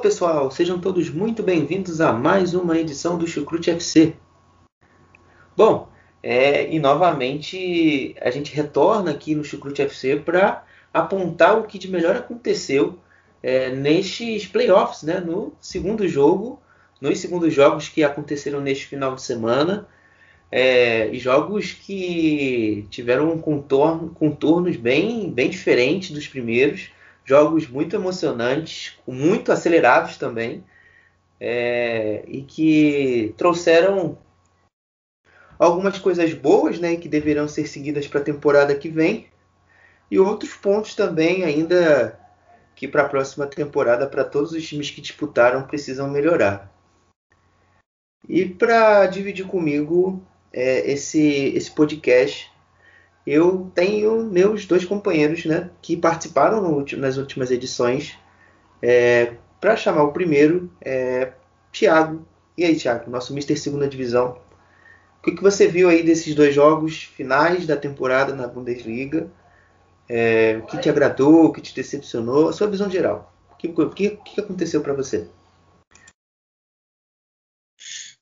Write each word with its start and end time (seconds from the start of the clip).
Pessoal, 0.00 0.50
sejam 0.50 0.80
todos 0.80 1.10
muito 1.10 1.42
bem-vindos 1.42 2.00
a 2.00 2.10
mais 2.10 2.54
uma 2.54 2.78
edição 2.78 3.18
do 3.18 3.26
Chucrute 3.26 3.70
FC. 3.70 4.14
Bom, 5.54 5.90
é, 6.22 6.74
e 6.74 6.78
novamente 6.78 8.16
a 8.18 8.30
gente 8.30 8.54
retorna 8.54 9.10
aqui 9.10 9.34
no 9.34 9.44
Chucrute 9.44 9.82
FC 9.82 10.16
para 10.16 10.64
apontar 10.92 11.58
o 11.58 11.64
que 11.64 11.78
de 11.78 11.90
melhor 11.90 12.16
aconteceu 12.16 12.98
é, 13.42 13.68
nestes 13.74 14.46
playoffs, 14.46 15.02
né, 15.02 15.20
no 15.20 15.52
segundo 15.60 16.08
jogo, 16.08 16.58
nos 16.98 17.18
segundos 17.18 17.52
jogos 17.52 17.90
que 17.90 18.02
aconteceram 18.02 18.62
neste 18.62 18.86
final 18.86 19.14
de 19.14 19.20
semana, 19.20 19.86
é, 20.50 21.10
e 21.10 21.18
jogos 21.18 21.72
que 21.72 22.86
tiveram 22.88 23.36
contorno, 23.38 24.08
contornos 24.14 24.76
bem, 24.76 25.30
bem 25.30 25.50
diferentes 25.50 26.10
dos 26.10 26.26
primeiros 26.26 26.88
jogos 27.24 27.68
muito 27.68 27.94
emocionantes, 27.96 28.98
muito 29.06 29.52
acelerados 29.52 30.16
também, 30.16 30.64
é, 31.38 32.24
e 32.26 32.42
que 32.42 33.34
trouxeram 33.36 34.18
algumas 35.58 35.98
coisas 35.98 36.32
boas, 36.34 36.78
né, 36.78 36.96
que 36.96 37.08
deverão 37.08 37.46
ser 37.46 37.66
seguidas 37.66 38.06
para 38.06 38.20
a 38.20 38.24
temporada 38.24 38.74
que 38.74 38.88
vem, 38.88 39.28
e 40.10 40.18
outros 40.18 40.54
pontos 40.54 40.94
também 40.94 41.44
ainda 41.44 42.18
que 42.74 42.88
para 42.88 43.02
a 43.02 43.08
próxima 43.08 43.46
temporada, 43.46 44.06
para 44.06 44.24
todos 44.24 44.52
os 44.52 44.66
times 44.66 44.90
que 44.90 45.02
disputaram, 45.02 45.66
precisam 45.66 46.08
melhorar. 46.08 46.72
E 48.26 48.46
para 48.46 49.06
dividir 49.06 49.46
comigo 49.46 50.24
é, 50.52 50.90
esse, 50.90 51.52
esse 51.54 51.70
podcast, 51.70 52.50
eu 53.26 53.70
tenho 53.74 54.24
meus 54.24 54.64
dois 54.66 54.84
companheiros 54.84 55.44
né, 55.44 55.70
que 55.82 55.96
participaram 55.96 56.84
nas 56.96 57.16
últimas 57.16 57.50
edições. 57.50 58.16
É, 58.82 59.34
Para 59.60 59.76
chamar 59.76 60.04
o 60.04 60.12
primeiro, 60.12 60.70
é, 60.80 61.32
Thiago. 61.72 62.26
E 62.56 62.64
aí, 62.64 62.76
Thiago, 62.76 63.10
nosso 63.10 63.34
Mister 63.34 63.58
Segunda 63.58 63.88
Divisão. 63.88 64.38
O 65.18 65.22
que, 65.22 65.32
que 65.32 65.42
você 65.42 65.68
viu 65.68 65.88
aí 65.88 66.02
desses 66.02 66.34
dois 66.34 66.54
jogos 66.54 67.02
finais 67.02 67.66
da 67.66 67.76
temporada 67.76 68.34
na 68.34 68.46
Bundesliga? 68.48 69.30
É, 70.08 70.56
o 70.56 70.66
que 70.66 70.78
te 70.78 70.88
agradou, 70.88 71.44
o 71.44 71.52
que 71.52 71.60
te 71.60 71.74
decepcionou? 71.74 72.48
A 72.48 72.52
sua 72.52 72.66
visão 72.66 72.90
geral. 72.90 73.32
O 73.52 73.56
que, 73.56 73.68
que, 73.68 74.16
que 74.16 74.40
aconteceu 74.40 74.80
para 74.80 74.94
você? 74.94 75.28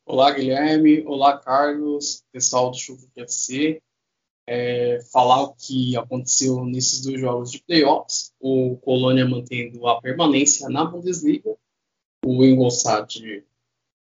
Olá, 0.05 0.33
Guilherme. 0.33 1.05
Olá, 1.07 1.39
Carlos, 1.39 2.25
pessoal 2.33 2.71
do 2.71 2.77
Chuva 2.77 3.07
FC 3.17 3.81
é, 4.49 4.99
falar 5.13 5.43
o 5.43 5.53
que 5.53 5.95
aconteceu 5.95 6.65
nesses 6.65 7.03
dois 7.03 7.21
jogos 7.21 7.53
de 7.53 7.63
playoffs. 7.63 8.33
O 8.41 8.79
Colônia 8.79 9.29
mantendo 9.29 9.87
a 9.87 10.01
permanência 10.01 10.71
na 10.71 10.87
Bundesliga. 10.87 11.55
O 12.25 12.43
Ingolstadt, 12.43 13.45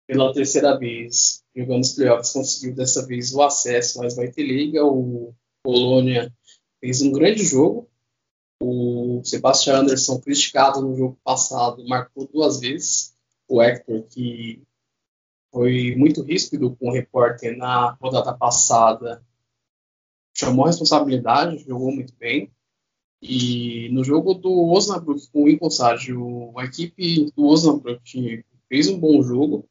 pela 0.07 0.33
terceira 0.35 0.79
vez, 0.79 1.43
jogando 1.57 1.83
os 1.83 1.95
playoffs, 1.95 2.33
conseguiu 2.35 2.75
dessa 2.75 3.07
vez 3.07 3.33
o 3.35 3.43
acesso, 3.43 3.99
mas 3.99 4.15
vai 4.15 4.31
ter 4.31 4.43
liga. 4.43 4.85
O 4.85 5.35
Colônia 5.65 6.31
fez 6.81 7.01
um 7.01 7.13
grande 7.13 7.43
jogo. 7.43 7.89
O 8.63 9.23
Sebastian 9.25 9.81
Anderson, 9.81 10.21
criticado 10.21 10.83
no 10.83 10.95
jogo 10.95 11.19
passado, 11.25 11.87
marcou 11.89 12.29
duas 12.31 12.61
vezes. 12.61 13.15
O 13.49 13.63
Hector, 13.63 14.03
que 14.03 14.63
foi 15.51 15.95
muito 15.97 16.21
ríspido 16.23 16.77
com 16.77 16.91
o 16.91 16.93
repórter 16.93 17.57
na 17.57 17.93
rodada 17.93 18.35
passada, 18.35 19.25
chamou 20.37 20.67
a 20.67 20.69
responsabilidade, 20.69 21.65
jogou 21.67 21.91
muito 21.91 22.13
bem. 22.19 22.53
E 23.23 23.89
no 23.91 24.05
jogo 24.05 24.35
do 24.35 24.69
Osnabrück 24.69 25.27
com 25.33 25.45
o 25.45 25.49
Ingolstadt, 25.49 26.13
a 26.57 26.65
equipe 26.65 27.33
do 27.35 27.47
Osnabrück 27.47 28.45
fez 28.69 28.89
um 28.89 28.99
bom 28.99 29.23
jogo 29.23 29.67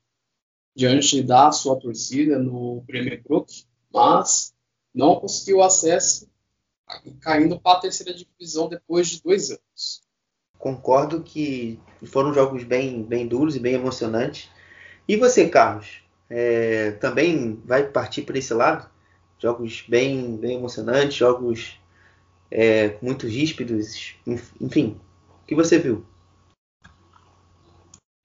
diante 0.76 1.22
da 1.22 1.52
sua 1.52 1.80
torcida 1.80 2.40
no 2.40 2.84
Premier 2.88 3.22
Brook, 3.24 3.64
mas 3.94 4.54
não 4.94 5.18
conseguiu 5.18 5.62
acesso, 5.62 6.28
caindo 7.22 7.60
para 7.60 7.78
a 7.78 7.82
terceira 7.82 8.14
divisão 8.14 8.68
depois 8.68 9.08
de 9.08 9.22
dois 9.22 9.52
anos. 9.52 10.02
Concordo 10.58 11.22
que 11.22 11.80
foram 12.08 12.34
jogos 12.34 12.64
bem, 12.64 13.04
bem 13.04 13.28
duros 13.28 13.56
e 13.56 13.60
bem 13.60 13.76
emocionantes. 13.76 14.50
E 15.08 15.16
você, 15.16 15.48
Carlos, 15.48 16.02
é, 16.28 16.92
também 16.94 17.62
vai 17.64 17.88
partir 17.88 18.24
para 18.24 18.40
esse 18.40 18.54
lado? 18.54 18.90
Jogos 19.40 19.84
bem, 19.88 20.38
bem 20.38 20.58
emocionantes, 20.58 21.16
jogos 21.16 21.80
é, 22.52 22.98
muito 23.02 23.28
ríspidos, 23.28 24.16
enfim. 24.60 25.00
O 25.44 25.46
que 25.46 25.56
você 25.56 25.78
viu? 25.78 26.06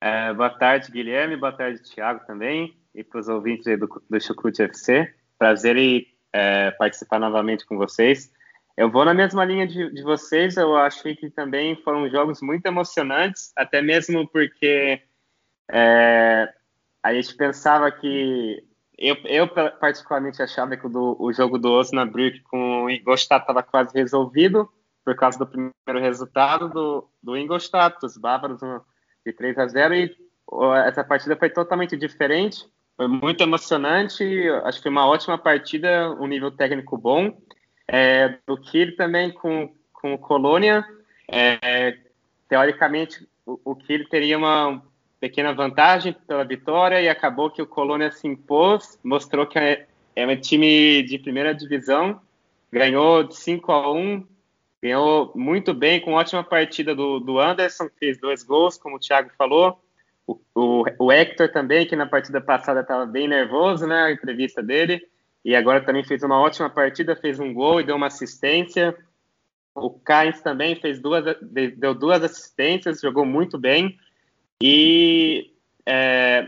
É, 0.01 0.33
boa 0.33 0.51
tarde, 0.51 0.91
Guilherme, 0.91 1.37
boa 1.37 1.53
tarde, 1.53 1.83
Thiago 1.83 2.25
também, 2.27 2.75
e 2.95 3.05
para 3.05 3.21
os 3.21 3.29
ouvintes 3.29 3.79
do, 3.79 4.03
do 4.09 4.21
Chucrute 4.21 4.63
FC. 4.63 5.13
Prazer 5.39 5.77
em 5.77 6.07
é, 6.33 6.71
participar 6.73 7.19
novamente 7.19 7.67
com 7.67 7.77
vocês. 7.77 8.33
Eu 8.77 8.91
vou 8.91 9.05
na 9.05 9.13
mesma 9.13 9.45
linha 9.45 9.67
de, 9.67 9.93
de, 9.93 10.03
vocês, 10.03 10.57
eu 10.57 10.75
achei 10.75 11.15
que 11.15 11.29
também 11.29 11.77
foram 11.83 12.09
jogos 12.09 12.41
muito 12.41 12.65
emocionantes, 12.65 13.53
até 13.55 13.83
mesmo 13.83 14.27
porque 14.29 15.03
é, 15.71 16.51
a 17.03 17.13
gente 17.13 17.35
pensava 17.37 17.91
que 17.91 18.65
eu, 19.01 19.17
eu 19.25 19.49
particularmente 19.49 20.43
achava 20.43 20.77
que 20.77 20.87
o, 20.87 20.91
do, 20.91 21.17
o 21.19 21.33
jogo 21.33 21.59
do 21.59 21.73
Osnabrück 21.73 22.41
com 22.43 22.85
o 22.85 22.91
Ingolstadt 22.91 23.43
estava 23.43 23.63
quase 23.63 23.95
resolvido 23.95 24.69
por 25.03 25.17
causa 25.17 25.39
do 25.39 25.47
primeiro 25.47 26.01
resultado 26.01 26.69
do, 26.69 27.09
do 27.23 27.37
Ingolstadt, 27.37 27.97
dos 28.01 28.19
bávaros 28.19 28.61
de 29.25 29.33
3 29.33 29.59
a 29.59 29.67
0 29.67 29.95
e 29.95 30.17
essa 30.87 31.03
partida 31.03 31.37
foi 31.37 31.49
totalmente 31.49 31.97
diferente, 31.97 32.67
foi 32.97 33.09
muito 33.09 33.43
emocionante, 33.43 34.25
acho 34.65 34.79
que 34.79 34.83
foi 34.83 34.93
uma 34.93 35.07
ótima 35.07 35.39
partida, 35.39 36.11
um 36.21 36.27
nível 36.27 36.51
técnico 36.51 36.99
bom. 36.99 37.41
É, 37.89 38.39
do 38.47 38.57
Kiel 38.57 38.95
também 38.95 39.33
com, 39.33 39.75
com 39.93 40.15
o 40.15 40.19
Colônia, 40.19 40.85
é, 41.27 41.97
teoricamente 42.49 43.27
o, 43.47 43.59
o 43.65 43.75
Kiel 43.75 44.09
teria 44.09 44.37
uma, 44.37 44.83
pequena 45.21 45.53
vantagem 45.53 46.17
pela 46.27 46.45
vitória 46.45 47.01
e 47.01 47.09
acabou 47.09 47.51
que 47.51 47.61
o 47.61 47.67
Colônia 47.67 48.11
se 48.11 48.27
impôs, 48.27 48.99
mostrou 49.05 49.47
que 49.47 49.59
é, 49.59 49.87
é 50.17 50.27
um 50.27 50.41
time 50.41 51.03
de 51.03 51.19
primeira 51.19 51.55
divisão, 51.55 52.19
ganhou 52.73 53.23
de 53.23 53.37
5 53.37 53.71
a 53.71 53.93
1, 53.93 54.27
ganhou 54.83 55.31
muito 55.37 55.75
bem, 55.75 56.01
com 56.01 56.15
ótima 56.15 56.43
partida 56.43 56.95
do, 56.95 57.21
do 57.21 57.39
Anderson, 57.39 57.89
que 57.91 57.99
fez 57.99 58.19
dois 58.19 58.43
gols, 58.43 58.79
como 58.79 58.97
o 58.97 58.99
Thiago 58.99 59.31
falou. 59.37 59.79
O, 60.27 60.41
o, 60.55 60.85
o 60.99 61.13
Hector 61.13 61.51
também, 61.51 61.87
que 61.87 61.95
na 61.95 62.07
partida 62.07 62.41
passada 62.41 62.81
estava 62.81 63.05
bem 63.05 63.29
nervoso, 63.29 63.87
né, 63.87 64.05
a 64.05 64.13
entrevista 64.13 64.63
dele, 64.63 65.07
e 65.45 65.55
agora 65.55 65.85
também 65.85 66.05
fez 66.05 66.23
uma 66.23 66.41
ótima 66.41 66.71
partida, 66.71 67.15
fez 67.15 67.39
um 67.39 67.53
gol 67.53 67.81
e 67.81 67.85
deu 67.85 67.97
uma 67.97 68.07
assistência. 68.07 68.97
O 69.75 69.91
Kainz 69.91 70.41
também 70.41 70.77
fez 70.77 71.01
duas, 71.01 71.25
deu 71.77 71.95
duas 71.95 72.23
assistências, 72.23 73.01
jogou 73.01 73.25
muito 73.25 73.59
bem. 73.59 73.99
E 74.63 75.53
é, 75.87 76.47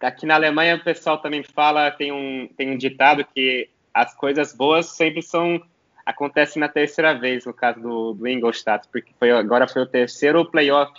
aqui 0.00 0.26
na 0.26 0.34
Alemanha 0.34 0.76
o 0.76 0.84
pessoal 0.84 1.18
também 1.18 1.42
fala, 1.42 1.90
tem 1.90 2.12
um, 2.12 2.48
tem 2.56 2.70
um 2.70 2.76
ditado 2.76 3.24
que 3.34 3.68
as 3.92 4.14
coisas 4.14 4.52
boas 4.52 4.86
sempre 4.86 5.22
são 5.22 5.60
acontecem 6.04 6.60
na 6.60 6.68
terceira 6.68 7.14
vez, 7.14 7.46
no 7.46 7.54
caso 7.54 7.80
do, 7.80 8.12
do 8.12 8.28
Ingolstadt, 8.28 8.86
porque 8.92 9.12
foi, 9.18 9.30
agora 9.30 9.66
foi 9.66 9.82
o 9.82 9.86
terceiro 9.86 10.44
playoff 10.50 10.92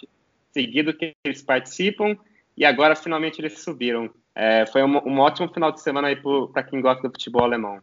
seguido 0.51 0.93
que 0.93 1.13
eles 1.23 1.41
participam 1.41 2.17
e 2.57 2.65
agora 2.65 2.95
finalmente 2.95 3.39
eles 3.39 3.59
subiram. 3.59 4.09
É, 4.33 4.65
foi 4.65 4.83
um, 4.83 4.97
um, 5.07 5.19
ótimo 5.19 5.47
final 5.53 5.71
de 5.71 5.81
semana 5.81 6.07
aí 6.07 6.17
para 6.51 6.63
quem 6.63 6.81
gosta 6.81 7.07
do 7.07 7.13
futebol 7.13 7.43
alemão. 7.43 7.79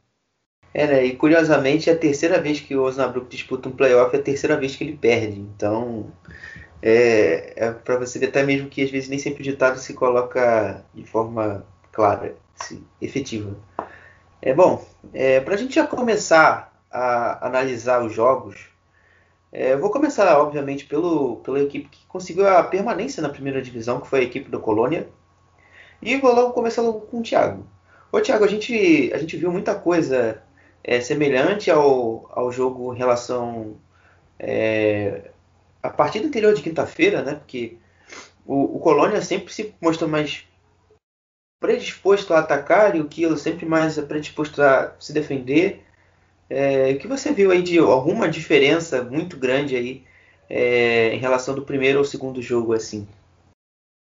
É, 0.75 0.87
né? 0.87 1.05
E 1.05 1.17
curiosamente 1.17 1.89
é 1.89 1.93
a 1.93 1.99
terceira 1.99 2.41
vez 2.41 2.61
que 2.61 2.75
o 2.75 2.83
Osnabrück 2.83 3.29
disputa 3.29 3.69
um 3.69 3.73
playoff, 3.73 4.17
é 4.17 4.19
a 4.19 4.23
terceira 4.23 4.57
vez 4.57 4.75
que 4.75 4.85
ele 4.85 4.97
perde. 4.97 5.39
Então 5.39 6.11
é, 6.83 7.55
é 7.57 7.71
para 7.71 7.97
você 7.97 8.19
ver 8.19 8.29
até 8.29 8.43
mesmo 8.43 8.69
que 8.69 8.83
às 8.83 8.91
vezes 8.91 9.09
nem 9.09 9.19
sempre 9.19 9.41
o 9.41 9.45
ditado 9.45 9.79
se 9.79 9.95
coloca 9.95 10.85
de 10.93 11.05
forma 11.05 11.65
clara, 11.93 12.35
assim, 12.59 12.85
efetiva. 13.01 13.57
É 14.41 14.53
bom, 14.53 14.85
é, 15.15 15.41
para 15.41 15.55
a 15.55 15.57
gente 15.57 15.75
já 15.75 15.87
começar 15.87 16.73
a 16.91 17.47
analisar 17.47 18.05
os 18.05 18.13
jogos, 18.13 18.69
é, 19.53 19.77
vou 19.77 19.91
começar, 19.91 20.37
obviamente, 20.39 20.87
pelo, 20.87 21.37
pela 21.37 21.61
equipe 21.61 21.89
que 21.89 22.07
conseguiu 22.07 22.49
a 22.49 22.63
permanência 22.65 23.23
na 23.23 23.29
primeira 23.29 23.63
divisão, 23.63 24.01
que 24.01 24.09
foi 24.09 24.21
a 24.21 24.25
equipe 24.25 24.51
do 24.51 24.59
Colônia. 24.59 25.09
E 26.01 26.17
vou 26.17 26.35
logo 26.35 26.53
começar 26.53 26.83
logo 26.83 27.03
com 27.03 27.21
o 27.21 27.23
Thiago. 27.23 27.65
Ô 28.11 28.21
Thiago, 28.21 28.45
a 28.45 28.49
gente, 28.49 29.13
a 29.15 29.19
gente 29.19 29.37
viu 29.37 29.53
muita 29.53 29.75
coisa 29.75 30.43
é, 30.83 31.01
semelhante 31.01 31.71
ao, 31.71 32.29
ao 32.33 32.51
jogo 32.51 32.95
em 32.95 32.99
relação 32.99 33.77
é, 34.39 35.32
a 35.83 35.91
partir 35.91 36.21
do 36.21 36.29
interior 36.29 36.55
de 36.55 36.63
quinta-feira, 36.63 37.23
né? 37.23 37.35
Porque 37.35 37.77
o, 38.47 38.77
o 38.77 38.79
Colônia 38.79 39.21
sempre 39.21 39.53
se 39.53 39.75
mostrou 39.81 40.09
mais 40.09 40.47
predisposto 41.61 42.35
a 42.35 42.41
atacar 42.41 42.97
e 42.97 43.01
o 43.01 43.09
Kilo 43.09 43.37
sempre 43.37 43.65
mais 43.65 43.99
predisposto 44.01 44.61
a 44.63 44.95
se 44.99 45.13
defender. 45.13 45.85
É, 46.51 46.93
o 46.93 46.99
que 46.99 47.07
você 47.07 47.33
viu 47.33 47.51
aí 47.51 47.63
de 47.63 47.79
alguma 47.79 48.29
diferença 48.29 49.03
muito 49.03 49.37
grande 49.37 49.77
aí 49.77 50.05
é, 50.51 51.15
em 51.15 51.19
relação 51.19 51.55
do 51.55 51.65
primeiro 51.65 51.99
ao 51.99 52.05
segundo 52.05 52.43
jogo 52.43 52.73
assim? 52.73 53.07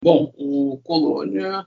Bom, 0.03 0.33
o 0.35 0.79
Colônia 0.83 1.65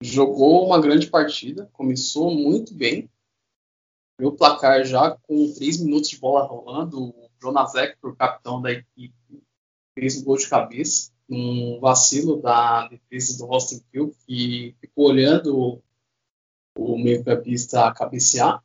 jogou 0.00 0.64
uma 0.66 0.80
grande 0.80 1.08
partida, 1.08 1.68
começou 1.72 2.32
muito 2.32 2.72
bem. 2.72 3.10
Meu 4.18 4.32
placar 4.32 4.84
já 4.84 5.10
com 5.10 5.52
três 5.52 5.78
minutos 5.78 6.08
de 6.08 6.18
bola 6.18 6.46
rolando, 6.46 7.12
Jonas 7.40 7.74
Hector, 7.74 8.16
capitão 8.16 8.60
da 8.60 8.72
equipe, 8.72 9.14
fez 9.94 10.20
um 10.20 10.24
gol 10.24 10.36
de 10.36 10.48
cabeça 10.48 11.10
um 11.28 11.80
vacilo 11.80 12.40
da 12.40 12.88
defesa 12.88 13.38
do 13.38 13.52
Austin 13.52 13.82
Hill, 13.92 14.14
que 14.26 14.74
ficou 14.80 15.08
olhando 15.08 15.82
o 16.78 16.98
meio-campista 16.98 17.92
cabecear 17.92 18.62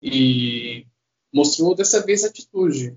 e 0.00 0.86
mostrou 1.32 1.74
dessa 1.74 2.04
vez 2.04 2.24
atitude, 2.24 2.96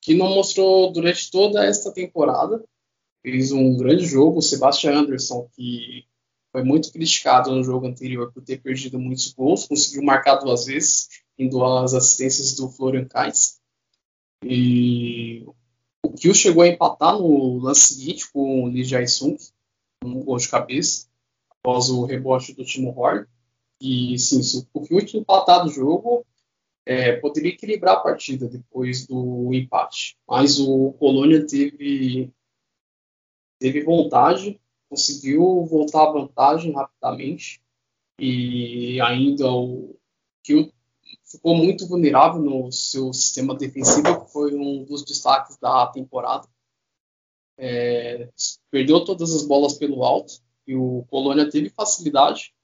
que 0.00 0.14
não 0.14 0.34
mostrou 0.34 0.92
durante 0.92 1.30
toda 1.30 1.64
esta 1.64 1.92
temporada. 1.92 2.64
Fez 3.22 3.52
um 3.52 3.76
grande 3.76 4.04
jogo, 4.04 4.38
o 4.38 4.42
Sebastian 4.42 4.98
Anderson, 4.98 5.48
que 5.54 6.06
foi 6.52 6.62
muito 6.62 6.92
criticado 6.92 7.50
no 7.50 7.64
jogo 7.64 7.86
anterior 7.86 8.30
por 8.32 8.42
ter 8.42 8.60
perdido 8.60 8.98
muitos 8.98 9.32
gols, 9.32 9.66
conseguiu 9.66 10.02
marcar 10.02 10.36
duas 10.36 10.66
vezes, 10.66 11.08
em 11.38 11.48
duas 11.48 11.94
assistências 11.94 12.54
do 12.54 12.68
Florian 12.70 13.06
Kainz. 13.06 13.60
E 14.44 15.46
o 16.02 16.12
Kiel 16.12 16.34
chegou 16.34 16.62
a 16.62 16.68
empatar 16.68 17.18
no 17.18 17.58
lance 17.58 17.94
seguinte 17.94 18.30
com 18.30 18.64
o 18.64 18.68
Lee 18.68 18.84
Jae-sung, 18.84 19.36
um 20.04 20.22
gol 20.22 20.36
de 20.36 20.48
cabeça, 20.48 21.08
após 21.50 21.88
o 21.88 22.04
rebote 22.04 22.52
do 22.52 22.64
Timo 22.64 22.94
Horn. 22.96 23.26
E 23.80 24.18
sim, 24.18 24.42
se 24.42 24.68
o 24.72 24.82
Kiel 24.82 25.04
tinha 25.06 25.20
empatado 25.20 25.68
o 25.68 25.72
jogo, 25.72 26.26
é, 26.86 27.16
poderia 27.16 27.52
equilibrar 27.52 27.96
a 27.96 28.00
partida 28.00 28.46
depois 28.46 29.06
do 29.06 29.52
empate. 29.54 30.16
Mas 30.28 30.60
o 30.60 30.92
Colônia 30.92 31.46
teve, 31.46 32.30
teve 33.58 33.82
vontade, 33.82 34.60
conseguiu 34.90 35.64
voltar 35.64 36.04
à 36.04 36.12
vantagem 36.12 36.72
rapidamente. 36.72 37.62
E 38.18 39.00
ainda 39.00 39.50
o 39.50 39.96
Kiel 40.42 40.70
ficou 41.34 41.56
muito 41.56 41.86
vulnerável 41.86 42.40
no 42.40 42.70
seu 42.70 43.12
sistema 43.12 43.54
defensivo, 43.54 44.24
que 44.24 44.32
foi 44.32 44.54
um 44.54 44.84
dos 44.84 45.04
destaques 45.04 45.56
da 45.58 45.86
temporada. 45.88 46.48
É, 47.56 48.28
perdeu 48.70 49.04
todas 49.04 49.32
as 49.34 49.46
bolas 49.46 49.74
pelo 49.74 50.04
alto 50.04 50.40
e 50.66 50.74
o 50.74 51.04
Colônia 51.10 51.48
teve 51.48 51.68
facilidade. 51.68 52.54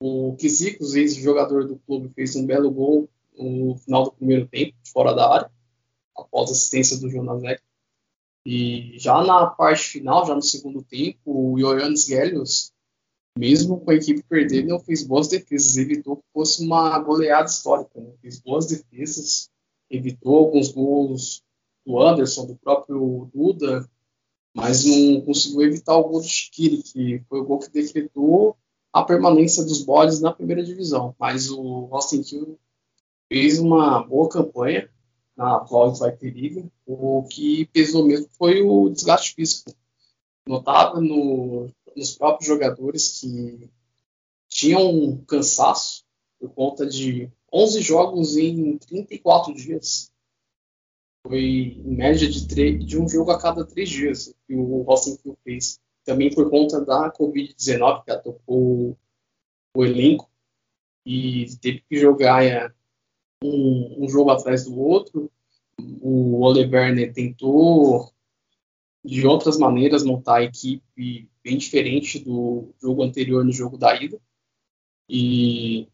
O 0.00 0.36
Kizikos, 0.36 0.94
ex-jogador 0.94 1.66
do 1.66 1.78
clube, 1.78 2.12
fez 2.14 2.36
um 2.36 2.44
belo 2.44 2.70
gol 2.70 3.08
no 3.36 3.76
final 3.76 4.04
do 4.04 4.12
primeiro 4.12 4.46
tempo, 4.46 4.76
fora 4.92 5.12
da 5.12 5.32
área, 5.32 5.50
após 6.16 6.50
assistência 6.50 6.98
do 6.98 7.10
Jonas 7.10 7.42
Neck. 7.42 7.62
E 8.46 8.98
já 8.98 9.22
na 9.22 9.46
parte 9.46 9.84
final, 9.84 10.26
já 10.26 10.34
no 10.34 10.42
segundo 10.42 10.82
tempo, 10.82 11.18
o 11.24 11.58
Ioannis 11.58 12.04
Gelios 12.04 12.73
mesmo 13.36 13.80
com 13.80 13.90
a 13.90 13.94
equipe 13.94 14.22
perdendo, 14.22 14.68
não 14.68 14.80
fez 14.80 15.02
boas 15.02 15.28
defesas, 15.28 15.76
evitou 15.76 16.16
que 16.16 16.24
fosse 16.32 16.64
uma 16.64 16.98
goleada 16.98 17.48
histórica. 17.48 18.00
Né? 18.00 18.12
Fez 18.22 18.40
boas 18.40 18.66
defesas, 18.66 19.50
evitou 19.90 20.36
alguns 20.36 20.70
gols 20.70 21.42
do 21.84 22.00
Anderson, 22.00 22.46
do 22.46 22.56
próprio 22.56 23.28
Duda, 23.34 23.88
mas 24.54 24.84
não 24.84 25.20
conseguiu 25.22 25.62
evitar 25.62 25.96
o 25.96 26.08
gol 26.08 26.20
do 26.20 26.26
Chiquiri, 26.26 26.82
que 26.82 27.22
foi 27.28 27.40
o 27.40 27.44
gol 27.44 27.58
que 27.58 27.70
decretou 27.70 28.56
a 28.92 29.02
permanência 29.02 29.64
dos 29.64 29.82
bodes 29.82 30.20
na 30.20 30.32
primeira 30.32 30.62
divisão. 30.62 31.14
Mas 31.18 31.50
o 31.50 31.88
Austin 31.90 32.22
Hill 32.22 32.58
fez 33.28 33.58
uma 33.58 34.04
boa 34.04 34.28
campanha 34.28 34.88
na 35.36 35.56
atual 35.56 35.92
Zweite 35.92 36.30
Liga. 36.30 36.64
O 36.86 37.24
que 37.24 37.66
pesou 37.66 38.06
mesmo 38.06 38.28
foi 38.38 38.62
o 38.62 38.88
desgaste 38.88 39.34
físico. 39.34 39.72
Notável 40.46 41.00
no 41.00 41.68
nos 41.96 42.16
próprios 42.16 42.48
jogadores 42.48 43.20
que 43.20 43.70
tinham 44.48 44.88
um 44.88 45.24
cansaço 45.24 46.04
por 46.38 46.50
conta 46.50 46.86
de 46.86 47.30
11 47.52 47.80
jogos 47.80 48.36
em 48.36 48.76
34 48.78 49.54
dias. 49.54 50.12
Foi 51.26 51.40
em 51.40 51.96
média 51.96 52.28
de, 52.28 52.78
de 52.78 52.98
um 52.98 53.08
jogo 53.08 53.30
a 53.30 53.40
cada 53.40 53.64
três 53.64 53.88
dias 53.88 54.34
que 54.46 54.54
o 54.54 54.84
Austin 54.88 55.16
Field 55.16 55.38
fez. 55.42 55.80
Também 56.04 56.32
por 56.34 56.50
conta 56.50 56.84
da 56.84 57.10
Covid-19 57.12 58.04
que 58.04 58.10
atacou 58.10 58.98
o 59.74 59.84
elenco 59.84 60.30
e 61.06 61.46
teve 61.60 61.82
que 61.88 61.98
jogar 61.98 62.44
é, 62.44 62.70
um, 63.42 64.04
um 64.04 64.08
jogo 64.08 64.30
atrás 64.30 64.64
do 64.64 64.78
outro. 64.78 65.30
O 66.00 66.40
Oliver 66.42 67.12
tentou 67.12 68.12
de 69.04 69.26
outras 69.26 69.58
maneiras 69.58 70.04
montar 70.04 70.36
a 70.36 70.44
equipe 70.44 71.28
bem 71.44 71.58
diferente 71.58 72.18
do 72.18 72.74
jogo 72.80 73.02
anterior 73.02 73.44
no 73.44 73.52
jogo 73.52 73.76
da 73.76 73.94
ida. 73.94 74.18
E 75.08 75.86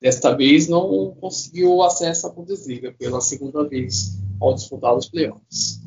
desta 0.00 0.34
vez 0.34 0.66
não 0.66 1.14
conseguiu 1.20 1.82
acesso 1.82 2.26
à 2.26 2.30
Bundesliga 2.30 2.92
pela 2.98 3.20
segunda 3.20 3.68
vez 3.68 4.18
ao 4.40 4.54
disputar 4.54 4.94
os 4.94 5.08
playoffs. 5.08 5.82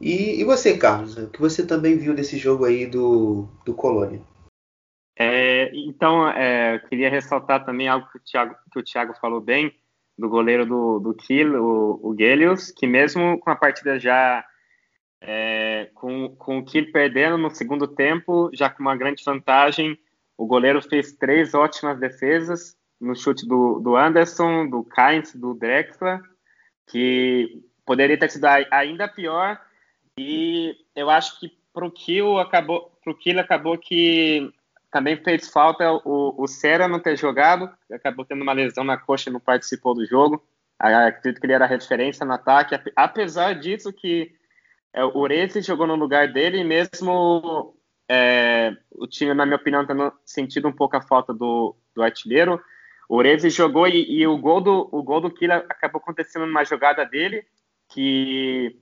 E, 0.00 0.40
e 0.40 0.44
você, 0.44 0.76
Carlos, 0.76 1.16
o 1.16 1.28
que 1.28 1.40
você 1.40 1.66
também 1.66 1.96
viu 1.96 2.14
desse 2.14 2.36
jogo 2.36 2.64
aí 2.64 2.86
do, 2.86 3.48
do 3.64 3.74
Colônia? 3.74 4.20
É, 5.18 5.70
então, 5.74 6.28
é, 6.28 6.76
eu 6.76 6.88
queria 6.88 7.10
ressaltar 7.10 7.64
também 7.64 7.88
algo 7.88 8.08
que 8.12 8.18
o 8.18 8.20
Thiago, 8.20 8.54
que 8.70 8.78
o 8.78 8.84
Thiago 8.84 9.14
falou 9.20 9.40
bem, 9.40 9.74
do 10.16 10.28
goleiro 10.28 10.64
do, 10.64 11.00
do 11.00 11.14
Kiel, 11.14 11.64
o, 11.64 12.10
o 12.10 12.16
Gelius, 12.16 12.70
que 12.70 12.86
mesmo 12.86 13.38
com 13.40 13.50
a 13.50 13.56
partida 13.56 13.98
já 13.98 14.44
é, 15.20 15.90
com, 15.94 16.34
com 16.36 16.58
o 16.58 16.64
Kiel 16.64 16.92
perdendo 16.92 17.36
no 17.36 17.50
segundo 17.50 17.86
tempo, 17.86 18.50
já 18.52 18.70
com 18.70 18.82
uma 18.82 18.96
grande 18.96 19.22
vantagem, 19.24 19.98
o 20.36 20.46
goleiro 20.46 20.80
fez 20.80 21.12
três 21.12 21.54
ótimas 21.54 21.98
defesas 21.98 22.76
no 23.00 23.14
chute 23.14 23.46
do, 23.46 23.80
do 23.80 23.96
Anderson, 23.96 24.68
do 24.68 24.84
Kainz, 24.84 25.34
do 25.34 25.54
Drexler, 25.54 26.20
que 26.86 27.62
poderia 27.84 28.18
ter 28.18 28.30
sido 28.30 28.46
ainda 28.70 29.08
pior. 29.08 29.60
E 30.18 30.76
eu 30.94 31.10
acho 31.10 31.38
que 31.40 31.52
para 31.72 31.86
o 31.86 31.90
Kiel 31.90 32.38
acabou, 32.38 32.92
acabou 33.40 33.78
que 33.78 34.52
também 34.90 35.16
fez 35.16 35.48
falta 35.48 35.92
o, 36.04 36.34
o 36.42 36.46
não 36.88 36.98
ter 36.98 37.16
jogado, 37.16 37.70
acabou 37.92 38.24
tendo 38.24 38.42
uma 38.42 38.52
lesão 38.52 38.84
na 38.84 38.96
coxa 38.96 39.28
e 39.28 39.32
não 39.32 39.40
participou 39.40 39.94
do 39.94 40.06
jogo. 40.06 40.42
Acredito 40.78 41.40
que 41.40 41.46
ele 41.46 41.52
era 41.52 41.66
referência 41.66 42.24
no 42.24 42.32
ataque. 42.32 42.78
Apesar 42.94 43.54
disso, 43.54 43.92
que 43.92 44.32
é, 44.92 45.04
o 45.04 45.16
Urese 45.18 45.60
jogou 45.60 45.86
no 45.86 45.94
lugar 45.94 46.32
dele, 46.32 46.58
e 46.58 46.64
mesmo 46.64 47.74
é, 48.08 48.74
o 48.90 49.06
time, 49.06 49.34
na 49.34 49.44
minha 49.44 49.56
opinião, 49.56 49.86
tendo 49.86 50.12
sentido 50.24 50.68
um 50.68 50.72
pouco 50.72 50.96
a 50.96 51.02
falta 51.02 51.32
do, 51.32 51.76
do 51.94 52.02
artilheiro. 52.02 52.60
O 53.08 53.16
Urese 53.16 53.50
jogou 53.50 53.86
e, 53.86 54.20
e, 54.20 54.26
o 54.26 54.36
gol 54.38 54.60
do 54.60 54.88
o 54.92 55.02
gol 55.02 55.20
do 55.20 55.30
Kila 55.30 55.56
acabou 55.68 56.00
acontecendo 56.00 56.46
numa 56.46 56.64
jogada 56.64 57.04
dele, 57.04 57.44
que 57.88 58.76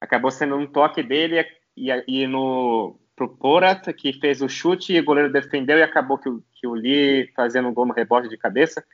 acabou 0.00 0.30
sendo 0.30 0.56
um 0.56 0.66
toque 0.66 1.02
dele 1.02 1.44
e, 1.76 1.90
e 2.06 2.26
no 2.26 2.98
pro 3.16 3.28
Porat, 3.28 3.92
que 3.92 4.12
fez 4.12 4.42
o 4.42 4.48
chute 4.48 4.92
e 4.92 5.00
o 5.00 5.04
goleiro 5.04 5.32
defendeu 5.32 5.78
e 5.78 5.82
acabou 5.82 6.18
que, 6.18 6.28
que 6.54 6.66
o 6.66 6.74
Lee 6.74 7.32
fazendo 7.34 7.68
um 7.68 7.74
gol 7.74 7.86
no 7.86 7.94
rebote 7.94 8.28
de 8.28 8.36
cabeça. 8.36 8.84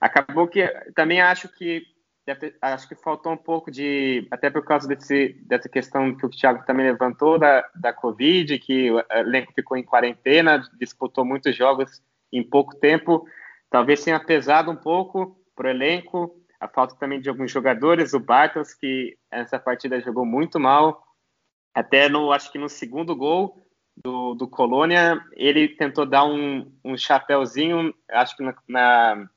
Acabou 0.00 0.46
que 0.46 0.66
também 0.94 1.20
acho 1.20 1.48
que 1.48 1.82
ter, 2.24 2.56
acho 2.60 2.88
que 2.88 2.94
faltou 2.94 3.32
um 3.32 3.36
pouco 3.36 3.70
de, 3.70 4.26
até 4.30 4.50
por 4.50 4.64
causa 4.64 4.88
desse, 4.88 5.34
dessa 5.46 5.68
questão 5.68 6.14
que 6.16 6.24
o 6.24 6.30
Thiago 6.30 6.64
também 6.64 6.86
levantou 6.86 7.38
da, 7.38 7.68
da 7.74 7.92
Covid, 7.92 8.58
que 8.58 8.90
o 8.90 9.04
elenco 9.10 9.52
ficou 9.52 9.76
em 9.76 9.84
quarentena, 9.84 10.62
disputou 10.78 11.24
muitos 11.24 11.54
jogos 11.54 12.02
em 12.32 12.42
pouco 12.42 12.74
tempo, 12.76 13.26
talvez 13.70 14.02
tenha 14.02 14.18
pesado 14.18 14.70
um 14.70 14.76
pouco 14.76 15.36
para 15.54 15.66
o 15.68 15.70
elenco, 15.70 16.34
a 16.58 16.68
falta 16.68 16.96
também 16.96 17.20
de 17.20 17.28
alguns 17.28 17.50
jogadores, 17.50 18.14
o 18.14 18.20
Bartos, 18.20 18.72
que 18.74 19.16
nessa 19.30 19.58
partida 19.58 20.00
jogou 20.00 20.24
muito 20.24 20.58
mal, 20.58 21.04
até 21.74 22.08
no, 22.08 22.32
acho 22.32 22.50
que 22.50 22.58
no 22.58 22.68
segundo 22.68 23.14
gol, 23.14 23.64
do, 24.02 24.34
do 24.34 24.48
Colônia, 24.48 25.22
ele 25.32 25.68
tentou 25.68 26.04
dar 26.04 26.24
um, 26.24 26.72
um 26.84 26.96
chapéuzinho, 26.96 27.94
acho 28.10 28.36
que 28.36 28.42
na, 28.42 28.54
na 28.68 29.30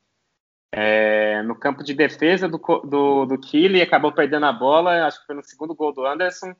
é, 0.71 1.41
no 1.43 1.55
campo 1.55 1.83
de 1.83 1.93
defesa 1.93 2.47
do, 2.47 2.57
do, 2.57 3.25
do 3.25 3.39
Kille, 3.39 3.81
acabou 3.81 4.11
perdendo 4.11 4.45
a 4.45 4.53
bola, 4.53 5.05
acho 5.05 5.19
que 5.21 5.27
foi 5.27 5.35
no 5.35 5.43
segundo 5.43 5.73
gol 5.73 5.93
do 5.93 6.05
Anderson. 6.05 6.53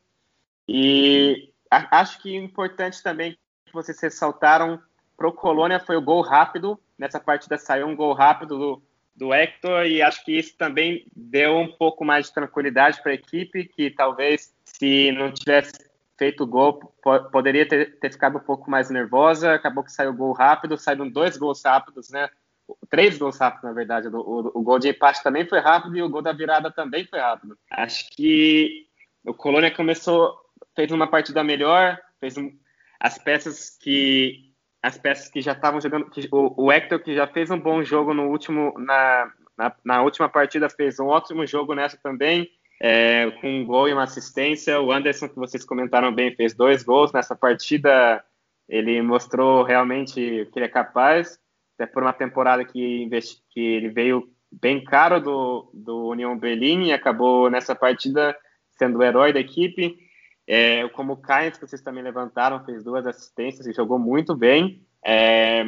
E 0.68 1.52
a, 1.70 2.00
acho 2.00 2.22
que 2.22 2.36
importante 2.36 3.04
também 3.04 3.38
que 3.66 3.74
vocês 3.74 4.00
ressaltaram 4.00 4.82
pro 5.16 5.34
Colônia 5.34 5.80
foi 5.80 5.96
o 5.98 6.02
gol 6.02 6.22
rápido. 6.22 6.80
Nessa 6.98 7.20
partida 7.20 7.58
saiu 7.58 7.88
um 7.88 7.96
gol 7.96 8.14
rápido 8.14 8.58
do, 8.58 8.84
do 9.16 9.34
Hector 9.34 9.86
e 9.86 10.02
acho 10.02 10.24
que 10.24 10.38
isso 10.38 10.56
também 10.58 11.06
deu 11.16 11.58
um 11.58 11.68
pouco 11.68 12.06
mais 12.06 12.28
de 12.28 12.34
tranquilidade 12.34 13.02
para 13.02 13.12
a 13.12 13.16
equipe, 13.16 13.66
que 13.66 13.92
talvez 13.92 14.54
se 14.64 15.12
não 15.12 15.32
tivesse 15.32 15.74
feito 16.18 16.44
o 16.44 16.48
gol, 16.48 16.74
po 17.02 17.20
poderia 17.32 17.68
ter, 17.68 18.00
ter, 18.00 18.12
ficado 18.12 18.38
um 18.38 18.42
pouco 18.42 18.70
mais 18.70 18.90
nervosa. 18.90 19.54
Acabou 19.54 19.84
que 19.84 19.92
saiu 19.92 20.12
o 20.12 20.16
gol 20.16 20.34
rápido, 20.34 20.78
saíram 20.78 21.10
dois 21.10 21.38
gols 21.38 21.62
rápidos, 21.64 22.10
né? 22.10 22.30
Três 22.90 23.18
gols 23.18 23.38
rápidos, 23.38 23.64
na 23.64 23.74
verdade. 23.74 24.08
O, 24.08 24.18
o, 24.18 24.52
o, 24.60 24.62
gol 24.62 24.80
de 24.80 24.90
empate 24.90 25.24
também 25.24 25.46
foi 25.46 25.60
rápido 25.60 25.98
e 25.98 26.02
o 26.02 26.10
gol 26.10 26.22
da 26.22 26.32
virada 26.32 26.72
também 26.72 27.06
foi 27.06 27.20
rápido. 27.20 27.58
Acho 27.72 28.10
que 28.12 28.88
o 29.26 29.34
Colônia 29.34 29.72
começou, 29.72 30.36
fez 30.76 30.92
uma 30.92 31.08
partida 31.08 31.44
melhor, 31.44 32.00
fez 32.20 32.38
um, 32.38 32.52
as 33.00 33.18
peças 33.18 33.78
que 33.82 34.48
as 34.82 34.98
peças 34.98 35.30
que 35.30 35.42
já 35.42 35.52
estavam 35.52 35.82
jogando. 35.82 36.10
Que, 36.10 36.28
o, 36.32 36.66
o 36.66 36.72
Hector, 36.72 37.00
que 37.00 37.14
já 37.16 37.28
fez 37.28 37.50
um 37.50 37.60
bom 37.60 37.84
jogo 37.84 38.14
no 38.14 38.30
último, 38.30 38.74
na, 38.78 39.32
na, 39.58 39.76
na 39.84 40.02
última 40.02 40.30
partida, 40.30 40.70
fez 40.70 41.00
um 41.00 41.08
ótimo 41.08 41.46
jogo 41.46 41.74
nessa 41.74 41.98
também. 41.98 42.50
É, 42.80 43.32
com 43.42 43.50
um 43.50 43.66
gol 43.66 43.90
e 43.90 43.94
uma 43.94 44.04
assistência. 44.04 44.80
O 44.80 44.92
Anderson, 44.92 45.28
que 45.28 45.36
vocês 45.36 45.66
comentaram 45.66 46.14
bem, 46.14 46.36
fez 46.36 46.54
dois 46.54 46.84
gols 46.84 47.12
nessa 47.12 47.36
partida. 47.36 48.24
Ele 48.70 49.02
mostrou 49.02 49.64
realmente 49.64 50.48
que 50.52 50.60
ele 50.60 50.66
é 50.66 50.70
capaz, 50.70 51.40
até 51.78 51.86
por 51.86 52.02
uma 52.02 52.14
temporada 52.14 52.66
que, 52.66 53.08
que 53.52 53.60
ele 53.60 53.90
veio 53.90 54.28
bem 54.52 54.84
caro 54.84 55.22
do, 55.22 55.70
do 55.72 56.08
União 56.08 56.38
Berlim 56.38 56.88
e 56.88 56.94
acabou 56.94 57.50
nessa 57.52 57.76
partida 57.76 58.36
sendo 58.72 58.98
o 58.98 59.04
herói 59.04 59.32
da 59.32 59.40
equipe. 59.40 59.96
É, 60.48 60.88
como 60.90 61.14
o 61.14 61.18
Kainz, 61.18 61.58
que 61.58 61.68
vocês 61.68 61.82
também 61.82 62.04
levantaram, 62.04 62.64
fez 62.66 62.84
duas 62.84 63.06
assistências 63.06 63.68
e 63.68 63.74
jogou 63.74 64.00
muito 64.00 64.36
bem. 64.36 64.82
É, 65.06 65.64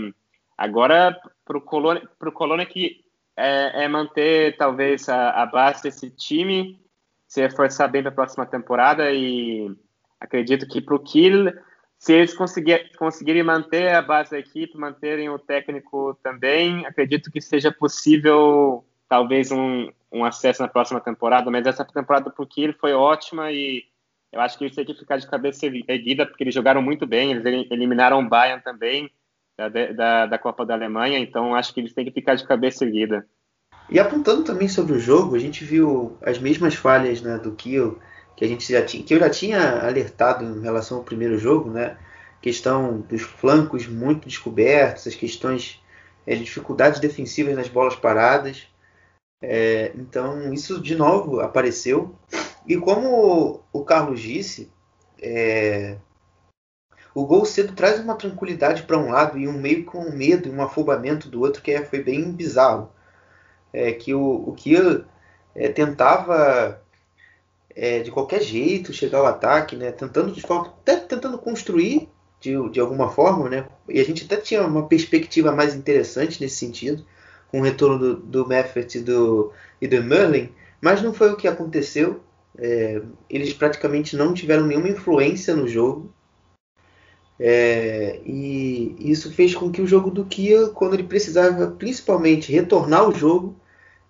agora, 0.58 1.16
para 1.46 1.58
o 1.58 1.62
Colônia, 1.62 2.08
Colônia 2.34 2.66
que 2.66 3.04
é, 3.36 3.84
é, 3.84 3.88
manter 3.88 4.58
talvez 4.58 5.08
a, 5.10 5.32
a, 5.32 5.46
base 5.46 5.84
desse 5.84 6.10
time, 6.10 6.80
se 7.28 7.42
reforçar 7.42 7.88
bem 7.88 8.02
para 8.02 8.12
a 8.12 8.16
próxima 8.16 8.46
temporada 8.46 9.12
e 9.12 9.72
acredito 10.20 10.68
que 10.68 10.82
para 10.82 10.96
o 10.96 11.00
Kiel, 11.00 11.54
se 12.00 12.14
eles 12.14 12.34
conseguir, 12.34 12.96
conseguirem 12.98 13.44
manter 13.44 13.94
a 13.94 14.02
base 14.02 14.32
da 14.32 14.40
equipe, 14.40 14.78
manterem 14.78 15.30
o 15.30 15.38
técnico 15.38 16.18
também, 16.24 16.86
acredito 16.86 17.30
que 17.30 17.42
seja 17.42 17.74
possível 17.74 18.86
talvez 19.10 19.52
um, 19.52 19.92
um 20.10 20.24
acesso 20.24 20.62
na 20.62 20.70
próxima 20.70 21.02
temporada, 21.02 21.52
mas 21.52 21.68
essa 21.68 21.84
temporada 21.84 22.34
o 22.36 22.46
Kiel 22.48 22.74
foi 22.80 22.94
ótima 22.94 23.52
e 23.52 23.84
eu 24.32 24.40
acho 24.40 24.58
que 24.58 24.64
eles 24.64 24.76
têm 24.76 24.86
que 24.86 24.94
ficar 24.94 25.18
de 25.18 25.28
cabeça 25.28 25.66
erguida, 25.66 26.26
porque 26.26 26.44
eles 26.44 26.56
jogaram 26.56 26.82
muito 26.82 27.06
bem, 27.06 27.32
eles 27.32 27.68
eliminaram 27.70 28.20
o 28.20 28.30
Bayern 28.30 28.64
também, 28.64 29.12
da, 29.58 29.68
da, 29.68 30.26
da 30.26 30.38
Copa 30.38 30.66
da 30.66 30.76
Alemanha, 30.76 31.20
então 31.20 31.54
acho 31.54 31.74
que 31.74 31.82
eles 31.82 31.94
têm 31.94 32.06
que 32.06 32.12
ficar 32.12 32.36
de 32.36 32.48
cabeça 32.48 32.86
erguida. 32.86 33.28
E 33.90 34.00
apontando 34.00 34.46
também 34.46 34.70
sobre 34.70 34.94
o 34.94 35.00
jogo, 35.00 35.36
a 35.36 35.40
gente 35.40 35.66
viu 35.66 36.18
as 36.22 36.40
mesmas 36.40 36.76
falhas 36.76 37.22
né, 37.22 37.38
do 37.40 37.56
Kiel, 37.56 38.00
que 38.40 38.46
a 38.46 38.48
gente 38.48 38.72
já 38.72 38.82
tinha, 38.82 39.04
que 39.04 39.14
eu 39.14 39.20
já 39.20 39.30
tinha 39.30 39.86
alertado 39.86 40.46
em 40.46 40.62
relação 40.62 41.00
ao 41.00 41.04
primeiro 41.04 41.38
jogo, 41.38 41.70
né? 41.70 41.98
Questão 42.42 43.02
dos 43.02 43.22
flancos 43.22 43.86
muito 43.86 44.30
descobertos, 44.30 45.06
as 45.08 45.14
questões 45.14 45.84
é, 46.26 46.36
de 46.36 46.46
dificuldades 46.46 47.02
defensivas 47.02 47.54
nas 47.54 47.68
bolas 47.68 47.98
paradas. 47.98 48.66
É, 49.42 49.92
então 49.94 50.54
isso 50.54 50.82
de 50.82 50.96
novo 50.96 51.42
apareceu 51.42 52.16
e 52.66 52.78
como 52.78 53.62
o 53.74 53.84
Carlos 53.84 54.22
disse, 54.22 54.72
é, 55.22 55.98
o 57.14 57.26
gol 57.26 57.44
cedo 57.44 57.74
traz 57.74 58.00
uma 58.00 58.16
tranquilidade 58.16 58.84
para 58.84 58.98
um 58.98 59.12
lado 59.12 59.38
e 59.38 59.50
um 59.50 59.60
meio 59.60 59.84
com 59.84 60.00
um 60.00 60.16
medo 60.16 60.48
e 60.48 60.52
um 60.52 60.62
afobamento 60.62 61.28
do 61.28 61.42
outro 61.42 61.62
que 61.62 61.72
é, 61.72 61.84
foi 61.84 62.02
bem 62.02 62.32
bizarro. 62.32 62.90
É, 63.74 63.92
que 63.92 64.14
o, 64.14 64.46
o 64.48 64.54
Kiel 64.54 65.04
é, 65.54 65.68
tentava 65.68 66.82
é, 67.76 68.00
de 68.00 68.12
qualquer 68.12 68.42
jeito 68.42 68.94
chegar 68.94 69.20
ao 69.20 69.26
ataque, 69.26 69.76
né, 69.76 69.92
tentando 69.92 70.32
de 70.32 70.42
forma, 70.42 70.68
até 70.82 70.98
tentando 70.98 71.38
construir 71.38 72.10
de, 72.40 72.70
de 72.70 72.80
alguma 72.80 73.10
forma, 73.10 73.50
né, 73.50 73.66
e 73.88 74.00
a 74.00 74.06
gente 74.06 74.26
até 74.26 74.38
tinha 74.38 74.66
uma 74.66 74.88
perspectiva 74.88 75.52
mais 75.52 75.76
interessante 75.76 76.42
nesse 76.42 76.56
sentido, 76.56 77.06
com 77.50 77.60
o 77.60 77.64
retorno 77.64 77.98
do, 77.98 78.16
do 78.16 78.48
Meffert 78.48 78.96
e 78.96 79.00
do, 79.00 79.52
e 79.82 79.88
do 79.88 80.04
Merlin, 80.04 80.50
mas 80.82 81.02
não 81.02 81.14
foi 81.14 81.32
o 81.32 81.36
que 81.36 81.48
aconteceu. 81.48 82.22
É, 82.58 83.02
eles 83.30 83.54
praticamente 83.54 84.16
não 84.16 84.34
tiveram 84.34 84.66
nenhuma 84.66 84.90
influência 84.90 85.56
no 85.56 85.68
jogo. 85.68 86.14
É, 87.40 88.20
e 88.26 88.96
isso 89.00 89.32
fez 89.32 89.56
com 89.56 89.72
que 89.72 89.82
o 89.82 89.88
jogo 89.88 90.12
do 90.12 90.26
Kia, 90.26 90.68
quando 90.68 90.94
ele 90.94 91.04
precisava 91.04 91.68
principalmente 91.68 92.52
retornar 92.52 93.02
ao 93.02 93.14
jogo, 93.14 93.56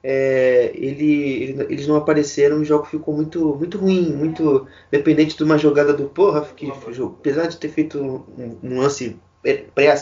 é, 0.03 0.72
ele, 0.74 1.44
ele, 1.44 1.63
eles 1.70 1.88
não 1.88 1.96
apareceram. 1.96 2.58
O 2.58 2.65
jogo 2.65 2.86
ficou 2.86 3.13
muito, 3.13 3.56
muito 3.56 3.77
ruim, 3.77 4.12
muito 4.13 4.68
dependente 4.91 5.36
de 5.38 5.44
uma 5.44 5.58
jogada 5.58 5.94
do 5.94 6.06
Porra, 6.10 6.41
que 6.46 6.70
apesar 6.70 7.48
de 7.48 7.58
ter 7.58 7.70
feito 7.70 8.00
um, 8.00 8.58
um 8.63 8.79
lance 8.79 9.20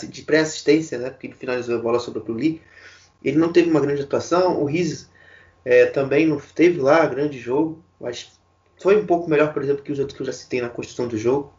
de 0.09 0.21
pré-assistência, 0.23 0.97
né, 0.97 1.09
porque 1.09 1.27
ele 1.27 1.35
finalizou 1.35 1.75
a 1.75 1.81
bola 1.81 1.99
sobre 1.99 2.19
o 2.19 2.33
Lee, 2.33 2.61
ele 3.23 3.37
não 3.37 3.51
teve 3.51 3.69
uma 3.69 3.79
grande 3.79 4.01
atuação. 4.01 4.61
O 4.61 4.65
Riz 4.65 5.09
é, 5.65 5.85
também 5.87 6.27
não 6.27 6.39
teve 6.39 6.79
lá 6.79 7.05
grande 7.05 7.39
jogo, 7.39 7.83
mas 7.99 8.39
foi 8.79 8.97
um 9.01 9.05
pouco 9.05 9.29
melhor, 9.29 9.53
por 9.53 9.63
exemplo, 9.63 9.83
que 9.83 9.91
os 9.91 9.99
outros 9.99 10.15
que 10.15 10.21
eu 10.21 10.27
já 10.27 10.33
citei 10.33 10.61
na 10.61 10.69
construção 10.69 11.07
do 11.07 11.17
jogo. 11.17 11.53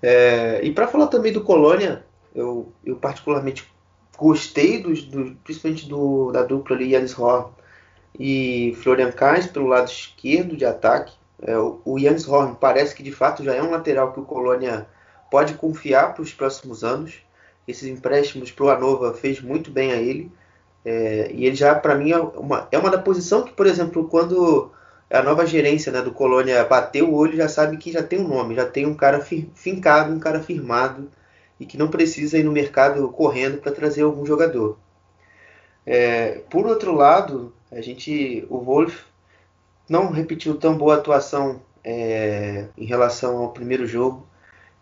É, 0.00 0.60
e 0.62 0.72
para 0.72 0.86
falar 0.86 1.08
também 1.08 1.32
do 1.32 1.42
Colônia, 1.42 2.04
eu, 2.34 2.72
eu 2.84 2.96
particularmente 2.96 3.68
gostei 4.18 4.82
dos, 4.82 5.04
do, 5.04 5.36
principalmente 5.44 5.88
do, 5.88 6.32
da 6.32 6.42
dupla 6.42 6.76
ali, 6.76 6.92
Yannis 6.92 7.16
Horn 7.16 7.50
e 8.18 8.76
Florian 8.82 9.12
Kainz 9.12 9.46
pelo 9.46 9.68
lado 9.68 9.88
esquerdo 9.88 10.56
de 10.56 10.66
ataque. 10.66 11.12
É, 11.40 11.56
o, 11.56 11.80
o 11.84 11.98
Yannis 11.98 12.26
Horn 12.26 12.56
parece 12.60 12.94
que 12.94 13.02
de 13.02 13.12
fato 13.12 13.44
já 13.44 13.54
é 13.54 13.62
um 13.62 13.70
lateral 13.70 14.12
que 14.12 14.18
o 14.18 14.24
Colônia 14.24 14.86
pode 15.30 15.54
confiar 15.54 16.14
para 16.14 16.22
os 16.22 16.34
próximos 16.34 16.82
anos. 16.82 17.22
Esses 17.66 17.88
empréstimos 17.88 18.50
para 18.50 18.64
o 18.64 18.70
Anova 18.70 19.14
fez 19.14 19.40
muito 19.40 19.70
bem 19.70 19.92
a 19.92 19.96
ele. 19.96 20.32
É, 20.84 21.30
e 21.32 21.46
ele 21.46 21.54
já, 21.54 21.74
para 21.74 21.94
mim, 21.94 22.10
é 22.10 22.18
uma, 22.18 22.66
é 22.72 22.78
uma 22.78 22.90
da 22.90 22.98
posição 22.98 23.44
que, 23.44 23.52
por 23.52 23.66
exemplo, 23.66 24.08
quando 24.08 24.72
a 25.10 25.22
nova 25.22 25.46
gerência 25.46 25.92
né, 25.92 26.02
do 26.02 26.12
Colônia 26.12 26.64
bateu 26.64 27.08
o 27.08 27.14
olho 27.14 27.36
já 27.36 27.48
sabe 27.48 27.76
que 27.76 27.92
já 27.92 28.02
tem 28.02 28.18
um 28.18 28.28
nome, 28.28 28.54
já 28.54 28.66
tem 28.66 28.84
um 28.84 28.94
cara 28.94 29.20
fincado, 29.20 30.12
um 30.12 30.18
cara 30.18 30.40
firmado 30.40 31.08
e 31.58 31.66
que 31.66 31.76
não 31.76 31.88
precisa 31.88 32.38
ir 32.38 32.44
no 32.44 32.52
mercado 32.52 33.08
correndo 33.10 33.58
para 33.58 33.72
trazer 33.72 34.02
algum 34.02 34.24
jogador. 34.24 34.78
É, 35.84 36.42
por 36.50 36.66
outro 36.66 36.94
lado, 36.94 37.52
a 37.72 37.80
gente, 37.80 38.46
o 38.50 38.58
Wolf 38.58 39.04
não 39.88 40.10
repetiu 40.10 40.56
tão 40.56 40.76
boa 40.76 40.96
atuação 40.96 41.62
é, 41.82 42.66
em 42.76 42.84
relação 42.84 43.38
ao 43.38 43.52
primeiro 43.52 43.86
jogo 43.86 44.26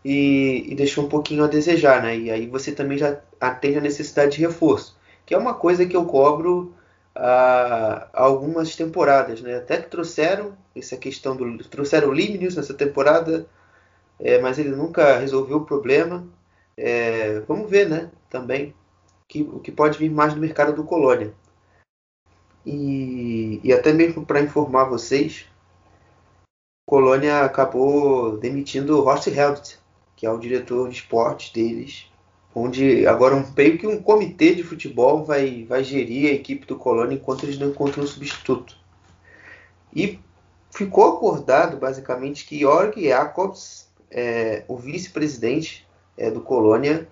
e, 0.05 0.65
e, 0.69 0.75
deixou 0.75 1.05
um 1.05 1.09
pouquinho 1.09 1.45
a 1.45 1.49
desejar, 1.49 2.03
né? 2.03 2.17
E 2.17 2.31
aí 2.31 2.47
você 2.47 2.73
também 2.73 2.99
já 2.99 3.21
atende 3.41 3.79
a 3.79 3.81
necessidade 3.81 4.37
de 4.37 4.41
reforço, 4.41 4.97
que 5.25 5.35
é 5.35 5.39
uma 5.39 5.55
coisa 5.55 5.87
que 5.87 5.97
eu 5.97 6.05
cobro 6.05 6.75
há 7.15 8.09
algumas 8.13 8.77
temporadas, 8.77 9.41
né? 9.41 9.57
Até 9.57 9.79
que 9.79 9.91
trouxeram 9.91 10.57
essa 10.75 10.97
questão 10.97 11.37
do 11.37 11.59
trouxeram 11.65 12.09
o 12.09 12.13
Limnius 12.13 12.57
nessa 12.57 12.75
temporada, 12.75 13.47
é, 14.21 14.39
mas 14.41 14.59
ele 14.59 14.71
nunca 14.71 15.19
resolveu 15.19 15.59
o 15.59 15.65
problema. 15.65 16.27
É, 16.77 17.41
vamos 17.41 17.71
ver, 17.71 17.89
né? 17.89 18.11
Também 18.29 18.75
que, 19.29 19.43
o 19.43 19.61
que 19.61 19.73
pode 19.73 19.99
vir 19.99 20.11
mais 20.11 20.35
do 20.35 20.41
mercado 20.41 20.75
do 20.75 20.85
Colônia. 20.85 21.33
E, 22.65 23.61
e 23.63 23.73
até 23.73 23.93
mesmo 23.93 24.27
para 24.27 24.41
informar 24.41 24.85
vocês, 24.85 25.47
Colônia 26.85 27.41
acabou 27.45 28.37
demitindo 28.37 28.99
o 28.99 29.05
Horst 29.05 29.29
Held, 29.29 29.79
que 30.17 30.27
é 30.27 30.31
o 30.31 30.39
diretor 30.39 30.89
de 30.89 30.97
esportes 30.97 31.53
deles, 31.53 32.11
onde 32.55 33.07
agora 33.07 33.37
um 33.37 33.45
meio 33.57 33.79
que 33.79 33.87
um 33.87 34.03
comitê 34.03 34.55
de 34.55 34.63
futebol 34.63 35.25
vai, 35.25 35.65
vai 35.65 35.85
gerir 35.85 36.31
a 36.31 36.35
equipe 36.35 36.67
do 36.67 36.77
Colônia 36.77 37.15
enquanto 37.15 37.45
eles 37.45 37.59
não 37.59 37.69
encontram 37.69 38.03
um 38.03 38.07
substituto. 38.07 38.77
E 39.95 40.19
ficou 40.71 41.17
acordado 41.17 41.77
basicamente 41.77 42.45
que 42.45 42.61
Jorg 42.61 43.01
Jacobs, 43.01 43.89
é, 44.11 44.65
o 44.69 44.77
vice-presidente 44.77 45.86
é, 46.17 46.31
do 46.31 46.41
Colônia, 46.41 47.07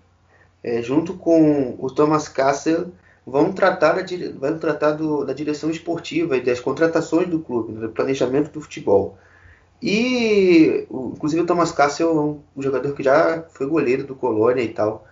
é, 0.62 0.82
junto 0.82 1.14
com 1.14 1.76
o 1.78 1.90
Thomas 1.90 2.28
Kassel, 2.28 2.92
vão 3.26 3.52
tratar, 3.52 3.94
da, 3.94 4.02
vão 4.38 4.58
tratar 4.58 4.92
do, 4.92 5.24
da 5.24 5.32
direção 5.32 5.70
esportiva 5.70 6.36
e 6.36 6.42
das 6.42 6.60
contratações 6.60 7.28
do 7.28 7.38
clube, 7.38 7.72
do 7.72 7.88
planejamento 7.90 8.50
do 8.50 8.60
futebol. 8.60 9.18
E, 9.82 10.86
inclusive, 10.90 11.42
o 11.42 11.46
Thomas 11.46 11.72
Cassel 11.72 12.08
é 12.08 12.58
um 12.58 12.62
jogador 12.62 12.94
que 12.94 13.02
já 13.02 13.42
foi 13.50 13.66
goleiro 13.66 14.04
do 14.04 14.14
Colônia 14.14 14.62
e 14.62 14.68
tal. 14.68 15.06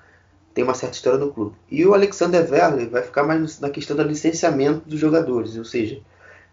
Tem 0.55 0.65
uma 0.65 0.75
certa 0.75 0.97
história 0.97 1.19
no 1.19 1.33
clube. 1.33 1.57
E 1.71 1.85
o 1.85 1.95
Alexander 1.95 2.51
Werler 2.51 2.89
vai 2.89 3.03
ficar 3.03 3.23
mais 3.23 3.61
na 3.61 3.71
questão 3.71 3.97
do 3.97 4.03
licenciamento 4.03 4.89
dos 4.89 4.99
jogadores, 4.99 5.57
ou 5.57 5.65
seja, 5.65 6.01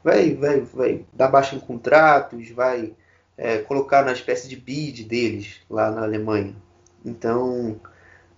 vai, 0.03 0.33
vai, 0.33 0.61
vai 0.61 1.05
dar 1.13 1.27
baixa 1.27 1.55
em 1.55 1.59
contratos, 1.59 2.49
vai 2.51 2.93
é, 3.37 3.59
colocar 3.59 4.03
na 4.03 4.11
espécie 4.11 4.49
de 4.49 4.55
bid 4.55 5.03
deles 5.05 5.61
lá 5.69 5.91
na 5.91 6.03
Alemanha. 6.03 6.55
Então, 7.05 7.79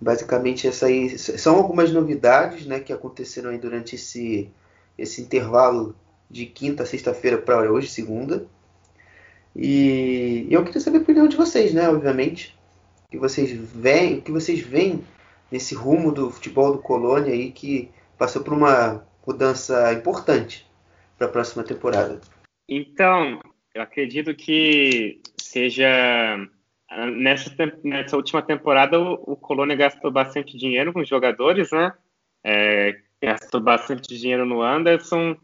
basicamente, 0.00 0.66
essa 0.66 0.86
aí 0.86 1.18
são 1.18 1.56
algumas 1.56 1.92
novidades 1.92 2.66
né, 2.66 2.80
que 2.80 2.92
aconteceram 2.92 3.50
aí 3.50 3.58
durante 3.58 3.96
esse, 3.96 4.50
esse 4.96 5.20
intervalo 5.20 5.96
de 6.30 6.46
quinta 6.46 6.82
a 6.82 6.86
sexta-feira 6.86 7.38
para 7.38 7.70
hoje, 7.70 7.88
segunda. 7.88 8.46
E 9.54 10.46
eu 10.50 10.64
queria 10.64 10.80
saber 10.80 10.98
a 10.98 11.02
opinião 11.02 11.28
de 11.28 11.36
vocês, 11.36 11.74
né? 11.74 11.88
Obviamente, 11.88 12.56
que 13.10 13.18
vocês 13.18 13.52
veem, 13.52 14.20
que 14.20 14.32
vocês 14.32 14.60
veem 14.60 15.04
nesse 15.50 15.74
rumo 15.74 16.10
do 16.10 16.30
futebol 16.30 16.72
do 16.72 16.78
Colônia 16.78 17.34
aí 17.34 17.52
que 17.52 17.90
passou 18.16 18.42
por 18.42 18.54
uma 18.54 19.06
mudança 19.26 19.92
importante 19.92 20.66
para 21.18 21.26
a 21.26 21.30
próxima 21.30 21.62
temporada. 21.62 22.20
Então, 22.66 23.38
eu 23.74 23.82
acredito 23.82 24.34
que 24.34 25.20
seja 25.38 26.38
nessa, 27.16 27.50
nessa 27.82 28.16
última 28.16 28.42
temporada 28.42 28.98
o, 29.00 29.14
o 29.32 29.36
Colônia 29.36 29.76
gastou 29.76 30.10
bastante 30.10 30.56
dinheiro 30.56 30.92
com 30.92 31.00
os 31.00 31.08
jogadores, 31.08 31.70
né? 31.70 31.92
É, 32.44 32.98
gastou 33.20 33.60
bastante 33.60 34.16
dinheiro 34.18 34.44
no 34.44 34.62
Anderson. 34.62 35.36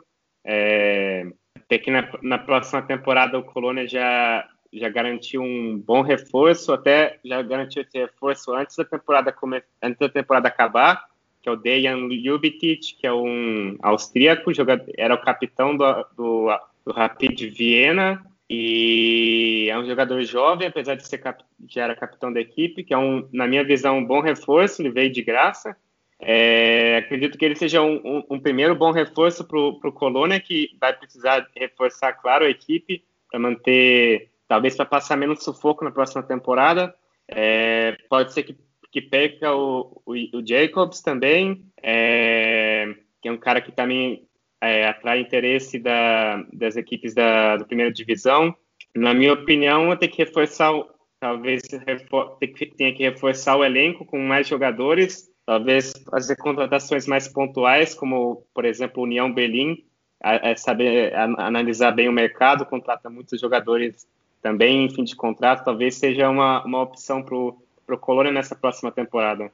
É, 0.45 1.27
até 1.57 1.79
que 1.79 1.91
na, 1.91 2.09
na, 2.23 2.39
próxima 2.39 2.83
temporada 2.83 3.39
o 3.39 3.45
Colônia 3.45 3.87
já, 3.87 4.49
já 4.73 4.89
garantiu 4.89 5.43
um 5.43 5.79
bom 5.79 6.03
reforço, 6.03 6.73
até 6.73 7.19
já 7.25 7.43
garantiu 7.43 7.83
esse 7.83 7.99
reforço 7.99 8.53
antes 8.55 8.77
da 8.77 8.85
temporada, 8.85 9.35
antes 9.83 9.99
da 9.99 10.09
temporada 10.09 10.49
acabar, 10.49 11.05
que 11.43 11.49
é 11.49 11.53
o 11.53 11.57
Dejan 11.57 12.09
Ljubicic, 12.09 12.97
que 12.99 13.07
é 13.07 13.13
um 13.13 13.77
austríaco, 13.83 14.53
jogador, 14.53 14.91
era 14.97 15.15
o 15.15 15.21
capitão 15.21 15.77
do, 15.77 16.07
do, 16.17 16.49
do 16.85 16.93
Rapid 16.93 17.41
Viena, 17.55 18.25
e 18.51 19.69
é 19.71 19.79
um 19.79 19.85
jogador 19.85 20.23
jovem, 20.23 20.69
apesar 20.69 20.95
de 20.95 21.07
ser 21.07 21.19
cap, 21.19 21.45
já 21.69 21.85
era 21.85 21.95
capitão 21.95 22.33
da 22.33 22.41
equipe, 22.41 22.83
que 22.83 22.95
é 22.95 22.99
um, 22.99 23.29
na 23.33 23.47
minha 23.47 23.63
visão, 23.63 23.99
um 23.99 24.05
bom 24.05 24.21
reforço, 24.21 24.81
ele 24.81 24.91
veio 24.91 25.13
de 25.13 25.23
graça. 25.23 25.77
É, 26.21 26.97
acredito 26.97 27.37
que 27.37 27.45
ele 27.45 27.55
seja 27.55 27.83
um, 27.83 28.01
um, 28.05 28.25
um 28.31 28.41
primeiro 28.41 28.75
bom 28.75 28.91
reforço 28.91 29.45
para 29.45 29.59
o 29.59 29.93
Colônia, 29.93 30.41
que 30.41 30.71
vai 30.81 30.93
precisar 30.93 31.47
reforçar, 31.55 32.15
claro, 32.15 32.45
a 32.45 32.51
equipe 32.51 33.05
para 33.31 33.39
manter, 33.39 34.31
talvez 34.49 34.75
para 34.75 34.87
passar 34.87 35.17
menos 35.17 35.45
sufoco 35.45 35.85
na 35.85 35.91
próxima 35.91 36.23
temporada. 36.23 36.95
É, 37.29 37.97
pode 38.09 38.33
ser 38.33 38.43
que, 38.43 38.57
que 38.91 39.03
perca 39.03 39.55
o, 39.55 40.03
o, 40.07 40.13
o 40.39 40.47
Jacobs 40.47 41.03
também, 41.03 41.63
é, 41.83 42.95
que 43.21 43.29
é 43.29 43.33
um 43.33 43.37
cara 43.37 43.61
que 43.61 43.71
também 43.71 44.28
é, 44.61 44.87
atrai 44.87 45.21
interesse 45.21 45.79
da, 45.79 46.45
das 46.53 46.77
equipes 46.77 47.15
da, 47.15 47.57
da 47.57 47.65
primeira 47.65 47.93
divisão. 47.93 48.55
Na 48.95 49.15
minha 49.15 49.33
opinião, 49.33 49.97
tem 49.97 50.09
que 50.09 50.23
reforçar, 50.23 50.73
talvez 51.21 51.63
refor, 51.87 52.39
tenha 52.77 52.95
que 52.95 53.03
reforçar 53.03 53.57
o 53.57 53.65
elenco 53.65 54.05
com 54.05 54.19
mais 54.19 54.49
jogadores 54.49 55.29
talvez 55.49 55.95
fazer 56.11 56.37
contratações 56.37 57.07
mais 57.07 57.27
pontuais, 57.27 57.95
como, 57.95 58.45
por 58.53 58.67
exemplo, 58.67 59.03
União 59.03 59.33
Berlim, 59.33 59.83
é 60.23 60.55
saber 60.55 61.15
analisar 61.17 61.93
bem 61.93 62.07
o 62.07 62.13
mercado, 62.13 62.67
contrata 62.67 63.09
muitos 63.09 63.41
jogadores 63.41 64.07
também 64.43 64.85
em 64.85 64.91
fim 64.91 65.05
de 65.05 65.17
contrato, 65.17 65.65
talvez 65.65 65.95
seja 65.95 66.29
uma, 66.29 66.63
uma 66.67 66.83
opção 66.83 67.23
para 67.23 67.35
o 67.35 67.99
Colônia 67.99 68.31
nessa 68.31 68.55
próxima 68.55 68.93
temporada. 68.93 69.51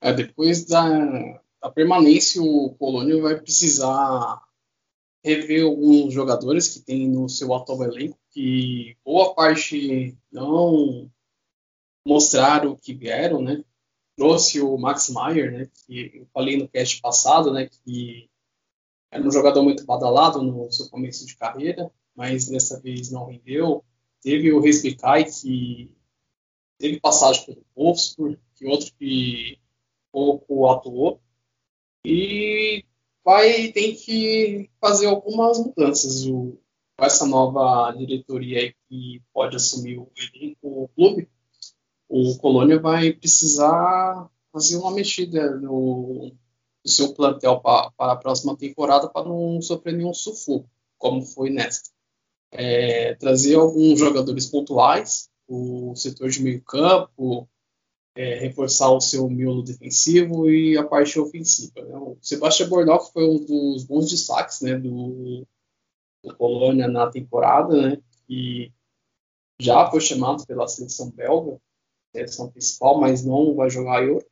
É, 0.00 0.12
depois 0.12 0.66
da, 0.66 1.40
da 1.60 1.70
permanência, 1.70 2.42
o 2.42 2.74
Colônia 2.74 3.20
vai 3.20 3.40
precisar 3.40 4.42
rever 5.24 5.64
alguns 5.64 6.12
jogadores 6.12 6.68
que 6.68 6.80
tem 6.80 7.08
no 7.08 7.28
seu 7.28 7.54
atual 7.54 7.82
elenco, 7.84 8.18
que 8.30 8.96
boa 9.04 9.34
parte 9.34 10.16
não 10.32 11.10
mostraram 12.06 12.72
o 12.72 12.76
que 12.76 12.94
vieram, 12.94 13.42
né? 13.42 13.62
trouxe 14.20 14.60
o 14.60 14.76
Max 14.76 15.08
Meyer, 15.08 15.50
né, 15.50 15.70
que 15.86 16.10
eu 16.14 16.26
falei 16.34 16.58
no 16.58 16.68
cast 16.68 17.00
passado, 17.00 17.50
né, 17.54 17.70
que 17.70 18.28
era 19.10 19.26
um 19.26 19.30
jogador 19.30 19.62
muito 19.62 19.86
badalado 19.86 20.42
no 20.42 20.70
seu 20.70 20.90
começo 20.90 21.24
de 21.24 21.34
carreira, 21.36 21.90
mas 22.14 22.46
dessa 22.46 22.78
vez 22.78 23.10
não 23.10 23.24
rendeu. 23.24 23.82
Teve 24.20 24.52
o 24.52 24.60
Resbicai, 24.60 25.24
que 25.24 25.90
teve 26.76 27.00
passagem 27.00 27.46
pelo 27.46 27.64
Wolfsburg, 27.74 28.38
que 28.54 28.66
outro 28.66 28.92
que 28.98 29.58
pouco 30.12 30.68
atuou. 30.68 31.18
E 32.04 32.84
vai 33.24 33.72
tem 33.72 33.94
que 33.94 34.70
fazer 34.80 35.06
algumas 35.06 35.58
mudanças. 35.58 36.26
O, 36.26 36.58
com 36.96 37.04
essa 37.04 37.26
nova 37.26 37.92
diretoria 37.92 38.74
que 38.88 39.22
pode 39.32 39.56
assumir 39.56 39.98
o, 39.98 40.10
o 40.62 40.88
clube, 40.88 41.28
o 42.08 42.36
Colônia 42.38 42.78
vai 42.78 43.12
precisar 43.12 44.28
fazer 44.52 44.76
uma 44.76 44.90
mexida 44.90 45.56
no, 45.56 46.32
no 46.84 46.90
seu 46.90 47.14
plantel 47.14 47.60
para 47.60 47.92
a 47.98 48.16
próxima 48.16 48.56
temporada 48.56 49.08
para 49.08 49.28
não 49.28 49.62
sofrer 49.62 49.94
nenhum 49.94 50.12
sufoco, 50.12 50.68
como 50.98 51.22
foi 51.22 51.50
nesta. 51.50 51.90
É, 52.52 53.14
trazer 53.14 53.54
alguns 53.54 53.98
jogadores 53.98 54.46
pontuais, 54.46 55.30
o 55.46 55.94
setor 55.94 56.30
de 56.30 56.42
meio 56.42 56.60
campo, 56.62 57.48
é, 58.14 58.38
reforçar 58.38 58.90
o 58.90 59.00
seu 59.00 59.28
miolo 59.28 59.62
defensivo 59.62 60.50
e 60.50 60.76
a 60.76 60.84
parte 60.84 61.18
ofensiva. 61.18 61.82
Né? 61.84 61.96
O 61.96 62.16
Sebastião 62.20 62.68
Bordoff 62.68 63.12
foi 63.12 63.24
um 63.24 63.44
dos 63.44 63.84
bons 63.84 64.10
destaques 64.10 64.60
né, 64.60 64.76
do, 64.76 65.46
do 66.24 66.36
Colônia 66.36 66.88
na 66.88 67.10
temporada, 67.10 67.74
né, 67.80 68.02
que 68.26 68.72
já 69.60 69.90
foi 69.90 70.00
chamado 70.00 70.46
pela 70.46 70.66
seleção 70.66 71.10
belga 71.10 71.60
seleção 72.12 72.50
principal, 72.50 73.00
mas 73.00 73.24
não 73.24 73.54
vai 73.54 73.70
jogar 73.70 74.02
Euro. 74.02 74.24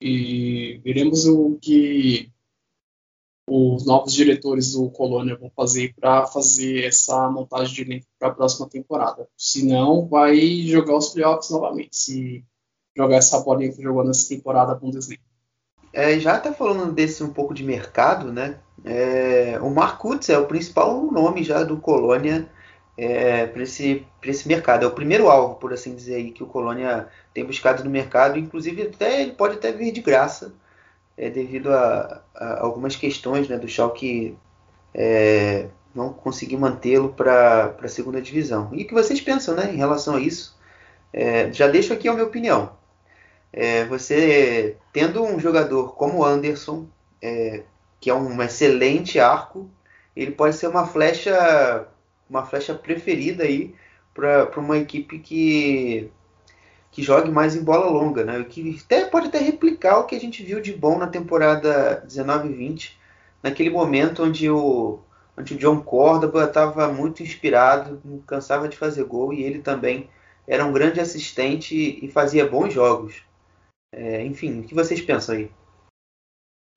E 0.00 0.80
veremos 0.82 1.26
o 1.26 1.58
que 1.60 2.32
os 3.48 3.84
novos 3.84 4.12
diretores 4.12 4.72
do 4.72 4.90
Colônia 4.90 5.36
vão 5.36 5.50
fazer 5.50 5.92
para 5.94 6.26
fazer 6.26 6.84
essa 6.84 7.28
montagem 7.28 7.74
de 7.74 7.82
elenco 7.82 8.06
para 8.18 8.28
a 8.28 8.34
próxima 8.34 8.68
temporada. 8.68 9.28
Se 9.36 9.66
não, 9.66 10.06
vai 10.06 10.62
jogar 10.62 10.96
os 10.96 11.10
playoffs 11.10 11.50
novamente, 11.50 11.96
se 11.96 12.44
jogar 12.96 13.16
essa 13.16 13.40
bolinha 13.40 13.72
que 13.72 13.82
jogou 13.82 14.04
nessa 14.04 14.28
temporada 14.28 14.74
Bundesliga. 14.74 15.22
É, 15.92 16.18
já 16.20 16.34
até 16.36 16.52
falando 16.52 16.92
desse 16.92 17.22
um 17.22 17.32
pouco 17.32 17.52
de 17.52 17.64
mercado, 17.64 18.32
né? 18.32 18.58
É, 18.84 19.58
o 19.60 19.70
Marcutz 19.70 20.28
é 20.28 20.38
o 20.38 20.46
principal 20.46 21.02
nome 21.10 21.42
já 21.42 21.64
do 21.64 21.76
Colônia 21.76 22.48
é, 22.96 23.46
para 23.46 23.62
esse, 23.62 24.06
esse 24.22 24.46
mercado. 24.46 24.84
É 24.84 24.88
o 24.88 24.92
primeiro 24.92 25.28
alvo, 25.28 25.56
por 25.56 25.72
assim 25.72 25.94
dizer, 25.94 26.16
aí, 26.16 26.30
que 26.30 26.42
o 26.42 26.46
Colônia 26.46 27.08
tem 27.34 27.44
buscado 27.44 27.82
no 27.82 27.90
mercado. 27.90 28.38
Inclusive, 28.38 28.82
até, 28.82 29.22
ele 29.22 29.32
pode 29.32 29.56
até 29.56 29.72
vir 29.72 29.92
de 29.92 30.00
graça, 30.00 30.54
é, 31.16 31.28
devido 31.28 31.72
a, 31.72 32.22
a, 32.34 32.60
algumas 32.62 32.96
questões 32.96 33.48
né, 33.48 33.58
do 33.58 33.68
Schalke 33.68 34.36
é, 34.94 35.68
não 35.94 36.12
conseguir 36.12 36.56
mantê-lo 36.56 37.12
para 37.12 37.74
a 37.82 37.88
segunda 37.88 38.20
divisão. 38.20 38.70
E 38.72 38.84
o 38.84 38.86
que 38.86 38.94
vocês 38.94 39.20
pensam 39.20 39.54
né, 39.54 39.72
em 39.72 39.76
relação 39.76 40.16
a 40.16 40.20
isso? 40.20 40.58
É, 41.12 41.52
já 41.52 41.66
deixo 41.66 41.92
aqui 41.92 42.08
a 42.08 42.12
minha 42.12 42.26
opinião. 42.26 42.79
É, 43.52 43.84
você 43.84 44.76
tendo 44.92 45.22
um 45.24 45.38
jogador 45.40 45.94
como 45.94 46.24
Anderson, 46.24 46.86
é, 47.22 47.64
que 48.00 48.10
é 48.10 48.14
um 48.14 48.42
excelente 48.42 49.18
arco, 49.18 49.68
ele 50.16 50.32
pode 50.32 50.56
ser 50.56 50.68
uma 50.68 50.86
flecha 50.86 51.86
uma 52.28 52.46
flecha 52.46 52.74
preferida 52.74 53.44
aí 53.44 53.74
para 54.14 54.48
uma 54.60 54.78
equipe 54.78 55.18
que 55.18 56.10
que 56.90 57.02
jogue 57.02 57.30
mais 57.30 57.54
em 57.54 57.62
bola 57.62 57.86
longa, 57.88 58.24
né? 58.24 58.44
Que 58.48 58.76
até, 58.84 59.04
pode 59.04 59.28
até 59.28 59.38
replicar 59.38 59.98
o 59.98 60.06
que 60.06 60.16
a 60.16 60.20
gente 60.20 60.42
viu 60.42 60.60
de 60.60 60.72
bom 60.72 60.98
na 60.98 61.06
temporada 61.06 62.04
19-20, 62.06 62.92
naquele 63.42 63.70
momento 63.70 64.24
onde 64.24 64.50
o, 64.50 64.98
onde 65.38 65.54
o 65.54 65.58
John 65.58 65.80
Córdoba 65.80 66.44
estava 66.44 66.92
muito 66.92 67.22
inspirado, 67.22 68.02
cansava 68.26 68.68
de 68.68 68.76
fazer 68.76 69.04
gol 69.04 69.32
e 69.32 69.42
ele 69.42 69.60
também 69.60 70.10
era 70.48 70.64
um 70.64 70.72
grande 70.72 71.00
assistente 71.00 72.04
e 72.04 72.08
fazia 72.08 72.48
bons 72.48 72.72
jogos. 72.72 73.22
É, 73.92 74.24
enfim, 74.24 74.60
o 74.60 74.64
que 74.64 74.74
vocês 74.74 75.00
pensam 75.00 75.36
aí? 75.36 75.50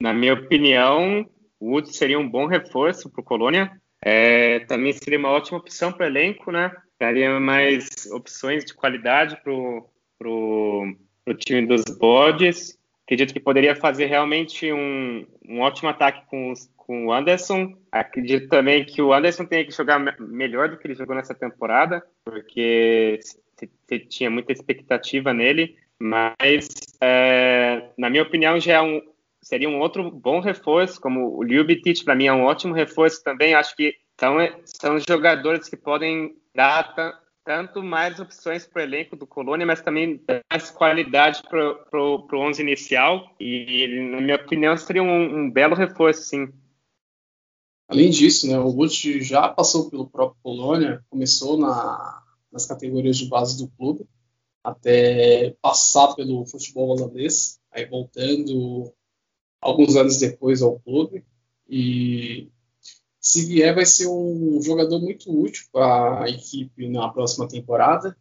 Na 0.02 0.14
minha 0.14 0.34
opinião, 0.34 1.30
o 1.60 1.72
Wood 1.72 1.96
seria 1.96 2.20
um 2.20 2.30
bom 2.30 2.46
reforço 2.46 3.10
para 3.10 3.22
o 3.22 3.24
Colônia. 3.24 3.72
É, 4.04 4.60
também 4.62 4.92
seria 4.92 5.18
uma 5.18 5.30
ótima 5.30 5.58
opção 5.58 5.92
para 5.92 6.06
o 6.06 6.10
elenco, 6.10 6.52
né? 6.52 6.76
Daria 7.00 7.40
mais 7.40 8.06
opções 8.12 8.66
de 8.66 8.74
qualidade 8.74 9.38
para 9.42 9.54
o 9.54 10.96
time 11.38 11.66
dos 11.66 11.84
bodes. 11.98 12.78
acredito 13.06 13.34
que 13.34 13.40
poderia 13.40 13.76
fazer 13.76 14.08
realmente 14.08 14.72
um, 14.74 15.26
um 15.48 15.62
ótimo 15.62 15.90
ataque 15.90 16.26
com, 16.28 16.54
com 16.76 17.08
o 17.08 17.14
Anderson. 17.14 17.78
Acredito 17.92 18.50
também 18.50 18.84
que 18.84 19.02
o 19.02 19.14
Anderson 19.14 19.46
tem 19.46 19.66
que 19.66 19.72
jogar 19.72 20.00
melhor 20.20 20.70
do 20.70 20.78
que 20.78 20.88
ele 20.88 20.96
jogou 20.96 21.16
nessa 21.16 21.34
temporada, 21.34 22.04
porque 22.26 23.20
se, 23.22 24.00
tinha 24.00 24.30
muita 24.30 24.52
expectativa 24.52 25.34
nele. 25.34 25.78
Mas, 26.00 26.68
é, 27.04 27.90
na 27.98 28.10
minha 28.10 28.24
opinião, 28.24 28.58
já 28.60 28.76
é 28.76 28.82
um, 28.82 29.02
seria 29.42 29.68
um 29.70 29.80
outro 29.80 30.10
bom 30.10 30.40
reforço, 30.40 31.02
como 31.02 31.38
o 31.38 31.44
Ljubicic, 31.44 32.06
para 32.06 32.16
mim, 32.16 32.28
é 32.28 32.34
um 32.34 32.44
ótimo 32.44 32.74
reforço 32.74 33.22
também. 33.24 33.54
Acho 33.54 33.76
que 33.76 33.94
são, 34.18 34.38
são 34.64 35.00
jogadores 35.00 35.68
que 35.68 35.76
podem 35.76 36.36
dar 36.56 36.94
tanto 37.44 37.84
mais 37.84 38.22
opções 38.22 38.66
para 38.66 38.82
o 38.82 38.84
elenco 38.84 39.18
do 39.18 39.28
Colônia, 39.28 39.66
mas 39.66 39.82
também 39.82 40.22
mais 40.50 40.72
qualidade 40.72 41.44
para 41.44 42.02
o 42.02 42.26
11 42.34 42.62
inicial. 42.62 43.36
E, 43.38 44.10
na 44.12 44.22
minha 44.22 44.38
opinião, 44.38 44.78
seria 44.78 45.04
um, 45.04 45.40
um 45.40 45.52
belo 45.52 45.76
reforço, 45.76 46.24
sim. 46.24 46.48
Além 47.90 48.10
disso, 48.10 48.48
né, 48.48 48.58
o 48.58 48.72
Butch 48.72 49.06
já 49.20 49.50
passou 49.50 49.90
pelo 49.90 50.10
próprio 50.10 50.40
Colônia, 50.42 51.04
começou 51.10 51.58
na, 51.58 52.24
nas 52.50 52.66
categorias 52.66 53.18
de 53.18 53.28
base 53.28 53.58
do 53.58 53.70
clube, 53.76 54.08
até 54.64 55.56
passar 55.62 56.16
pelo 56.16 56.46
futebol 56.46 56.90
holandês, 56.90 57.60
aí 57.72 57.86
voltando 57.86 58.94
alguns 59.60 59.96
anos 59.96 60.18
depois 60.18 60.62
ao 60.62 60.80
clube. 60.80 61.26
E 61.68 62.50
se 63.20 63.46
vier, 63.46 63.74
vai 63.76 63.86
ser 63.86 64.08
um 64.08 64.62
jogador 64.62 65.00
muito 65.00 65.32
útil 65.32 65.66
para 65.72 66.24
a 66.24 66.30
equipe 66.30 66.88
na 66.88 67.10
próxima 67.10 67.48
temporada. 67.48 68.16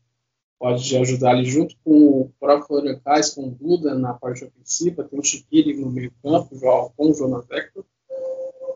Pode 0.58 0.96
ajudar 0.96 1.30
ali 1.30 1.44
junto 1.44 1.76
com 1.84 2.20
o 2.20 2.32
próprio 2.38 2.66
Florian 2.66 3.00
Kais, 3.00 3.30
com 3.30 3.48
o 3.48 3.50
Duda 3.50 3.94
na 3.96 4.14
parte 4.14 4.44
ofensiva, 4.44 5.02
tem 5.02 5.18
o 5.18 5.24
Chiquiri 5.24 5.74
no 5.74 5.90
meio 5.90 6.12
campo, 6.22 6.56
com 6.96 7.10
o 7.10 7.14
Jonas 7.14 7.46
Vector. 7.46 7.84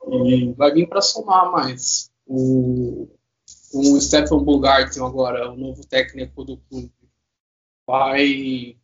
E 0.09 0.53
vai 0.55 0.73
vir 0.73 0.89
para 0.89 1.01
somar 1.01 1.51
mais. 1.53 2.11
O, 2.27 3.09
o 3.73 4.01
Stefan 4.01 4.43
Bulgarten 4.43 5.03
agora, 5.03 5.53
o 5.53 5.57
novo 5.57 5.87
técnico 5.87 6.45
do 6.45 6.57
clube, 6.57 6.91
vai 7.87 8.77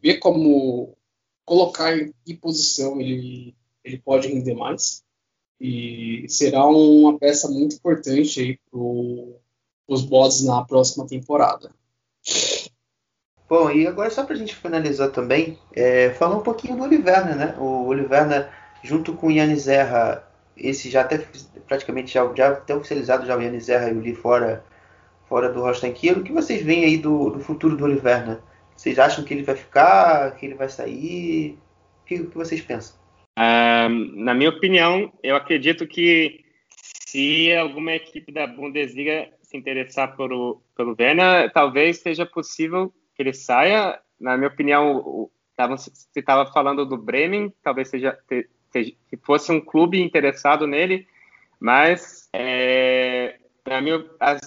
ver 0.00 0.18
como 0.18 0.96
colocar 1.44 1.96
em 1.96 2.12
que 2.24 2.34
posição 2.34 3.00
ele, 3.00 3.54
ele 3.82 3.98
pode 3.98 4.28
render 4.28 4.54
mais 4.54 5.04
e 5.60 6.26
será 6.28 6.66
uma 6.66 7.18
peça 7.18 7.48
muito 7.48 7.76
importante 7.76 8.40
aí 8.40 8.58
para 8.70 8.80
os 9.88 10.02
bots 10.04 10.44
na 10.44 10.64
próxima 10.64 11.06
temporada. 11.06 11.70
Bom, 13.48 13.70
e 13.70 13.86
agora 13.86 14.10
só 14.10 14.24
para 14.24 14.34
a 14.34 14.38
gente 14.38 14.54
finalizar 14.54 15.10
também, 15.10 15.58
é, 15.72 16.10
falar 16.10 16.36
um 16.36 16.42
pouquinho 16.42 16.76
do 16.76 16.82
Oliverna, 16.82 17.34
né? 17.34 17.56
O 17.58 17.86
Oliverna, 17.86 18.50
junto 18.82 19.14
com 19.14 19.28
o 19.28 19.30
Yannis 19.30 19.68
Erra, 19.68 20.26
esse 20.56 20.90
já 20.90 21.02
até 21.02 21.18
praticamente 21.66 22.12
já, 22.12 22.34
já 22.34 22.48
até 22.48 22.74
oficializado 22.74 23.26
já 23.26 23.36
o 23.36 23.42
Yannis 23.42 23.68
Erra 23.68 23.90
e 23.90 23.94
o 23.94 24.00
Lee 24.00 24.14
fora, 24.14 24.64
fora 25.28 25.52
do 25.52 25.60
Rostan 25.60 25.92
Kiel. 25.92 26.18
O 26.18 26.22
que 26.22 26.32
vocês 26.32 26.62
veem 26.62 26.84
aí 26.84 26.98
do, 26.98 27.30
do 27.30 27.40
futuro 27.40 27.76
do 27.76 27.84
Oliverna? 27.84 28.42
Vocês 28.76 28.98
acham 28.98 29.24
que 29.24 29.32
ele 29.32 29.42
vai 29.42 29.54
ficar, 29.54 30.36
que 30.36 30.46
ele 30.46 30.54
vai 30.54 30.68
sair? 30.68 31.58
O 32.02 32.06
que, 32.06 32.18
que 32.18 32.36
vocês 32.36 32.60
pensam? 32.60 33.02
na 33.36 34.32
minha 34.32 34.50
opinião, 34.50 35.12
eu 35.20 35.34
acredito 35.34 35.86
que 35.88 36.44
se 36.70 37.52
alguma 37.54 37.92
equipe 37.92 38.32
da 38.32 38.46
Bundesliga 38.46 39.28
se 39.42 39.56
interessar 39.56 40.16
pelo, 40.16 40.62
pelo 40.76 40.96
Werner, 40.98 41.52
talvez 41.52 41.98
seja 41.98 42.24
possível 42.24 42.92
que 43.14 43.22
ele 43.22 43.32
saia. 43.32 43.98
Na 44.20 44.36
minha 44.36 44.48
opinião, 44.48 45.28
você 45.68 45.90
estava 46.16 46.50
falando 46.52 46.86
do 46.86 46.96
Bremen, 46.96 47.52
talvez 47.62 47.88
seja, 47.88 48.18
que 48.72 49.16
fosse 49.22 49.52
um 49.52 49.60
clube 49.60 50.02
interessado 50.02 50.66
nele, 50.66 51.06
mas 51.60 52.28
é, 52.32 53.38
minha, 53.80 54.04
as, 54.18 54.40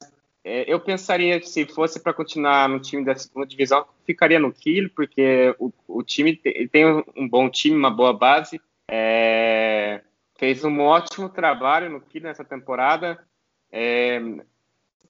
eu 0.68 0.80
pensaria 0.80 1.40
que 1.40 1.50
se 1.50 1.66
fosse 1.66 2.00
para 2.00 2.14
continuar 2.14 2.70
no 2.70 2.80
time 2.80 3.04
da 3.04 3.16
segunda 3.16 3.46
divisão, 3.46 3.86
ficaria 4.06 4.40
no 4.40 4.54
Kiel, 4.54 4.90
porque 4.96 5.56
o, 5.60 5.72
o 5.88 6.04
time 6.04 6.36
tem 6.36 6.86
um 7.16 7.28
bom 7.28 7.50
time, 7.50 7.76
uma 7.76 7.92
boa 7.92 8.14
base, 8.14 8.62
é, 8.90 10.02
fez 10.38 10.64
um 10.64 10.80
ótimo 10.80 11.30
trabalho 11.30 11.90
no 11.90 12.02
Kiel 12.02 12.24
nessa 12.24 12.46
temporada. 12.46 13.20
É, 13.72 14.22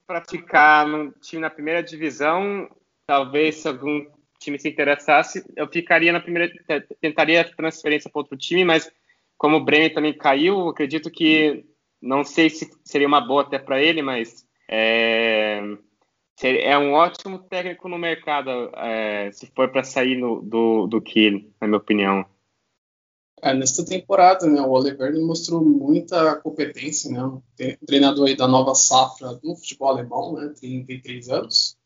para 0.06 0.24
ficar 0.28 0.86
no 0.86 1.12
time 1.20 1.42
na 1.42 1.50
primeira 1.50 1.82
divisão, 1.82 2.68
talvez 3.06 3.56
se 3.56 3.68
algum 3.68 4.06
time 4.38 4.58
se 4.58 4.68
interessasse, 4.68 5.44
eu 5.54 5.68
ficaria 5.68 6.12
na 6.12 6.20
primeira, 6.20 6.50
tentaria 7.00 7.44
transferência 7.44 8.10
para 8.10 8.20
outro 8.20 8.36
time, 8.36 8.64
mas 8.64 8.90
como 9.36 9.56
o 9.56 9.64
Bremen 9.64 9.92
também 9.92 10.12
caiu, 10.12 10.68
acredito 10.68 11.10
que 11.10 11.64
não 12.00 12.24
sei 12.24 12.48
se 12.48 12.70
seria 12.84 13.06
uma 13.06 13.20
boa 13.20 13.42
até 13.42 13.58
para 13.58 13.82
ele, 13.82 14.00
mas 14.02 14.47
é, 14.68 15.62
é 16.42 16.78
um 16.78 16.92
ótimo 16.92 17.38
técnico 17.38 17.88
no 17.88 17.98
mercado 17.98 18.70
é, 18.76 19.30
se 19.32 19.46
for 19.46 19.70
para 19.72 19.82
sair 19.82 20.16
no, 20.16 20.42
do, 20.42 20.86
do 20.86 21.00
Kiel, 21.00 21.40
na 21.60 21.66
minha 21.66 21.78
opinião. 21.78 22.26
É, 23.40 23.54
nesta 23.54 23.84
temporada, 23.84 24.46
né, 24.46 24.60
o 24.60 24.70
Oliver 24.70 25.14
mostrou 25.20 25.64
muita 25.64 26.36
competência, 26.36 27.10
né, 27.10 27.76
treinador 27.86 28.28
aí 28.28 28.36
da 28.36 28.48
nova 28.48 28.74
safra 28.74 29.34
do 29.34 29.54
futebol 29.56 29.88
alemão, 29.88 30.34
né, 30.34 30.52
33 30.60 31.28
anos, 31.28 31.78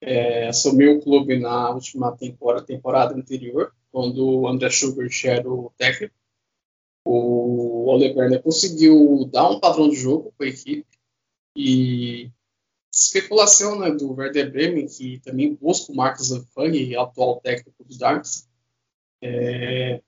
é, 0.00 0.48
assumiu 0.48 0.96
o 0.96 1.00
clube 1.00 1.38
na 1.38 1.70
última 1.70 2.16
temporada, 2.16 2.66
temporada 2.66 3.14
anterior, 3.14 3.72
quando 3.92 4.40
o 4.40 4.48
André 4.48 4.70
Schubert 4.70 5.12
era 5.24 5.48
o 5.48 5.72
técnico. 5.76 6.14
O 7.04 7.86
Oliver 7.90 8.28
né, 8.28 8.38
conseguiu 8.38 9.24
dar 9.32 9.50
um 9.50 9.60
padrão 9.60 9.88
de 9.88 9.96
jogo 9.96 10.32
para 10.36 10.46
a 10.46 10.50
equipe 10.50 10.97
e 11.58 12.30
especulação 12.92 13.80
né, 13.80 13.90
do 13.90 14.12
Werder 14.12 14.52
Bremen, 14.52 14.86
que 14.86 15.18
também 15.20 15.54
busca 15.54 15.92
o 15.92 15.96
Marcos 15.96 16.30
Lefang, 16.30 16.96
atual 16.96 17.40
técnico 17.40 17.84
do 17.84 17.98
Darmstadt, 17.98 18.48
é, 19.20 20.00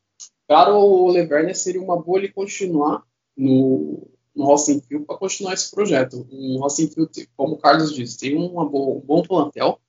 para 0.47 0.73
o 0.73 1.09
Leverner 1.11 1.57
seria 1.57 1.83
uma 1.83 2.01
boa 2.01 2.19
ele 2.19 2.33
continuar 2.33 3.03
no, 3.37 4.09
no 4.35 4.45
Rosenfield 4.45 5.05
para 5.05 5.17
continuar 5.17 5.55
esse 5.55 5.71
projeto. 5.71 6.25
O 6.31 6.59
Rosenfield, 6.61 7.29
como 7.37 7.55
o 7.55 7.59
Carlos 7.59 7.93
disse, 7.93 8.19
tem 8.19 8.37
uma 8.37 8.69
boa, 8.69 8.99
um 8.99 9.01
bom 9.01 9.23
plantel, 9.23 9.81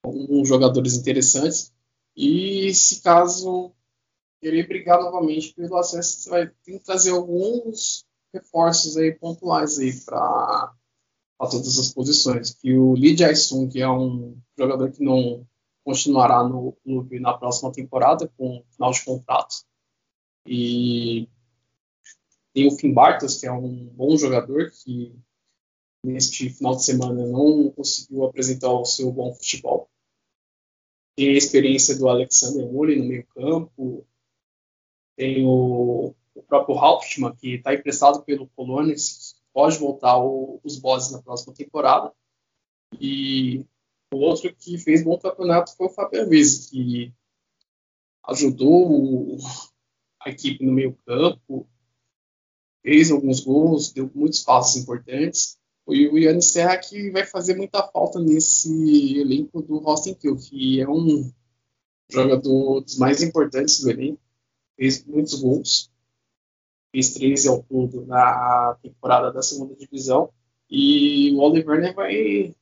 com 0.00 0.44
jogadores 0.44 0.94
interessantes, 0.94 1.72
e 2.16 2.72
se 2.72 3.02
caso 3.02 3.72
querer 4.40 4.68
brigar 4.68 5.00
novamente 5.00 5.52
pelo 5.52 5.76
acesso, 5.76 6.20
você 6.20 6.30
vai 6.30 6.46
ter 6.46 6.78
que 6.78 6.84
trazer 6.84 7.10
alguns 7.10 8.04
reforços 8.32 8.96
aí 8.96 9.12
pontuais 9.12 9.78
aí 9.80 9.92
para 10.04 10.72
todas 11.46 11.78
as 11.78 11.92
posições. 11.92 12.54
Que 12.54 12.76
o 12.76 12.94
Lee 12.94 13.16
Jae-sung, 13.16 13.68
que 13.68 13.80
é 13.80 13.88
um 13.88 14.36
jogador 14.58 14.90
que 14.90 15.02
não 15.02 15.46
continuará 15.84 16.42
no 16.42 16.72
clube 16.84 17.20
na 17.20 17.32
próxima 17.36 17.72
temporada 17.72 18.28
com 18.36 18.62
final 18.70 18.90
de 18.90 19.04
contrato, 19.04 19.54
e 20.46 21.28
tem 22.54 22.66
o 22.66 22.70
Finn 22.70 22.92
Bartos, 22.92 23.38
que 23.38 23.46
é 23.46 23.52
um 23.52 23.86
bom 23.86 24.16
jogador, 24.16 24.70
que 24.70 25.14
neste 26.02 26.48
final 26.50 26.74
de 26.74 26.84
semana 26.84 27.26
não 27.26 27.70
conseguiu 27.70 28.24
apresentar 28.24 28.72
o 28.72 28.84
seu 28.84 29.12
bom 29.12 29.32
futebol. 29.34 29.88
Tem 31.16 31.28
a 31.28 31.38
experiência 31.38 31.96
do 31.96 32.08
Alexander 32.08 32.66
Murray 32.66 32.98
no 32.98 33.04
meio 33.04 33.26
campo. 33.26 34.06
Tem 35.16 35.44
o, 35.44 36.14
o 36.34 36.42
próprio 36.44 36.78
Hauptmann, 36.78 37.34
que 37.36 37.56
está 37.56 37.74
emprestado 37.74 38.22
pelo 38.22 38.48
Colônia, 38.48 38.94
pode 39.58 39.76
voltar 39.76 40.16
o, 40.16 40.60
os 40.62 40.78
bosses 40.78 41.10
na 41.10 41.20
próxima 41.20 41.52
temporada. 41.52 42.12
E 43.00 43.66
o 44.14 44.18
outro 44.18 44.54
que 44.54 44.78
fez 44.78 45.02
bom 45.02 45.18
campeonato 45.18 45.76
foi 45.76 45.88
o 45.88 45.90
Fabio 45.90 46.28
Vise, 46.28 46.70
que 46.70 47.12
ajudou 48.28 48.88
o, 48.88 49.38
a 50.22 50.30
equipe 50.30 50.64
no 50.64 50.70
meio 50.70 50.96
campo, 51.04 51.68
fez 52.84 53.10
alguns 53.10 53.40
gols, 53.40 53.90
deu 53.90 54.08
muitos 54.14 54.44
passos 54.44 54.80
importantes. 54.80 55.58
E 55.88 56.06
o 56.06 56.16
Yannis 56.16 56.52
Serra 56.52 56.78
que 56.78 57.10
vai 57.10 57.26
fazer 57.26 57.56
muita 57.56 57.82
falta 57.82 58.20
nesse 58.20 59.18
elenco 59.18 59.60
do 59.60 59.78
Austin 59.88 60.14
Kill, 60.14 60.36
que 60.36 60.80
é 60.80 60.88
um 60.88 61.32
jogador 62.08 62.82
dos 62.82 62.96
mais 62.96 63.24
importantes 63.24 63.80
do 63.80 63.90
elenco, 63.90 64.22
fez 64.76 65.04
muitos 65.04 65.34
gols, 65.34 65.90
fez 66.92 67.14
13 67.14 67.48
ao 67.48 67.62
todo 67.62 68.06
na 68.06 68.76
temporada 68.82 69.32
da 69.32 69.42
segunda 69.42 69.74
divisão, 69.74 70.30
e 70.70 71.32
o 71.34 71.40
Oliver 71.40 71.94
vai 71.94 72.54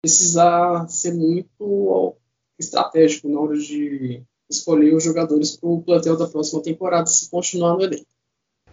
precisar 0.00 0.88
ser 0.88 1.14
muito 1.14 2.16
estratégico 2.58 3.28
na 3.28 3.40
hora 3.40 3.56
de 3.56 4.22
escolher 4.48 4.94
os 4.94 5.04
jogadores 5.04 5.56
para 5.56 5.68
o 5.68 5.82
plantel 5.82 6.16
da 6.16 6.26
próxima 6.26 6.62
temporada, 6.62 7.06
se 7.06 7.30
continuar 7.30 7.74
no 7.74 7.82
elenco. 7.82 8.06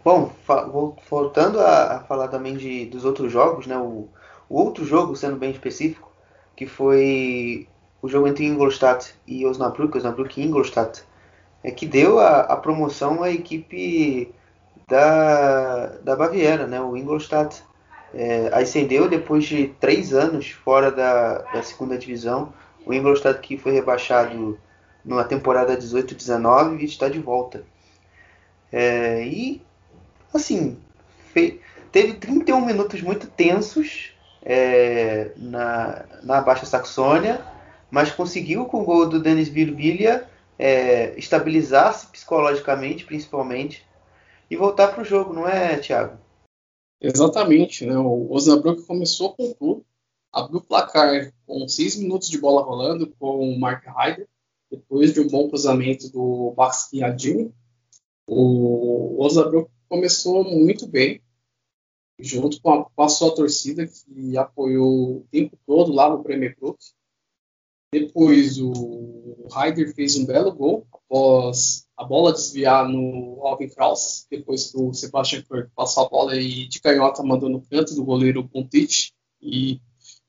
Bom, 0.04 0.32
voltando 1.10 1.60
a, 1.60 2.04
falar 2.06 2.28
também 2.28 2.56
de, 2.56 2.86
dos 2.86 3.04
outros 3.04 3.30
jogos, 3.32 3.66
né, 3.66 3.76
o, 3.76 4.08
o, 4.48 4.56
outro 4.56 4.84
jogo, 4.84 5.16
sendo 5.16 5.36
bem 5.36 5.50
específico, 5.50 6.12
que 6.56 6.64
foi 6.64 7.66
o 8.00 8.08
jogo 8.08 8.28
entre 8.28 8.46
Ingolstadt 8.46 9.14
e 9.26 9.44
Osnabrück, 9.44 9.98
Osnabrück 9.98 10.40
e 10.40 10.44
Ingolstadt, 10.44 11.02
é 11.62 11.70
que 11.72 11.86
deu 11.86 12.20
a, 12.20 12.42
a 12.42 12.56
promoção 12.56 13.22
à 13.22 13.30
equipe 13.30 14.32
da, 14.88 15.86
da 16.02 16.14
Baviera, 16.14 16.66
né, 16.66 16.80
o 16.80 16.96
Ingolstadt. 16.96 17.62
É, 18.14 18.48
ascendeu 18.52 19.08
depois 19.08 19.44
de 19.44 19.68
três 19.80 20.14
anos 20.14 20.50
fora 20.50 20.90
da, 20.90 21.38
da 21.38 21.62
segunda 21.62 21.98
divisão. 21.98 22.52
O 22.86 22.94
Ingolstadt 22.94 23.40
que 23.40 23.58
foi 23.58 23.72
rebaixado 23.72 24.58
numa 25.04 25.24
temporada 25.24 25.76
18-19 25.76 26.80
e 26.80 26.84
está 26.84 27.08
de 27.08 27.18
volta. 27.18 27.64
É, 28.72 29.24
e 29.26 29.60
assim, 30.32 30.78
teve 31.92 32.14
31 32.14 32.64
minutos 32.64 33.02
muito 33.02 33.26
tensos 33.26 34.12
é, 34.42 35.32
na, 35.36 36.04
na 36.22 36.40
Baixa 36.40 36.64
Saxônia, 36.64 37.40
mas 37.90 38.12
conseguiu 38.12 38.66
com 38.66 38.82
o 38.82 38.84
gol 38.84 39.06
do 39.06 39.20
Denis 39.20 39.48
Virvilha 39.48 40.28
é, 40.58 41.12
estabilizar-se 41.18 42.06
psicologicamente, 42.06 43.04
principalmente, 43.04 43.84
e 44.50 44.56
voltar 44.56 44.88
para 44.88 45.02
o 45.02 45.04
jogo, 45.04 45.32
não 45.32 45.46
é, 45.46 45.78
Thiago? 45.78 46.18
Exatamente, 47.00 47.84
né? 47.84 47.96
O 47.96 48.32
Osnabrück 48.32 48.82
começou 48.82 49.34
com 49.34 49.52
tudo, 49.52 49.84
abriu 50.32 50.58
o 50.58 50.64
placar 50.64 51.32
com 51.46 51.68
seis 51.68 51.96
minutos 51.96 52.28
de 52.28 52.38
bola 52.38 52.62
rolando 52.62 53.12
com 53.18 53.50
o 53.50 53.58
Mark 53.58 53.84
Heider, 53.86 54.28
depois 54.70 55.12
de 55.12 55.20
um 55.20 55.28
bom 55.28 55.48
cruzamento 55.48 56.10
do 56.10 56.52
Basquiadini. 56.56 57.52
O 58.26 59.22
Osnabrück 59.22 59.70
começou 59.88 60.42
muito 60.42 60.86
bem, 60.86 61.22
junto 62.18 62.60
com 62.60 62.70
a, 62.72 62.84
com 62.84 63.02
a, 63.02 63.08
sua 63.08 63.34
torcida 63.34 63.86
que 63.86 64.36
apoiou 64.36 65.18
o 65.18 65.26
tempo 65.30 65.56
todo 65.66 65.92
lá 65.92 66.10
no 66.10 66.22
Premier 66.22 66.56
Brook. 66.58 66.78
Depois 67.92 68.58
o 68.60 69.46
Heider 69.54 69.94
fez 69.94 70.16
um 70.16 70.26
belo 70.26 70.52
gol 70.52 70.86
após 70.92 71.86
a 71.96 72.04
bola 72.04 72.32
desviar 72.32 72.88
no 72.88 73.40
Alvin 73.42 73.68
Kraus, 73.68 74.26
depois 74.30 74.70
que 74.70 74.78
o 74.78 74.92
Sebastian 74.92 75.42
Kirk 75.42 75.70
passou 75.74 76.04
a 76.04 76.08
bola 76.08 76.36
e 76.36 76.68
de 76.68 76.80
canhota 76.80 77.22
mandou 77.22 77.48
no 77.48 77.62
canto 77.62 77.94
do 77.94 78.04
goleiro 78.04 78.46
Pontic 78.46 79.12
e 79.40 79.80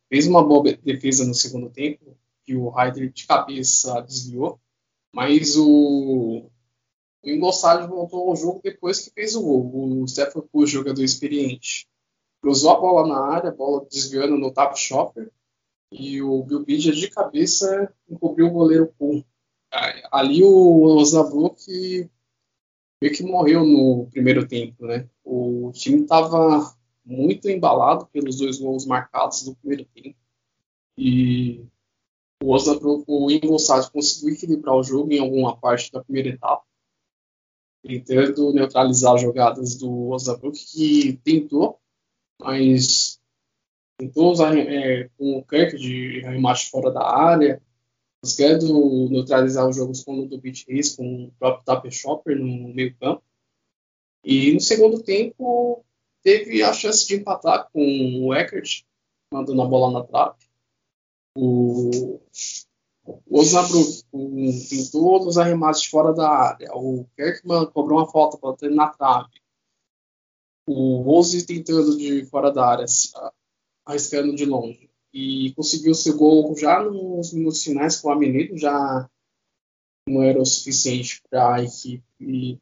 fez 0.08 0.28
uma 0.28 0.43
boa 0.43 0.63
defesa 0.63 1.26
no 1.26 1.34
segundo 1.34 1.70
tempo, 1.70 2.17
que 2.46 2.56
o 2.56 2.74
Heider 2.80 3.12
de 3.12 3.28
cabeça 3.28 4.02
desviou, 4.02 4.60
mas 5.13 5.58
o, 5.58 6.50
o 7.24 7.30
Ingolstadt 7.30 7.88
voltou 7.88 8.30
ao 8.30 8.36
jogo 8.36 8.62
depois 8.63 9.00
que 9.00 9.12
fez 9.12 9.36
o 9.36 9.41
gol. 9.41 10.02
O 10.02 10.08
Stefan 10.08 10.43
Kuhn, 10.52 10.65
jogador 10.65 11.04
experiente, 11.04 11.88
cruzou 12.41 12.72
a 12.72 12.80
bola 12.80 13.08
na 13.08 13.20
área, 13.20 13.50
a 13.50 13.54
bola 13.54 13.86
desviando 13.91 14.38
no 14.38 14.54
tap 14.54 14.78
shopper, 14.78 15.30
e 15.91 16.21
o 16.21 16.43
Bill 16.43 16.65
Bidger 16.65 16.93
de 16.93 17.10
cabeça 17.10 17.93
encobriu 18.10 18.47
o 18.47 18.52
goleiro 18.52 18.93
Kuhn 18.97 19.23
ali 20.12 20.43
o 20.43 20.84
Osnabrück 20.97 22.10
meio 23.02 23.13
que 23.13 23.23
morreu 23.23 23.65
no 23.65 24.08
primeiro 24.10 24.47
tempo, 24.47 24.86
né? 24.86 25.08
O 25.23 25.71
time 25.73 26.02
estava 26.02 26.76
muito 27.06 27.50
embalado 27.50 28.08
pelos 28.08 28.38
dois 28.38 28.58
gols 28.58 28.86
marcados 28.86 29.45
no 29.45 29.56
primeiro 29.56 29.86
tempo 29.93 30.17
e 30.97 31.65
o 32.41 32.54
Osnabrück, 32.54 33.04
o 33.08 33.30
Ingolstadt 33.30 33.91
conseguiu 33.91 34.34
equilibrar 34.34 34.76
o 34.76 34.84
jogo 34.84 35.12
em 35.12 35.19
alguma 35.19 35.56
parte 35.58 35.91
da 35.91 36.04
primeira 36.04 36.30
etapa, 36.30 36.63
tentando 37.84 38.54
neutralizar 38.54 39.13
as 39.15 39.21
jogadas 39.21 39.76
do 39.76 40.10
Osnabrück 40.10 40.58
que 40.58 41.17
tentou, 41.23 41.80
mas 42.39 43.16
tentou 43.97 44.31
usar 44.31 44.55
é, 44.57 45.10
com 45.17 45.38
o 45.38 45.43
Kirk 45.43 45.75
de 45.77 46.21
remate 46.21 46.69
fora 46.69 46.91
da 46.91 47.03
área, 47.03 47.62
buscando 48.21 49.10
neutralizar 49.10 49.67
os 49.67 49.75
jogos 49.75 50.03
como 50.03 50.23
o 50.23 50.27
do 50.27 50.39
Beach 50.39 50.65
Race, 50.69 50.95
com 50.95 51.25
o 51.25 51.31
próprio 51.39 51.65
Tapper 51.65 51.91
Shopper 51.91 52.38
no 52.38 52.73
meio 52.73 52.95
campo. 52.97 53.23
E 54.23 54.53
no 54.53 54.60
segundo 54.60 55.01
tempo 55.01 55.83
teve 56.21 56.62
a 56.62 56.73
chance 56.73 57.07
de 57.07 57.15
empatar 57.15 57.69
com 57.71 58.27
o 58.27 58.33
Eckert, 58.33 58.83
mandando 59.33 59.62
a 59.62 59.65
bola 59.65 59.91
na 59.91 60.05
trave. 60.05 60.45
O, 61.36 62.19
o 63.25 63.39
Osnabrück 63.39 64.03
todos 64.91 65.27
os 65.27 65.38
arremates 65.38 65.86
fora 65.86 66.13
da 66.13 66.29
área. 66.29 66.75
O 66.75 67.05
Kerkman 67.15 67.67
cobrou 67.67 67.99
uma 67.99 68.12
falta 68.12 68.38
ter 68.57 68.69
na 68.69 68.89
trave. 68.89 69.41
O 70.67 71.01
Rose 71.01 71.45
tentando 71.45 71.97
de 71.97 72.25
fora 72.25 72.51
da 72.51 72.67
área, 72.67 72.86
arriscando 73.88 74.36
de 74.36 74.45
longe 74.45 74.89
e 75.13 75.54
conseguiu 75.56 75.95
seu 75.95 76.15
gol 76.17 76.56
já 76.58 76.84
nos 76.84 77.34
minutos 77.34 77.63
finais 77.63 77.95
com 78.00 78.12
a 78.12 78.15
Mineiro, 78.15 78.58
já 78.58 79.10
não 80.08 80.21
era 80.21 80.39
o 80.39 80.45
suficiente 80.45 81.23
para 81.30 81.56
a 81.56 81.63
equipe 81.63 82.60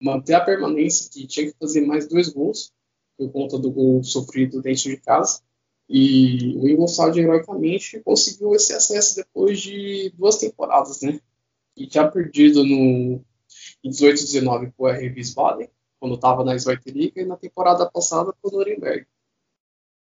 manter 0.00 0.34
a 0.34 0.40
permanência, 0.40 1.10
que 1.10 1.26
tinha 1.26 1.50
que 1.50 1.58
fazer 1.58 1.82
mais 1.82 2.08
dois 2.08 2.28
gols 2.28 2.72
por 3.18 3.30
conta 3.30 3.58
do 3.58 3.70
gol 3.70 4.02
sofrido 4.02 4.62
dentro 4.62 4.84
de 4.84 4.96
casa. 4.96 5.40
E 5.88 6.56
o 6.56 6.68
Ingolstadt, 6.68 7.18
heroicamente, 7.18 8.00
conseguiu 8.00 8.54
esse 8.54 8.72
acesso 8.72 9.16
depois 9.16 9.60
de 9.60 10.10
duas 10.16 10.36
temporadas, 10.38 11.02
né? 11.02 11.20
E 11.76 11.86
tinha 11.86 12.08
perdido 12.08 12.64
no, 12.64 13.22
em 13.84 13.90
18-19 13.90 14.72
para 14.72 14.84
o 14.84 14.88
RB 14.88 15.16
Wiesbaden, 15.16 15.68
quando 16.00 16.14
estava 16.14 16.44
na 16.44 16.56
Zweite 16.56 16.90
Liga, 16.90 17.20
e 17.20 17.24
na 17.24 17.36
temporada 17.36 17.88
passada 17.88 18.32
para 18.32 18.48
o 18.48 18.58
Nuremberg. 18.58 19.06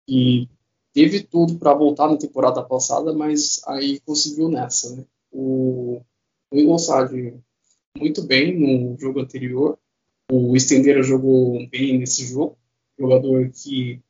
E 0.07 0.47
teve 0.93 1.21
tudo 1.21 1.59
para 1.59 1.73
voltar 1.73 2.07
na 2.07 2.17
temporada 2.17 2.63
passada, 2.63 3.13
mas 3.13 3.61
aí 3.67 3.99
conseguiu 3.99 4.49
nessa. 4.49 4.95
Né? 4.95 5.05
O, 5.31 6.01
o 6.51 6.57
Ingolstadt 6.57 7.35
muito 7.97 8.23
bem 8.23 8.57
no 8.57 8.97
jogo 8.97 9.19
anterior. 9.19 9.77
O 10.31 10.55
Estendera 10.55 11.03
jogou 11.03 11.67
bem 11.69 11.97
nesse 11.97 12.25
jogo. 12.25 12.57
Jogador 12.97 13.49
que 13.51 14.01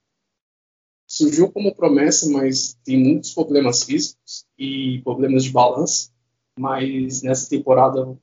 surgiu 1.06 1.52
como 1.52 1.74
promessa, 1.74 2.30
mas 2.30 2.78
tem 2.84 2.98
muitos 2.98 3.34
problemas 3.34 3.84
físicos 3.84 4.46
e 4.58 5.02
problemas 5.04 5.44
de 5.44 5.52
balanço. 5.52 6.12
Mas 6.60 7.22
nessa 7.22 7.50
temporada, 7.50 8.18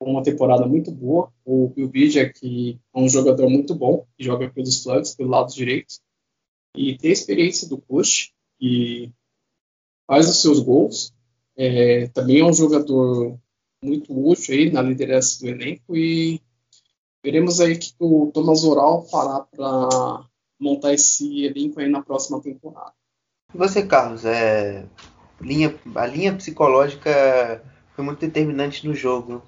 uma 0.00 0.22
temporada 0.22 0.66
muito 0.66 0.90
boa. 0.90 1.32
O 1.44 1.68
Bill 1.68 1.88
Bidja, 1.88 2.28
que 2.28 2.80
é 2.94 2.98
um 2.98 3.08
jogador 3.08 3.48
muito 3.48 3.74
bom, 3.74 4.06
que 4.16 4.24
joga 4.24 4.50
pelos 4.50 4.82
flancos, 4.82 5.14
pelo 5.14 5.30
lado 5.30 5.52
direito 5.52 6.04
e 6.76 6.96
ter 6.96 7.10
experiência 7.10 7.68
do 7.68 7.78
push 7.78 8.32
e 8.60 9.10
faz 10.06 10.28
os 10.28 10.40
seus 10.40 10.60
gols. 10.60 11.12
É, 11.56 12.08
também 12.08 12.40
é 12.40 12.44
um 12.44 12.52
jogador 12.52 13.38
muito 13.82 14.12
útil 14.12 14.54
aí 14.54 14.70
na 14.70 14.82
liderança 14.82 15.40
do 15.40 15.48
elenco 15.48 15.96
e 15.96 16.40
veremos 17.24 17.60
aí 17.60 17.76
que 17.78 17.94
o 17.98 18.30
Thomas 18.32 18.62
Oral 18.64 19.04
fará 19.06 19.40
para 19.40 20.26
montar 20.60 20.92
esse 20.92 21.44
elenco 21.44 21.80
aí 21.80 21.88
na 21.88 22.02
próxima 22.02 22.40
temporada. 22.40 22.92
E 23.54 23.58
você, 23.58 23.86
Carlos, 23.86 24.24
é, 24.24 24.86
linha, 25.40 25.74
a 25.94 26.06
linha 26.06 26.34
psicológica 26.34 27.64
foi 27.94 28.04
muito 28.04 28.20
determinante 28.20 28.86
no 28.86 28.94
jogo. 28.94 29.42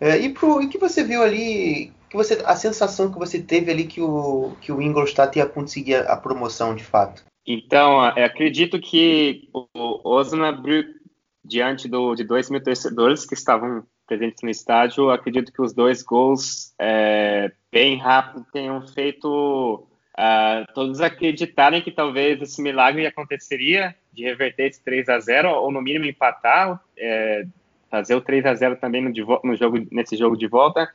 É, 0.00 0.20
e 0.20 0.32
o 0.32 0.68
que 0.68 0.78
você 0.78 1.02
viu 1.02 1.22
ali 1.22 1.92
que 2.12 2.16
você 2.16 2.42
a 2.44 2.54
sensação 2.54 3.10
que 3.10 3.18
você 3.18 3.42
teve 3.42 3.72
ali 3.72 3.84
que 3.84 4.00
o 4.00 4.54
que 4.60 4.70
o 4.70 4.82
Ingolstadt 4.82 5.38
ia 5.38 5.46
conseguir 5.46 5.94
a, 5.94 6.12
a 6.12 6.16
promoção 6.16 6.74
de 6.74 6.84
fato? 6.84 7.24
Então, 7.44 8.00
acredito 8.00 8.78
que 8.78 9.48
o 9.52 9.66
Osnabrück 10.04 10.88
diante 11.44 11.88
do, 11.88 12.14
de 12.14 12.22
dois 12.22 12.48
mil 12.50 12.62
torcedores 12.62 13.26
que 13.26 13.34
estavam 13.34 13.84
presentes 14.06 14.42
no 14.42 14.50
estádio, 14.50 15.10
acredito 15.10 15.52
que 15.52 15.62
os 15.62 15.72
dois 15.72 16.02
gols 16.02 16.72
é, 16.78 17.50
bem 17.72 17.96
rápido 17.96 18.46
tenham 18.52 18.86
feito 18.88 19.86
uh, 20.18 20.72
todos 20.74 21.00
acreditarem 21.00 21.82
que 21.82 21.90
talvez 21.90 22.40
esse 22.42 22.62
milagre 22.62 23.06
aconteceria 23.06 23.94
de 24.12 24.22
reverter 24.22 24.68
esse 24.68 24.84
3 24.84 25.08
a 25.08 25.18
0 25.18 25.50
ou 25.50 25.72
no 25.72 25.80
mínimo 25.80 26.04
empatar, 26.04 26.80
é, 26.96 27.46
fazer 27.90 28.14
o 28.14 28.20
3 28.20 28.44
a 28.46 28.54
0 28.54 28.76
também 28.76 29.02
no, 29.02 29.10
no 29.42 29.56
jogo, 29.56 29.84
nesse 29.90 30.16
jogo 30.16 30.36
de 30.36 30.46
volta. 30.46 30.88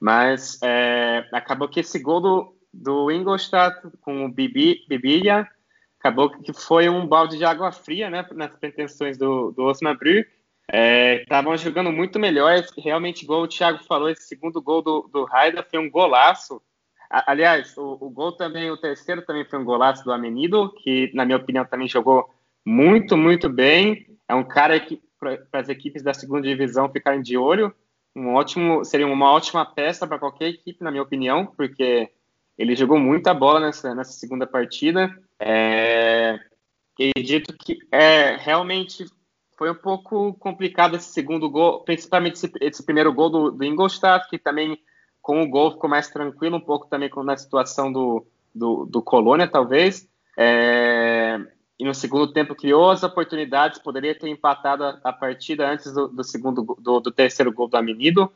Mas 0.00 0.58
é, 0.62 1.28
acabou 1.32 1.68
que 1.68 1.80
esse 1.80 1.98
gol 1.98 2.20
do, 2.20 2.56
do 2.72 3.10
Ingolstadt 3.10 3.80
com 4.00 4.24
o 4.24 4.28
Bibi, 4.28 4.84
Bibilia 4.88 5.48
acabou 5.98 6.30
que 6.30 6.52
foi 6.52 6.88
um 6.88 7.06
balde 7.06 7.36
de 7.36 7.44
água 7.44 7.72
fria 7.72 8.08
né, 8.08 8.24
nas 8.32 8.54
pretensões 8.54 9.18
do, 9.18 9.50
do 9.50 9.64
Osnabrück. 9.64 10.28
Estavam 11.22 11.54
é, 11.54 11.58
jogando 11.58 11.90
muito 11.90 12.18
melhor. 12.18 12.62
Realmente, 12.76 13.24
igual 13.24 13.42
o 13.42 13.48
Thiago 13.48 13.82
falou, 13.84 14.08
esse 14.08 14.22
segundo 14.22 14.62
gol 14.62 14.82
do, 14.82 15.10
do 15.12 15.24
Raida 15.24 15.66
foi 15.68 15.78
um 15.80 15.90
golaço. 15.90 16.62
aliás, 17.10 17.76
o, 17.76 17.98
o, 18.00 18.10
gol 18.10 18.32
também, 18.32 18.70
o 18.70 18.76
terceiro 18.76 19.22
também 19.22 19.44
foi 19.44 19.58
um 19.58 19.64
golaço 19.64 20.04
do 20.04 20.12
Amenido, 20.12 20.72
que, 20.74 21.10
na 21.14 21.24
minha 21.24 21.38
opinião, 21.38 21.64
também 21.64 21.88
jogou 21.88 22.28
muito, 22.64 23.16
muito 23.16 23.48
bem. 23.48 24.06
É 24.28 24.34
um 24.34 24.44
cara 24.44 24.78
que, 24.78 25.02
para 25.18 25.38
as 25.54 25.68
equipes 25.68 26.02
da 26.02 26.14
segunda 26.14 26.42
divisão 26.42 26.88
ficarem 26.88 27.22
de 27.22 27.36
olho 27.36 27.74
um 28.14 28.34
ótimo, 28.34 28.84
seria 28.84 29.06
uma 29.06 29.32
ótima 29.32 29.64
peça 29.64 30.06
para 30.06 30.18
qualquer 30.18 30.48
equipe, 30.48 30.82
na 30.82 30.90
minha 30.90 31.02
opinião, 31.02 31.46
porque 31.46 32.10
ele 32.56 32.74
jogou 32.74 32.98
muita 32.98 33.32
bola 33.32 33.60
nessa, 33.60 33.94
nessa 33.94 34.12
segunda 34.12 34.46
partida. 34.46 35.16
É, 35.38 36.38
acredito 36.94 37.54
que 37.56 37.78
é, 37.92 38.36
realmente 38.36 39.06
foi 39.56 39.70
um 39.70 39.74
pouco 39.74 40.34
complicado 40.34 40.96
esse 40.96 41.12
segundo 41.12 41.48
gol, 41.48 41.80
principalmente 41.84 42.34
esse, 42.34 42.52
esse 42.60 42.84
primeiro 42.84 43.12
gol 43.12 43.30
do, 43.30 43.50
do, 43.50 43.64
Ingolstadt, 43.64 44.28
que 44.28 44.38
também 44.38 44.78
com 45.22 45.42
o 45.42 45.48
gol 45.48 45.72
ficou 45.72 45.90
mais 45.90 46.08
tranquilo, 46.08 46.56
um 46.56 46.60
pouco 46.60 46.88
também 46.88 47.10
na 47.24 47.36
situação 47.36 47.92
do, 47.92 48.26
do, 48.54 48.86
do 48.86 49.02
Colônia, 49.02 49.46
talvez. 49.46 50.08
É, 50.36 51.40
e 51.78 51.84
no 51.84 51.94
segundo 51.94 52.32
tempo 52.32 52.56
criou 52.56 52.90
as 52.90 53.02
oportunidades, 53.02 53.78
poderia 53.78 54.14
ter 54.14 54.28
empatado 54.28 54.84
a, 54.84 55.00
a 55.04 55.12
partida 55.12 55.70
antes 55.70 55.92
do, 55.92 56.08
do 56.08 56.24
segundo 56.24 56.76
do, 56.80 57.00
do, 57.00 57.10
terceiro 57.12 57.52
gol 57.52 57.68
do 57.68 57.76
Amenido. 57.76 58.32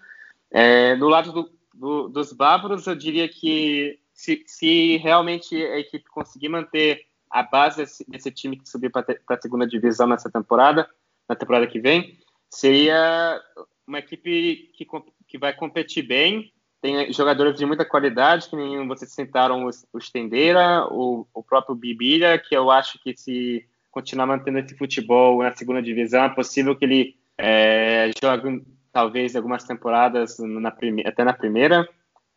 É, 0.51 0.95
no 0.95 1.09
lado 1.09 1.51
do, 1.75 2.09
dos 2.09 2.33
bávaros, 2.33 2.87
eu 2.87 2.95
diria 2.95 3.29
que 3.29 3.99
se, 4.15 4.45
se, 4.47 4.97
realmente 4.99 5.57
a 5.57 5.79
equipe 5.79 6.09
conseguir 6.09 6.49
manter 6.49 7.07
a 7.29 7.43
base 7.43 7.79
desse, 7.79 8.09
desse 8.09 8.31
time 8.31 8.57
que 8.57 8.69
subiu 8.69 8.91
para 8.91 9.05
a 9.29 9.41
segunda 9.41 9.67
divisão 9.67 10.07
nessa 10.07 10.31
temporada, 10.31 10.89
na 11.29 11.35
temporada 11.35 11.67
que 11.67 11.81
vem, 11.81 12.19
seria 12.49 13.41
uma 13.87 13.99
equipe 13.99 14.71
que, 14.75 14.87
que 15.27 15.39
vai 15.39 15.53
competir 15.53 16.07
bem, 16.07 16.53
tem 16.83 17.13
jogadores 17.13 17.57
de 17.57 17.65
muita 17.65 17.85
qualidade, 17.85 18.51
que 18.51 18.57
nem 18.57 18.87
vocês 18.89 19.13
citaram 19.13 19.65
o 19.93 20.01
Stendeira, 20.01 20.85
o, 20.91 21.25
o 21.33 21.41
próprio 21.41 21.77
Bibilha, 21.77 22.37
que 22.37 22.57
eu 22.57 22.73
acho 22.73 22.99
que 22.99 23.17
se 23.17 23.65
continuar 23.89 24.27
mantendo 24.27 24.59
esse 24.59 24.77
futebol 24.77 25.41
na 25.45 25.53
segunda 25.53 25.81
divisão, 25.81 26.25
é 26.25 26.29
possível 26.29 26.75
que 26.75 26.85
ele 26.85 27.17
é, 27.39 28.11
jogue 28.21 28.65
talvez 28.93 29.37
algumas 29.37 29.63
temporadas 29.63 30.39
na 30.41 30.75
até 31.07 31.23
na 31.23 31.33
primeira. 31.33 31.89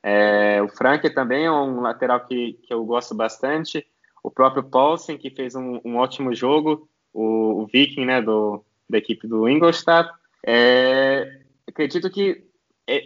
É, 0.03 0.61
o 0.61 0.67
Frank 0.67 1.09
também 1.09 1.45
é 1.45 1.51
um 1.51 1.81
lateral 1.81 2.19
que, 2.27 2.53
que 2.61 2.71
eu 2.71 2.85
gosto 2.85 3.15
bastante. 3.15 3.83
O 4.23 4.29
próprio 4.29 4.63
Paulsen, 4.63 5.17
que 5.17 5.31
fez 5.31 5.55
um, 5.55 5.81
um 5.83 5.97
ótimo 5.97 6.35
jogo. 6.35 6.87
O, 7.11 7.63
o 7.63 7.65
Viking, 7.65 8.05
né, 8.05 8.21
do, 8.21 8.63
da 8.87 8.99
equipe 8.99 9.27
do 9.27 9.49
Ingolstadt. 9.49 10.07
É, 10.45 11.41
acredito 11.67 12.11
que 12.11 12.44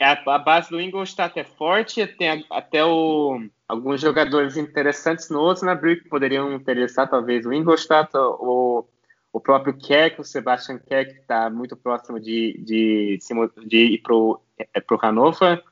a, 0.02 0.38
base 0.38 0.70
do 0.70 0.82
Ingolstadt 0.82 1.40
é 1.40 1.44
forte, 1.44 2.06
tem 2.06 2.46
até 2.50 2.84
o, 2.84 3.40
alguns 3.68 4.02
jogadores 4.02 4.58
interessantes 4.58 5.30
no 5.30 5.40
Osnabrück 5.40 6.04
que 6.04 6.10
poderiam 6.10 6.54
interessar, 6.54 7.10
talvez 7.10 7.46
o 7.46 7.54
Ingolstadt, 7.54 8.12
o, 8.16 8.86
o 9.32 9.40
próprio 9.40 9.78
Keck, 9.78 10.20
o 10.20 10.24
Sebastian 10.24 10.80
Keck, 10.80 11.14
que 11.14 11.22
está 11.22 11.50
muito 11.50 11.78
próximo 11.78 12.20
de, 12.20 12.62
de, 12.64 13.20
de 13.66 13.78
ir 13.78 13.98
para 14.00 14.16
o 14.16 14.42
é, 14.58 14.68
Hannover. 15.02 15.64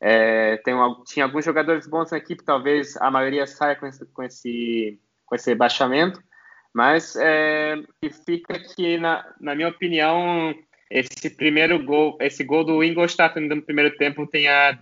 É, 0.00 0.56
tem, 0.58 0.74
tinha 1.04 1.26
alguns 1.26 1.44
jogadores 1.44 1.86
bons 1.86 2.10
na 2.10 2.16
equipe, 2.16 2.42
talvez 2.42 2.96
a 2.96 3.10
maioria 3.10 3.46
saia 3.46 3.76
com 3.76 3.86
esse, 3.86 4.06
com 4.06 4.22
esse, 4.22 4.98
com 5.26 5.34
esse 5.34 5.54
baixamento, 5.54 6.22
mas 6.72 7.14
é, 7.16 7.76
fica 8.24 8.58
que, 8.58 8.96
na, 8.96 9.26
na 9.38 9.54
minha 9.54 9.68
opinião, 9.68 10.54
esse 10.90 11.30
primeiro 11.30 11.82
gol, 11.82 12.18
esse 12.20 12.42
gol 12.42 12.64
do 12.64 12.82
Ingolstadt 12.82 13.38
no 13.38 13.62
primeiro 13.62 13.96
tempo 13.96 14.26
tenha 14.26 14.78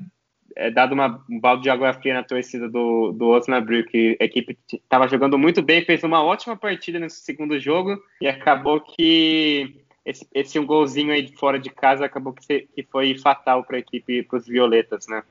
é, 0.57 0.71
dado 0.71 0.93
uma, 0.93 1.25
um 1.31 1.39
balde 1.39 1.65
de 1.65 1.71
água 1.71 1.93
fria 1.93 2.15
na 2.15 2.25
torcida 2.25 2.69
do, 2.69 3.13
do 3.13 3.29
Osnabrück. 3.29 4.17
A 4.19 4.25
equipe 4.25 4.59
estava 4.73 5.07
jogando 5.07 5.39
muito 5.39 5.63
bem, 5.63 5.85
fez 5.85 6.03
uma 6.03 6.23
ótima 6.23 6.57
partida 6.57 6.99
nesse 6.99 7.21
segundo 7.21 7.61
jogo 7.61 8.03
e 8.21 8.27
acabou 8.27 8.81
que 8.81 9.85
esse, 10.05 10.27
esse 10.35 10.59
um 10.59 10.65
golzinho 10.65 11.13
aí 11.13 11.23
de 11.23 11.37
fora 11.37 11.59
de 11.59 11.69
casa 11.69 12.07
acabou 12.07 12.33
que, 12.33 12.67
que 12.75 12.83
foi 12.83 13.19
fatal 13.19 13.63
para 13.63 13.77
a 13.77 13.81
equipe, 13.81 14.23
para 14.23 14.39
os 14.39 14.47
violetas, 14.47 15.07
né? 15.07 15.23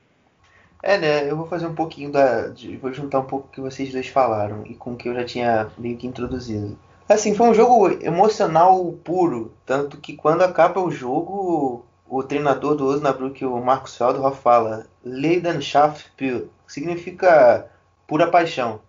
É, 0.82 0.96
né? 0.96 1.28
Eu 1.28 1.36
vou 1.36 1.46
fazer 1.46 1.66
um 1.66 1.74
pouquinho 1.74 2.12
da. 2.12 2.48
De, 2.48 2.76
vou 2.76 2.92
juntar 2.92 3.18
um 3.18 3.24
pouco 3.24 3.48
o 3.48 3.50
que 3.50 3.60
vocês 3.60 3.92
dois 3.92 4.06
falaram 4.06 4.64
e 4.64 4.74
com 4.74 4.92
o 4.92 4.96
que 4.96 5.08
eu 5.08 5.14
já 5.14 5.24
tinha 5.24 5.68
meio 5.76 5.96
que 5.96 6.06
introduzido. 6.06 6.78
Assim, 7.08 7.34
foi 7.34 7.48
um 7.48 7.54
jogo 7.54 7.88
emocional 8.04 8.92
puro. 9.02 9.54
Tanto 9.64 9.96
que 9.96 10.14
quando 10.14 10.42
acaba 10.42 10.80
o 10.80 10.90
jogo, 10.90 11.86
o 12.06 12.22
treinador 12.22 12.74
do 12.76 12.86
Osnabrück, 12.86 13.44
o 13.46 13.60
Marcos 13.64 13.96
Feldhoff, 13.96 14.42
fala 14.42 14.86
Leidenschaft 15.02 16.10
pur, 16.16 16.48
que 16.66 16.72
significa 16.72 17.70
pura 18.06 18.30
paixão. 18.30 18.80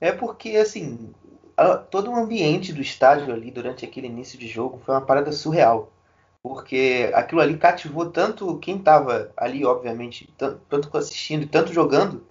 É 0.00 0.12
porque, 0.12 0.50
assim, 0.56 1.12
a, 1.56 1.76
todo 1.76 2.10
o 2.10 2.14
ambiente 2.16 2.72
do 2.72 2.80
estádio 2.80 3.34
ali 3.34 3.50
durante 3.50 3.84
aquele 3.84 4.06
início 4.06 4.38
de 4.38 4.46
jogo 4.46 4.80
foi 4.84 4.94
uma 4.94 5.00
parada 5.00 5.32
surreal. 5.32 5.92
Porque 6.42 7.10
aquilo 7.14 7.40
ali 7.40 7.56
cativou 7.56 8.10
tanto 8.10 8.58
quem 8.58 8.76
estava 8.76 9.32
ali, 9.36 9.64
obviamente, 9.64 10.32
tanto, 10.38 10.60
tanto 10.68 10.96
assistindo 10.96 11.42
e 11.42 11.46
tanto 11.46 11.72
jogando. 11.72 12.24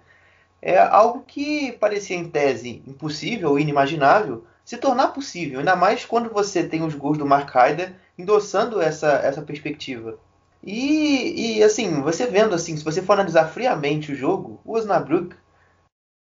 É 0.62 0.78
algo 0.78 1.22
que 1.26 1.72
parecia 1.72 2.16
em 2.16 2.28
tese 2.28 2.82
impossível 2.86 3.50
ou 3.50 3.58
inimaginável, 3.58 4.44
se 4.66 4.76
tornar 4.76 5.08
possível, 5.12 5.60
ainda 5.60 5.76
mais 5.76 6.04
quando 6.04 6.28
você 6.28 6.66
tem 6.66 6.82
os 6.82 6.92
gols 6.92 7.16
do 7.16 7.24
Mark 7.24 7.54
Haider 7.54 7.94
endossando 8.18 8.82
essa, 8.82 9.12
essa 9.12 9.40
perspectiva. 9.40 10.18
E, 10.60 11.58
e 11.58 11.62
assim, 11.62 12.02
você 12.02 12.26
vendo 12.26 12.52
assim, 12.52 12.76
se 12.76 12.82
você 12.82 13.00
for 13.00 13.12
analisar 13.12 13.46
friamente 13.46 14.10
o 14.10 14.16
jogo, 14.16 14.60
o 14.64 14.74
Osnabrück 14.74 15.36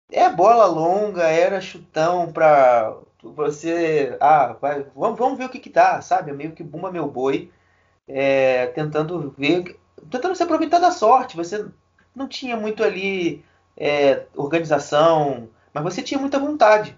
é 0.09 0.29
bola 0.29 0.65
longa, 0.65 1.23
era 1.23 1.59
chutão 1.59 2.31
para 2.31 2.95
você, 3.21 4.15
ah, 4.21 4.55
vai, 4.61 4.85
vamos, 4.95 5.19
vamos 5.19 5.37
ver 5.37 5.45
o 5.45 5.49
que 5.49 5.59
que 5.59 5.69
tá, 5.69 6.01
sabe? 6.01 6.31
É 6.31 6.33
meio 6.33 6.53
que 6.53 6.63
bumba 6.63 6.89
meu 6.89 7.09
boi, 7.09 7.51
é, 8.07 8.67
tentando 8.67 9.35
ver, 9.37 9.77
tentando 10.09 10.35
se 10.35 10.43
aproveitar 10.43 10.79
da 10.79 10.91
sorte. 10.91 11.35
Você 11.35 11.65
não 12.15 12.25
tinha 12.27 12.55
muito 12.55 12.83
ali 12.85 13.43
é, 13.75 14.25
organização, 14.33 15.49
mas 15.73 15.83
você 15.83 16.01
tinha 16.01 16.19
muita 16.19 16.39
vontade. 16.39 16.97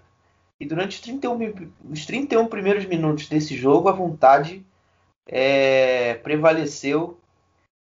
E 0.62 0.64
durante 0.64 0.94
os 0.94 1.00
31, 1.00 1.72
os 1.90 2.06
31 2.06 2.46
primeiros 2.46 2.84
minutos 2.86 3.28
desse 3.28 3.56
jogo, 3.56 3.88
a 3.88 3.92
vontade 3.92 4.64
é, 5.26 6.14
prevaleceu 6.14 7.18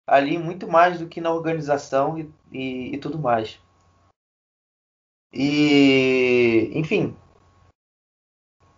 ali 0.08 0.38
muito 0.38 0.66
mais 0.66 0.98
do 0.98 1.06
que 1.06 1.20
na 1.20 1.30
organização 1.30 2.18
e, 2.18 2.32
e, 2.54 2.96
e 2.96 2.98
tudo 2.98 3.20
mais. 3.20 3.60
E, 5.34 6.72
enfim. 6.74 7.14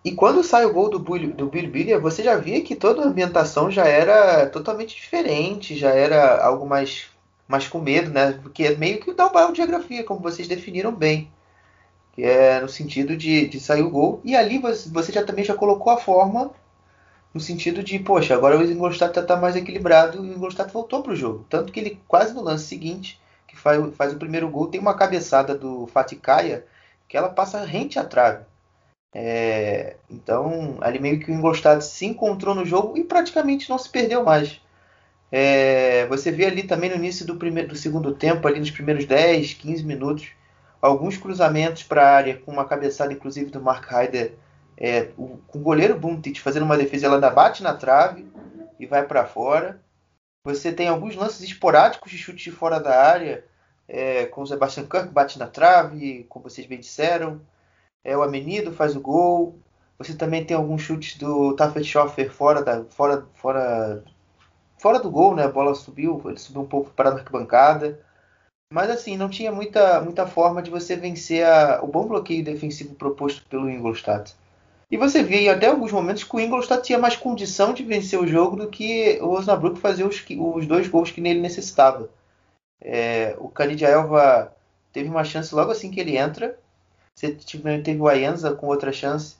E 0.03 0.13
quando 0.13 0.43
sai 0.43 0.65
o 0.65 0.73
gol 0.73 0.89
do, 0.89 0.97
do 0.97 2.01
você 2.01 2.23
já 2.23 2.35
via 2.37 2.63
que 2.63 2.75
toda 2.75 3.03
a 3.03 3.07
ambientação 3.07 3.69
já 3.69 3.85
era 3.85 4.49
totalmente 4.49 4.95
diferente, 4.95 5.77
já 5.77 5.91
era 5.91 6.43
algo 6.43 6.65
mais, 6.65 7.05
mais 7.47 7.67
com 7.67 7.79
medo, 7.79 8.09
né? 8.09 8.31
Porque 8.41 8.63
é 8.63 8.75
meio 8.75 8.99
que 8.99 9.13
dá 9.13 9.27
uma 9.27 9.53
geografia, 9.53 10.03
como 10.03 10.21
vocês 10.21 10.47
definiram 10.47 10.91
bem 10.91 11.31
que 12.13 12.23
é 12.23 12.59
no 12.59 12.69
sentido 12.69 13.15
de, 13.15 13.47
de 13.47 13.59
sair 13.59 13.81
o 13.81 13.89
gol. 13.89 14.21
E 14.23 14.35
ali 14.35 14.57
você, 14.57 15.11
já 15.11 15.23
também 15.23 15.45
já 15.45 15.55
colocou 15.55 15.93
a 15.93 15.97
forma 15.97 16.51
no 17.33 17.39
sentido 17.39 17.81
de, 17.83 17.97
poxa, 17.99 18.33
agora 18.35 18.57
o 18.57 18.63
Ingolstadt 18.63 19.17
está 19.17 19.37
mais 19.37 19.55
equilibrado 19.55 20.17
e 20.17 20.29
o 20.29 20.33
Ingolstadt 20.33 20.71
voltou 20.73 21.01
para 21.01 21.13
o 21.13 21.15
jogo. 21.15 21.45
Tanto 21.49 21.71
que 21.71 21.79
ele 21.79 21.99
quase 22.07 22.33
no 22.33 22.41
lance 22.41 22.65
seguinte, 22.65 23.19
que 23.47 23.57
faz, 23.57 23.95
faz 23.95 24.13
o 24.13 24.17
primeiro 24.17 24.49
gol, 24.49 24.67
tem 24.67 24.79
uma 24.81 24.93
cabeçada 24.93 25.55
do 25.55 25.87
Fatikaia 25.87 26.65
que 27.07 27.17
ela 27.17 27.29
passa 27.29 27.63
rente 27.63 27.99
à 27.99 28.03
trave. 28.03 28.45
É, 29.13 29.97
então, 30.09 30.77
ali 30.79 30.99
meio 30.99 31.19
que 31.19 31.29
o 31.29 31.33
Ingolstadt 31.33 31.83
se 31.83 32.05
encontrou 32.05 32.55
no 32.55 32.65
jogo 32.65 32.97
e 32.97 33.03
praticamente 33.03 33.69
não 33.69 33.77
se 33.77 33.89
perdeu 33.89 34.23
mais. 34.23 34.61
É, 35.31 36.05
você 36.07 36.31
vê 36.31 36.45
ali 36.45 36.63
também 36.63 36.89
no 36.89 36.95
início 36.97 37.25
do, 37.25 37.37
primeiro, 37.37 37.69
do 37.69 37.75
segundo 37.75 38.13
tempo, 38.13 38.47
ali 38.47 38.59
nos 38.59 38.71
primeiros 38.71 39.05
10, 39.05 39.53
15 39.53 39.83
minutos, 39.85 40.29
alguns 40.81 41.17
cruzamentos 41.17 41.83
para 41.83 42.03
a 42.03 42.15
área, 42.15 42.37
com 42.37 42.51
uma 42.51 42.65
cabeçada 42.65 43.13
inclusive 43.13 43.51
do 43.51 43.61
Mark 43.61 43.89
Heider, 43.91 44.33
é, 44.75 45.11
o, 45.17 45.37
com 45.47 45.59
o 45.59 45.61
goleiro 45.61 45.97
Buntic 45.97 46.39
fazendo 46.39 46.63
uma 46.63 46.77
defesa, 46.77 47.05
ela 47.05 47.15
ainda 47.15 47.29
bate 47.29 47.61
na 47.61 47.73
trave 47.75 48.25
e 48.79 48.85
vai 48.85 49.05
para 49.05 49.25
fora. 49.27 49.79
Você 50.43 50.73
tem 50.73 50.87
alguns 50.87 51.15
lances 51.15 51.41
esporádicos 51.41 52.09
de 52.11 52.17
chute 52.17 52.43
de 52.43 52.51
fora 52.51 52.79
da 52.79 52.99
área, 52.99 53.45
é, 53.87 54.25
com 54.25 54.41
o 54.41 54.47
Sebastian 54.47 54.87
Kirk 54.87 55.09
bate 55.09 55.37
na 55.37 55.47
trave, 55.47 56.25
como 56.27 56.49
vocês 56.49 56.65
bem 56.65 56.79
disseram. 56.79 57.41
É, 58.03 58.17
o 58.17 58.23
Amenido 58.23 58.71
faz 58.71 58.95
o 58.95 59.01
gol. 59.01 59.59
Você 59.99 60.15
também 60.15 60.43
tem 60.43 60.57
alguns 60.57 60.81
chutes 60.81 61.17
do 61.17 61.55
Taffetschoffer 61.55 62.31
fora, 62.31 62.63
da, 62.63 62.83
fora, 62.85 63.27
fora, 63.35 64.03
fora 64.79 64.99
do 64.99 65.11
gol, 65.11 65.35
né? 65.35 65.43
A 65.43 65.51
bola 65.51 65.75
subiu, 65.75 66.19
ele 66.25 66.39
subiu 66.39 66.63
um 66.63 66.67
pouco 66.67 66.89
para 66.89 67.09
a 67.09 67.13
arquibancada. 67.13 67.99
Mas 68.71 68.89
assim, 68.89 69.17
não 69.17 69.29
tinha 69.29 69.51
muita, 69.51 69.99
muita 69.99 70.25
forma 70.25 70.61
de 70.61 70.71
você 70.71 70.95
vencer 70.95 71.45
a, 71.45 71.81
o 71.83 71.87
bom 71.87 72.07
bloqueio 72.07 72.41
defensivo 72.41 72.95
proposto 72.95 73.43
pelo 73.49 73.69
Ingolstadt. 73.69 74.33
E 74.89 74.95
você 74.95 75.21
via 75.21 75.53
até 75.53 75.67
alguns 75.67 75.91
momentos 75.91 76.23
que 76.23 76.35
o 76.35 76.39
Ingolstadt 76.39 76.83
tinha 76.83 76.97
mais 76.97 77.17
condição 77.17 77.73
de 77.73 77.83
vencer 77.83 78.17
o 78.17 78.25
jogo 78.25 78.55
do 78.55 78.69
que 78.69 79.19
o 79.21 79.29
Osnabrück 79.31 79.77
fazer 79.77 80.05
os, 80.05 80.23
os 80.29 80.65
dois 80.65 80.87
gols 80.87 81.11
que 81.11 81.19
nele 81.19 81.41
necessitava. 81.41 82.09
É, 82.81 83.35
o 83.39 83.49
Canidia 83.49 83.89
Elva 83.89 84.55
teve 84.93 85.09
uma 85.09 85.25
chance 85.25 85.53
logo 85.53 85.71
assim 85.71 85.91
que 85.91 85.99
ele 85.99 86.17
entra. 86.17 86.57
Você 87.13 87.37
teve 87.83 87.99
o 87.99 88.07
Ayenza 88.07 88.53
com 88.53 88.67
outra 88.67 88.93
chance. 88.93 89.35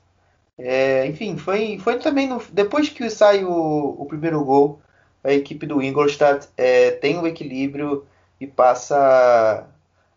É, 0.58 1.06
enfim, 1.08 1.38
foi, 1.38 1.80
foi 1.80 2.00
também 2.00 2.28
no, 2.28 2.42
depois 2.52 2.90
que 2.90 3.10
sai 3.10 3.46
o, 3.46 3.96
o, 3.98 4.06
primeiro 4.06 4.44
gol, 4.44 4.82
a 5.24 5.32
equipe 5.32 5.66
do 5.66 5.82
Ingolstadt 5.82 6.50
é, 6.58 6.92
tem 6.92 7.18
o 7.18 7.26
equilíbrio 7.26 8.06
e 8.42 8.48
passa 8.48 9.68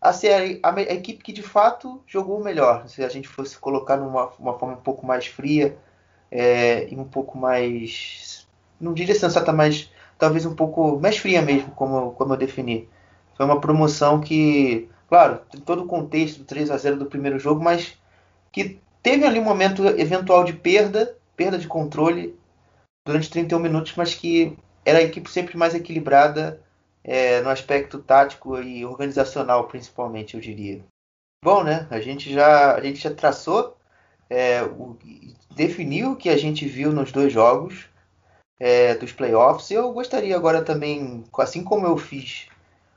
a 0.01 0.11
ser 0.11 0.59
a, 0.63 0.73
a, 0.73 0.81
equipe 0.81 1.23
que 1.23 1.31
de 1.31 1.43
fato 1.43 2.01
jogou 2.07 2.43
melhor. 2.43 2.87
Se 2.89 3.03
a 3.03 3.07
gente 3.07 3.27
fosse 3.27 3.57
colocar 3.57 3.97
numa 3.97 4.31
uma 4.39 4.57
forma 4.57 4.73
um 4.73 4.81
pouco 4.81 5.05
mais 5.05 5.27
fria, 5.27 5.77
é, 6.31 6.91
e 6.91 6.95
um 6.97 7.03
pouco 7.03 7.37
mais, 7.37 8.47
não 8.81 8.93
diria 8.93 9.13
sensata, 9.13 9.53
mas 9.53 9.91
talvez 10.17 10.43
um 10.45 10.55
pouco 10.55 10.99
mais 10.99 11.17
fria 11.17 11.41
mesmo, 11.41 11.69
como, 11.71 12.13
como 12.13 12.33
eu 12.33 12.37
defini. 12.37 12.89
Foi 13.37 13.45
uma 13.45 13.61
promoção 13.61 14.19
que, 14.19 14.89
claro, 15.07 15.41
tem 15.51 15.61
todo 15.61 15.83
o 15.83 15.87
contexto 15.87 16.39
do 16.39 16.45
3 16.45 16.71
a 16.71 16.77
0 16.77 16.97
do 16.97 17.05
primeiro 17.05 17.37
jogo, 17.37 17.63
mas 17.63 17.95
que 18.51 18.79
teve 19.03 19.23
ali 19.23 19.39
um 19.39 19.43
momento 19.43 19.85
eventual 19.85 20.43
de 20.43 20.53
perda, 20.53 21.15
perda 21.35 21.59
de 21.59 21.67
controle 21.67 22.35
durante 23.05 23.29
31 23.29 23.59
minutos, 23.59 23.93
mas 23.95 24.15
que 24.15 24.57
era 24.83 24.97
a 24.97 25.03
equipe 25.03 25.29
sempre 25.29 25.55
mais 25.57 25.75
equilibrada 25.75 26.64
é, 27.07 27.39
no 27.41 27.49
aspecto 27.49 27.99
tático 27.99 28.59
e 28.59 28.83
organizacional, 28.83 29.67
principalmente, 29.67 30.33
eu 30.33 30.41
diria. 30.41 30.83
Bom, 31.43 31.63
né? 31.63 31.85
A 31.91 32.01
gente 32.01 32.33
já, 32.33 32.75
a 32.75 32.81
gente 32.81 32.97
já 32.97 33.13
traçou, 33.13 33.77
é, 34.27 34.63
o, 34.63 34.97
definiu 35.55 36.13
o 36.13 36.15
que 36.15 36.29
a 36.29 36.37
gente 36.37 36.65
viu 36.65 36.91
nos 36.91 37.11
dois 37.11 37.31
jogos 37.31 37.85
é, 38.59 38.95
dos 38.95 39.11
playoffs. 39.11 39.69
Eu 39.69 39.93
gostaria 39.93 40.35
agora 40.35 40.63
também, 40.63 41.23
assim 41.37 41.63
como 41.63 41.85
eu 41.85 41.95
fiz, 41.95 42.47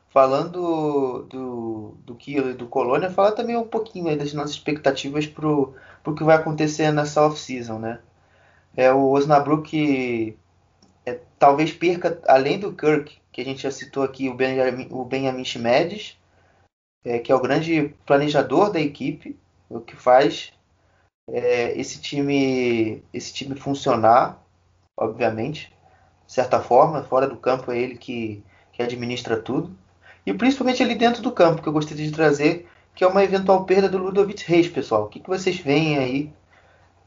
falando 0.09 1.25
do, 1.25 1.95
do 1.99 2.15
Kilo 2.15 2.51
e 2.51 2.55
do 2.55 2.67
Colônia, 2.67 3.11
falar 3.11 3.33
também 3.33 3.57
um 3.57 3.69
pouquinho 3.69 4.17
das 4.17 4.33
nossas 4.33 4.53
expectativas 4.53 5.27
para 5.27 5.47
o 5.47 5.75
que 6.17 6.25
vai 6.25 6.37
acontecer 6.37 6.91
nessa 6.93 7.27
off-season, 7.27 7.79
né? 7.79 8.01
É, 8.75 8.91
o 8.91 9.11
Osnabrück 9.11 10.39
é, 11.09 11.21
talvez 11.39 11.73
perca, 11.73 12.21
além 12.27 12.59
do 12.59 12.73
Kirk, 12.73 13.19
que 13.33 13.41
a 13.41 13.45
gente 13.45 13.63
já 13.63 13.71
citou 13.71 14.03
aqui, 14.03 14.29
o 14.29 14.35
Benjamin, 14.35 14.89
o 14.91 15.05
Benjamin 15.05 15.45
Schmedes, 15.45 16.19
é, 17.05 17.19
que 17.19 17.33
é 17.33 17.35
o 17.35 17.41
grande 17.41 17.95
planejador 18.05 18.71
da 18.71 18.81
equipe, 18.81 19.39
o 19.69 19.81
que 19.81 19.97
faz 19.97 20.53
é, 21.31 21.79
esse 21.79 22.01
time 22.01 23.03
esse 23.13 23.33
time 23.33 23.55
funcionar, 23.55 24.43
obviamente, 24.97 25.73
de 26.27 26.33
certa 26.33 26.61
forma, 26.61 27.05
fora 27.05 27.27
do 27.27 27.37
campo 27.37 27.73
é 27.73 27.79
ele 27.79 27.97
que, 27.97 28.43
que 28.73 28.83
administra 28.83 29.41
tudo. 29.41 29.77
E 30.27 30.35
principalmente 30.35 30.83
ali 30.83 30.95
dentro 30.95 31.23
do 31.23 31.33
campo, 31.33 31.63
que 31.63 31.69
eu 31.69 31.73
gostaria 31.73 32.05
de 32.05 32.13
trazer, 32.13 32.69
que 32.95 33.03
é 33.03 33.07
uma 33.07 33.25
eventual 33.25 33.65
perda 33.65 33.89
do 33.89 33.99
Ludovic 33.99 34.45
Reis, 34.45 34.69
pessoal. 34.69 35.05
O 35.05 35.09
que, 35.09 35.21
que 35.21 35.29
vocês 35.29 35.59
veem 35.59 35.97
aí 35.99 36.33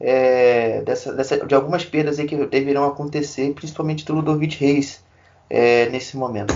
é, 0.02 0.82
dessa, 0.82 1.14
dessa, 1.14 1.46
de 1.46 1.54
algumas 1.54 1.84
perdas 1.84 2.18
aí 2.18 2.26
que 2.26 2.36
deverão 2.46 2.84
acontecer, 2.84 3.54
principalmente 3.54 4.04
do 4.04 4.14
Ludovic 4.14 4.56
Reis 4.56 5.04
é, 5.48 5.88
nesse 5.88 6.16
momento. 6.16 6.52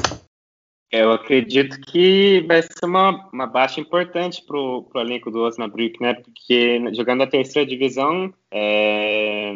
Eu 0.90 1.12
acredito 1.12 1.80
que 1.80 2.44
vai 2.46 2.62
ser 2.62 2.84
uma, 2.84 3.28
uma 3.32 3.46
baixa 3.46 3.80
importante 3.80 4.42
para 4.44 4.56
o 4.56 4.90
elenco 4.96 5.30
do 5.30 5.40
Osnabrück, 5.40 6.00
né? 6.00 6.14
Porque 6.14 6.80
jogando 6.94 7.22
a 7.22 7.26
terceira 7.26 7.68
divisão, 7.68 8.32
é, 8.50 9.52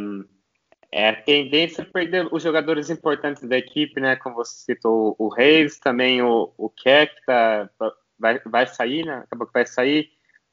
é 0.92 1.08
a 1.08 1.22
tendência 1.22 1.82
a 1.82 1.86
perder 1.86 2.28
os 2.32 2.42
jogadores 2.42 2.90
importantes 2.90 3.42
da 3.48 3.56
equipe, 3.56 4.00
né? 4.00 4.16
Como 4.16 4.36
você 4.36 4.72
citou, 4.72 5.14
o 5.18 5.28
Reis, 5.28 5.78
também 5.78 6.20
o, 6.20 6.52
o 6.58 6.68
Keck, 6.68 7.12
tá, 7.24 7.70
vai, 8.18 8.40
vai 8.44 8.66
sair, 8.66 9.04
né? 9.04 9.22
Acabou 9.24 9.46
que 9.46 9.52
vai 9.52 9.66
sair. 9.66 10.10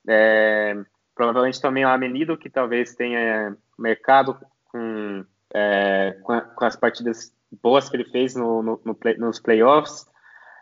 É, 0.07 0.75
provavelmente 1.17 1.59
também 1.59 1.83
o 1.83 1.89
Amenido, 1.89 2.37
que 2.37 2.49
talvez 2.49 2.93
tenha 2.93 3.57
mercado 3.77 4.37
com, 4.65 5.25
é, 5.53 6.15
com, 6.21 6.39
com, 6.39 6.65
as 6.65 6.75
partidas 6.75 7.33
boas 7.61 7.89
que 7.89 7.97
ele 7.97 8.05
fez 8.05 8.35
no, 8.35 8.61
no, 8.61 8.81
no 8.85 8.97
nos 9.17 9.39
playoffs. 9.39 10.05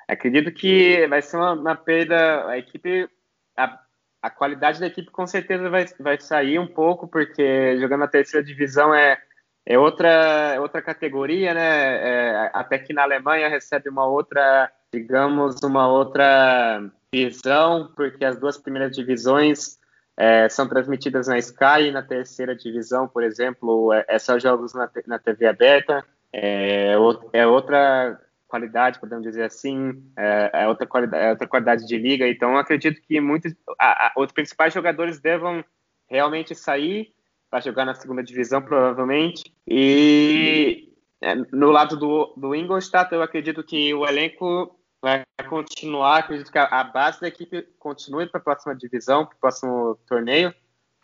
Acredito 0.08 0.52
que 0.52 1.06
vai 1.08 1.22
ser 1.22 1.36
uma, 1.36 1.52
uma 1.52 1.76
perda. 1.76 2.48
A 2.48 2.58
equipe, 2.58 3.10
a, 3.58 3.80
a, 4.22 4.30
qualidade 4.30 4.80
da 4.80 4.88
equipe 4.88 5.12
com 5.12 5.28
certeza 5.28 5.70
vai, 5.70 5.86
vai 6.00 6.20
sair 6.22 6.58
um 6.58 6.68
pouco, 6.68 7.08
porque 7.08 7.78
jogando 7.78 8.02
na 8.02 8.08
terceira 8.08 8.46
divisão 8.46 8.94
é, 8.96 9.18
é 9.66 9.78
outra, 9.78 10.54
é 10.54 10.60
outra 10.60 10.82
categoria, 10.82 11.54
né? 11.54 11.98
É, 11.98 12.52
até 12.54 12.80
que 12.80 12.94
na 12.94 13.04
Alemanha 13.04 13.50
recebe 13.50 13.90
uma 13.90 14.06
outra, 14.06 14.72
digamos, 14.94 15.62
uma 15.64 15.88
outra 15.88 16.82
visão, 17.12 17.92
porque 17.94 18.24
as 18.24 18.40
duas 18.40 18.58
primeiras 18.58 18.96
divisões 18.96 19.80
é, 20.18 20.48
são 20.50 20.68
transmitidas 20.68 21.28
na 21.28 21.38
Sky, 21.38 21.92
na 21.92 22.02
terceira 22.02 22.56
divisão, 22.56 23.08
por 23.08 23.24
exemplo, 23.24 23.92
é, 23.94 24.06
é 24.08 24.20
só 24.20 24.40
jogos 24.40 24.74
na, 24.74 24.90
na 25.08 25.20
TV 25.20 25.48
aberta, 25.48 26.06
é, 26.32 26.96
é, 27.34 27.48
outra 27.48 28.20
qualidade, 28.48 29.00
podemos 29.00 29.24
dizer 29.24 29.44
assim, 29.44 30.04
é, 30.18 30.52
é, 30.54 30.68
outra 30.68 30.88
qualidade, 30.88 31.24
é 31.24 31.30
outra 31.32 31.48
qualidade 31.48 31.86
de 31.86 31.98
liga, 31.98 32.28
então 32.28 32.58
acredito 32.58 33.02
que 33.02 33.20
muitos, 33.20 33.54
a, 33.80 34.08
a, 34.08 34.14
os 34.18 34.32
principais 34.32 34.74
jogadores 34.74 35.20
devam 35.20 35.64
realmente 36.08 36.56
sair 36.56 37.14
para 37.50 37.60
jogar 37.60 37.86
na 37.86 37.94
segunda 37.94 38.24
divisão, 38.24 38.62
provavelmente, 38.62 39.54
e 39.68 40.94
é, 41.22 41.36
no 41.52 41.72
lado 41.72 41.98
do, 41.98 42.34
do 42.38 42.56
Ingolstadt, 42.56 43.14
eu 43.14 43.22
acredito 43.22 43.64
que 43.64 43.94
o 43.94 44.06
elenco 44.06 44.80
vai 45.06 45.24
continuar, 45.48 46.18
acredito 46.18 46.52
que 46.52 46.58
a, 46.58 46.84
base 46.84 47.22
da 47.22 47.28
equipe 47.28 47.62
continue 47.78 48.26
para 48.26 48.40
a 48.40 48.44
próxima 48.44 48.76
divisão, 48.76 49.24
para 49.24 49.36
o 49.36 49.40
próximo 49.40 50.00
torneio, 50.08 50.52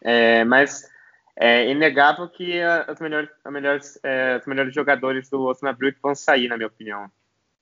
é, 0.01 0.43
mas 0.43 0.89
é 1.35 1.69
inegável 1.69 2.27
que 2.27 2.59
as 2.63 2.99
melhores, 2.99 3.29
as 3.45 3.53
melhores, 3.53 3.99
é, 4.01 4.37
os 4.37 4.47
melhores 4.47 4.73
jogadores 4.73 5.29
do 5.29 5.41
Osnabrück 5.41 5.99
vão 6.01 6.15
sair, 6.15 6.47
na 6.47 6.57
minha 6.57 6.65
opinião. 6.65 7.11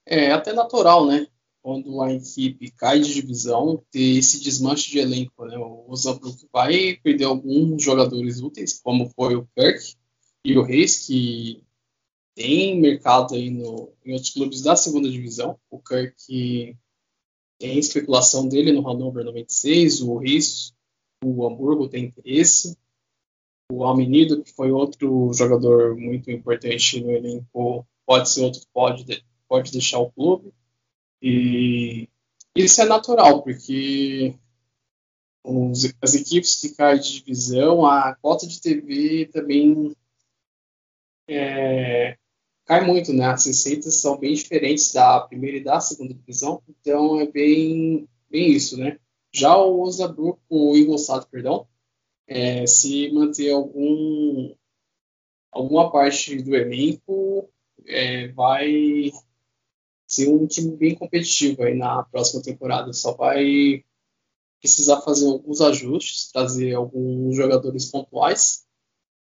É 0.06 0.32
até 0.32 0.54
natural, 0.54 1.06
né? 1.06 1.26
Quando 1.60 2.00
a 2.00 2.10
equipe 2.10 2.70
cai 2.70 3.00
de 3.00 3.12
divisão, 3.12 3.84
ter 3.90 4.16
esse 4.16 4.42
desmanche 4.42 4.90
de 4.90 4.98
elenco, 4.98 5.44
né? 5.44 5.58
O 5.58 5.84
Osnabrück 5.88 6.48
vai 6.50 6.98
perder 7.02 7.24
alguns 7.24 7.82
jogadores 7.82 8.40
úteis, 8.40 8.80
como 8.82 9.10
foi 9.10 9.34
o 9.36 9.46
Kirk 9.54 9.94
e 10.42 10.56
o 10.56 10.62
Reis, 10.62 11.06
que 11.06 11.62
tem 12.34 12.80
mercado 12.80 13.34
aí 13.34 13.50
no, 13.50 13.92
em 14.04 14.12
outros 14.12 14.30
clubes 14.30 14.62
da 14.62 14.76
segunda 14.76 15.10
divisão. 15.10 15.58
O 15.70 15.78
Kirk 15.78 16.76
tem 17.58 17.78
especulação 17.78 18.48
dele 18.48 18.72
no 18.72 18.80
Hannover 18.80 19.24
96, 19.24 20.00
o 20.00 20.16
Riss, 20.16 20.72
o 21.22 21.46
Hamburgo 21.46 21.88
tem 21.88 22.06
interesse. 22.06 22.76
O 23.70 23.84
Almenido, 23.84 24.42
que 24.42 24.52
foi 24.52 24.72
outro 24.72 25.32
jogador 25.32 25.96
muito 25.96 26.30
importante 26.30 27.00
no 27.00 27.12
elenco, 27.12 27.86
pode 28.04 28.30
ser 28.30 28.42
outro 28.42 28.62
pode, 28.72 29.24
pode 29.46 29.70
deixar 29.70 29.98
o 29.98 30.10
clube. 30.10 30.52
E 31.22 32.08
isso 32.56 32.80
é 32.80 32.84
natural, 32.84 33.42
porque 33.42 34.34
os, 35.44 35.92
as 36.00 36.14
equipes 36.14 36.60
que 36.60 36.70
caem 36.70 37.00
de 37.00 37.20
divisão, 37.20 37.86
a 37.86 38.14
cota 38.16 38.46
de 38.46 38.60
TV 38.60 39.26
também 39.26 39.94
é, 41.32 42.16
cai 42.64 42.84
muito, 42.86 43.12
né? 43.12 43.26
As 43.26 43.46
receitas 43.46 43.96
são 43.96 44.18
bem 44.18 44.34
diferentes 44.34 44.92
da 44.92 45.20
primeira 45.20 45.58
e 45.58 45.64
da 45.64 45.80
segunda 45.80 46.14
divisão, 46.14 46.62
então 46.68 47.20
é 47.20 47.26
bem, 47.26 48.08
bem 48.30 48.52
isso, 48.52 48.76
né? 48.76 48.98
Já 49.32 49.56
o 49.56 49.80
Osnabrück, 49.82 50.40
o 50.48 50.76
Ingolstadt, 50.76 51.26
perdão, 51.30 51.66
é, 52.26 52.66
se 52.66 53.10
manter 53.12 53.50
algum 53.50 54.54
alguma 55.52 55.90
parte 55.90 56.40
do 56.42 56.54
elenco, 56.54 57.50
é, 57.86 58.28
vai 58.28 59.10
ser 60.06 60.28
um 60.28 60.46
time 60.46 60.76
bem 60.76 60.94
competitivo 60.94 61.62
aí 61.62 61.74
na 61.74 62.02
próxima 62.04 62.42
temporada. 62.42 62.92
Só 62.92 63.14
vai 63.14 63.84
precisar 64.60 65.00
fazer 65.02 65.26
alguns 65.26 65.60
ajustes, 65.60 66.30
trazer 66.30 66.74
alguns 66.74 67.36
jogadores 67.36 67.86
pontuais 67.90 68.64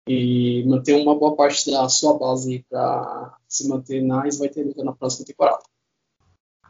e 0.08 0.64
manter 0.68 0.94
uma 0.94 1.16
boa 1.16 1.36
parte 1.36 1.72
da 1.72 1.88
sua 1.90 2.18
base 2.18 2.64
para 2.70 3.34
se 3.48 3.68
manter 3.68 4.02
na 4.02 4.26
Sviteliga 4.28 4.84
na 4.84 4.94
próxima 4.94 5.26
temporada. 5.26 5.64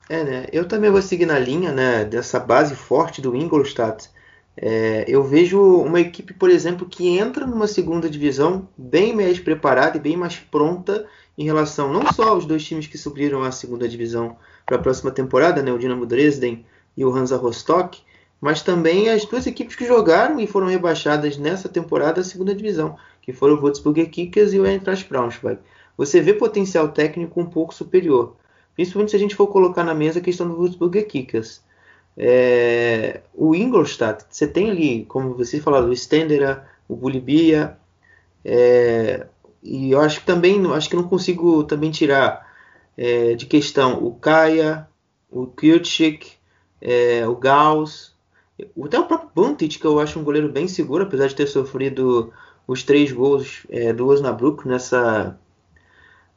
É, 0.09 0.23
né? 0.23 0.45
Eu 0.51 0.67
também 0.67 0.91
vou 0.91 1.01
seguir 1.01 1.25
na 1.25 1.39
linha 1.39 1.71
né, 1.71 2.05
dessa 2.05 2.39
base 2.39 2.75
forte 2.75 3.21
do 3.21 3.35
Ingolstadt. 3.35 4.09
É, 4.55 5.03
eu 5.07 5.23
vejo 5.23 5.59
uma 5.81 5.99
equipe, 5.99 6.33
por 6.33 6.49
exemplo, 6.49 6.87
que 6.87 7.09
entra 7.17 7.45
numa 7.45 7.67
segunda 7.67 8.09
divisão 8.09 8.69
bem 8.77 9.13
mais 9.13 9.39
preparada 9.39 9.97
e 9.97 9.99
bem 9.99 10.15
mais 10.15 10.37
pronta 10.37 11.05
em 11.37 11.43
relação 11.43 11.91
não 11.91 12.13
só 12.13 12.29
aos 12.29 12.45
dois 12.45 12.63
times 12.63 12.87
que 12.87 12.97
subiram 12.97 13.43
a 13.43 13.51
segunda 13.51 13.89
divisão 13.89 14.37
para 14.65 14.77
a 14.77 14.79
próxima 14.79 15.11
temporada, 15.11 15.61
né, 15.61 15.73
o 15.73 15.77
Dinamo 15.77 16.05
Dresden 16.05 16.65
e 16.95 17.03
o 17.03 17.13
Hansa 17.13 17.35
Rostock, 17.35 18.01
mas 18.39 18.61
também 18.61 19.09
as 19.09 19.25
duas 19.25 19.45
equipes 19.45 19.75
que 19.75 19.85
jogaram 19.85 20.39
e 20.39 20.47
foram 20.47 20.67
rebaixadas 20.67 21.37
nessa 21.37 21.67
temporada 21.67 22.21
à 22.21 22.23
segunda 22.23 22.55
divisão, 22.55 22.95
que 23.25 23.33
foram 23.33 23.55
o 23.55 23.57
Würzburger 23.57 24.09
Kickers 24.09 24.53
e 24.53 24.59
o 24.59 24.65
Eintracht 24.65 25.09
Braunschweig. 25.09 25.59
Você 25.97 26.21
vê 26.21 26.33
potencial 26.33 26.89
técnico 26.89 27.41
um 27.41 27.45
pouco 27.45 27.73
superior, 27.73 28.35
principalmente 28.75 29.09
se 29.09 29.15
a 29.15 29.19
gente 29.19 29.35
for 29.35 29.47
colocar 29.47 29.83
na 29.83 29.95
mesa 29.95 30.19
a 30.19 30.21
questão 30.21 30.47
do 30.47 30.55
Würzburger 30.55 31.07
Kickers. 31.07 31.63
É, 32.15 33.21
o 33.33 33.55
Ingolstadt, 33.55 34.25
você 34.29 34.47
tem 34.47 34.69
ali, 34.69 35.05
como 35.05 35.33
você 35.33 35.59
falou, 35.59 35.89
o 35.89 35.95
Stendera, 35.95 36.67
o 36.87 36.95
Bulibia, 36.95 37.77
é, 38.43 39.25
e 39.63 39.91
eu 39.91 39.99
acho 39.99 40.19
que 40.19 40.25
também, 40.25 40.63
acho 40.71 40.87
que 40.87 40.95
não 40.95 41.07
consigo 41.07 41.63
também 41.63 41.89
tirar 41.89 42.47
é, 42.95 43.33
de 43.33 43.47
questão 43.47 44.05
o 44.05 44.13
Kaya, 44.13 44.87
o 45.31 45.47
Kürtschik, 45.47 46.33
é, 46.79 47.27
o 47.27 47.35
Gauss, 47.35 48.13
até 48.83 48.99
o 48.99 49.05
próprio 49.05 49.31
Buntic, 49.33 49.79
que 49.79 49.85
eu 49.85 49.99
acho 49.99 50.19
um 50.19 50.23
goleiro 50.23 50.49
bem 50.49 50.67
seguro, 50.67 51.03
apesar 51.03 51.27
de 51.27 51.35
ter 51.35 51.47
sofrido 51.47 52.31
os 52.67 52.83
três 52.83 53.11
gols 53.11 53.65
é, 53.69 53.93
do 53.93 54.07
Osnabrück 54.07 54.67
nessa, 54.67 55.39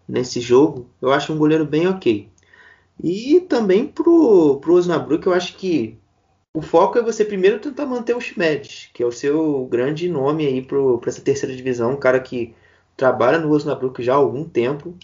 nesse 0.09 0.41
jogo, 0.41 0.89
eu 1.01 1.12
acho 1.12 1.33
um 1.33 1.39
goleiro 1.39 1.64
bem 1.64 1.87
ok. 1.87 2.29
E 3.03 3.41
também 3.41 3.87
pro, 3.87 4.59
pro 4.61 4.74
Osnabrück, 4.74 5.26
eu 5.26 5.33
acho 5.33 5.57
que 5.57 5.99
o 6.53 6.62
foco 6.62 6.99
é 6.99 7.03
você 7.03 7.24
primeiro 7.24 7.61
tentar 7.61 7.87
manter 7.87 8.16
o 8.16 8.20
Schmedes, 8.20 8.91
que 8.93 9.03
é 9.03 9.07
o 9.07 9.12
seu 9.12 9.66
grande 9.66 10.09
nome 10.09 10.47
aí 10.47 10.61
para 10.62 10.79
essa 11.07 11.20
terceira 11.20 11.55
divisão, 11.55 11.93
um 11.93 11.97
cara 11.97 12.18
que 12.18 12.55
trabalha 12.97 13.39
no 13.39 13.51
Osnabrück 13.53 14.03
já 14.03 14.14
há 14.14 14.16
algum 14.16 14.45
tempo, 14.45 14.97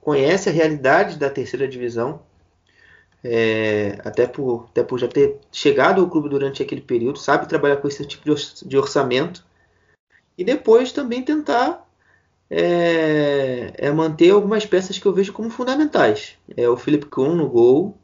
conhece 0.00 0.48
a 0.48 0.52
realidade 0.52 1.18
da 1.18 1.28
terceira 1.28 1.66
divisão, 1.66 2.20
é, 3.24 3.98
até, 4.04 4.26
por, 4.28 4.68
até 4.70 4.84
por 4.84 4.98
já 4.98 5.08
ter 5.08 5.40
chegado 5.50 6.00
ao 6.00 6.08
clube 6.08 6.28
durante 6.28 6.62
aquele 6.62 6.80
período, 6.80 7.18
sabe 7.18 7.48
trabalhar 7.48 7.78
com 7.78 7.88
esse 7.88 8.06
tipo 8.06 8.24
de 8.64 8.78
orçamento, 8.78 9.44
e 10.36 10.44
depois 10.44 10.92
também 10.92 11.22
tentar 11.22 11.86
é, 12.50 13.72
é, 13.74 13.90
manter 13.90 14.30
algumas 14.30 14.64
peças 14.66 14.98
que 14.98 15.06
eu 15.06 15.12
vejo 15.12 15.32
como 15.32 15.50
fundamentais. 15.50 16.36
É 16.56 16.68
o 16.68 16.76
Philip 16.76 17.06
Kuhn 17.06 17.34
no 17.34 17.48
gol, 17.48 17.98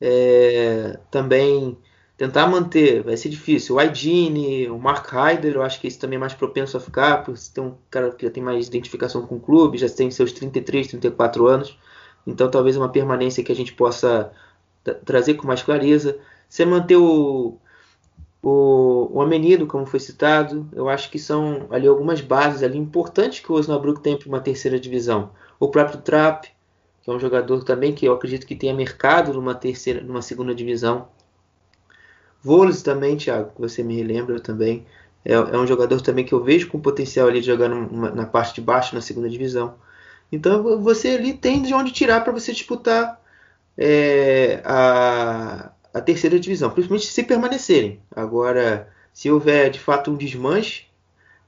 é, 0.00 0.98
também 1.10 1.78
tentar 2.16 2.46
manter, 2.46 3.02
vai 3.02 3.16
ser 3.16 3.28
difícil. 3.28 3.76
O 3.76 3.78
Aidini, 3.78 4.68
o 4.68 4.78
Mark 4.78 5.12
Heider, 5.12 5.54
eu 5.54 5.62
acho 5.62 5.80
que 5.80 5.86
esse 5.86 5.98
também 5.98 6.16
é 6.16 6.20
mais 6.20 6.34
propenso 6.34 6.76
a 6.76 6.80
ficar, 6.80 7.22
porque 7.22 7.40
tem 7.52 7.62
um 7.64 7.74
cara 7.90 8.10
que 8.12 8.24
já 8.24 8.32
tem 8.32 8.42
mais 8.42 8.66
identificação 8.66 9.26
com 9.26 9.36
o 9.36 9.40
clube, 9.40 9.78
já 9.78 9.88
tem 9.88 10.10
seus 10.10 10.32
33, 10.32 10.88
34 10.88 11.46
anos, 11.46 11.78
então 12.26 12.50
talvez 12.50 12.76
uma 12.76 12.88
permanência 12.88 13.44
que 13.44 13.52
a 13.52 13.56
gente 13.56 13.74
possa 13.74 14.32
trazer 15.04 15.34
com 15.34 15.46
mais 15.46 15.62
clareza. 15.62 16.18
Você 16.48 16.64
manter 16.64 16.96
o, 16.96 17.58
o, 18.48 19.10
o 19.12 19.20
Amenido, 19.20 19.66
como 19.66 19.84
foi 19.84 19.98
citado, 19.98 20.68
eu 20.72 20.88
acho 20.88 21.10
que 21.10 21.18
são 21.18 21.66
ali 21.68 21.88
algumas 21.88 22.20
bases 22.20 22.62
ali 22.62 22.78
importantes 22.78 23.40
que 23.40 23.50
o 23.50 23.56
Osnabrück 23.56 24.00
tem 24.00 24.16
para 24.16 24.28
uma 24.28 24.38
terceira 24.38 24.78
divisão. 24.78 25.32
O 25.58 25.68
próprio 25.68 26.00
Trapp, 26.00 26.48
que 27.02 27.10
é 27.10 27.12
um 27.12 27.18
jogador 27.18 27.64
também 27.64 27.92
que 27.92 28.06
eu 28.06 28.12
acredito 28.12 28.46
que 28.46 28.54
tenha 28.54 28.72
mercado 28.72 29.34
numa 29.34 29.52
terceira, 29.52 30.00
numa 30.00 30.22
segunda 30.22 30.54
divisão. 30.54 31.08
Voles 32.40 32.82
também, 32.82 33.16
Thiago, 33.16 33.50
que 33.52 33.60
você 33.60 33.82
me 33.82 33.96
relembra 33.96 34.38
também. 34.38 34.86
É, 35.24 35.32
é, 35.32 35.58
um 35.58 35.66
jogador 35.66 36.00
também 36.00 36.24
que 36.24 36.32
eu 36.32 36.44
vejo 36.44 36.68
com 36.68 36.78
potencial 36.78 37.26
ali 37.26 37.40
de 37.40 37.46
jogar 37.46 37.68
numa, 37.68 38.12
na 38.12 38.26
parte 38.26 38.54
de 38.54 38.60
baixo, 38.60 38.94
na 38.94 39.00
segunda 39.00 39.28
divisão. 39.28 39.74
Então 40.30 40.80
você 40.80 41.08
ali 41.08 41.32
tem 41.32 41.62
de 41.62 41.74
onde 41.74 41.90
tirar 41.90 42.20
para 42.22 42.32
você 42.32 42.52
disputar 42.52 43.20
é, 43.76 44.62
a, 44.64 45.72
a 45.96 46.00
terceira 46.02 46.38
divisão, 46.38 46.68
principalmente 46.68 47.06
se 47.06 47.22
permanecerem. 47.22 47.98
Agora, 48.14 48.86
se 49.14 49.30
houver 49.30 49.70
de 49.70 49.80
fato 49.80 50.10
um 50.10 50.14
desmanche, 50.14 50.84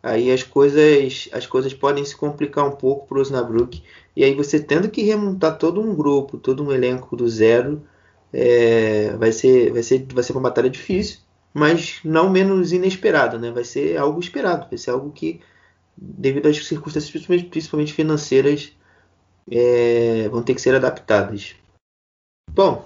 aí 0.03 0.33
as 0.33 0.43
coisas 0.43 1.29
as 1.33 1.47
coisas 1.47 1.75
podem 1.75 2.03
se 2.03 2.17
complicar 2.17 2.67
um 2.67 2.71
pouco 2.71 3.07
para 3.07 3.19
o 3.19 3.21
Osnabrück 3.21 3.83
e 4.17 4.25
aí 4.25 4.35
você 4.35 4.59
tendo 4.59 4.89
que 4.89 5.03
remontar 5.03 5.59
todo 5.59 5.83
um 5.83 5.95
grupo, 5.95 6.39
todo 6.39 6.65
um 6.65 6.73
elenco 6.73 7.15
do 7.15 7.29
zero, 7.29 7.83
é, 8.33 9.15
vai 9.19 9.33
ser 9.33 9.71
vai 9.71 9.83
ser 9.83 10.07
vai 10.15 10.25
ser 10.25 10.33
uma 10.33 10.41
batalha 10.41 10.71
difícil, 10.71 11.19
mas 11.53 12.01
não 12.03 12.31
menos 12.31 12.73
inesperada, 12.73 13.39
né? 13.39 13.51
Vai 13.51 13.65
ser 13.65 13.99
algo 13.99 14.19
esperado, 14.19 14.67
vai 14.71 14.79
ser 14.79 14.93
algo 14.93 15.13
que 15.13 15.41
devido 15.95 16.49
às 16.49 16.57
circunstâncias 16.67 17.11
principalmente, 17.11 17.51
principalmente 17.51 17.93
financeiras 17.93 18.73
é, 19.51 20.27
vão 20.31 20.43
ter 20.43 20.55
que 20.55 20.63
ser 20.63 20.75
adaptadas. 20.75 21.55
Bom, 22.51 22.83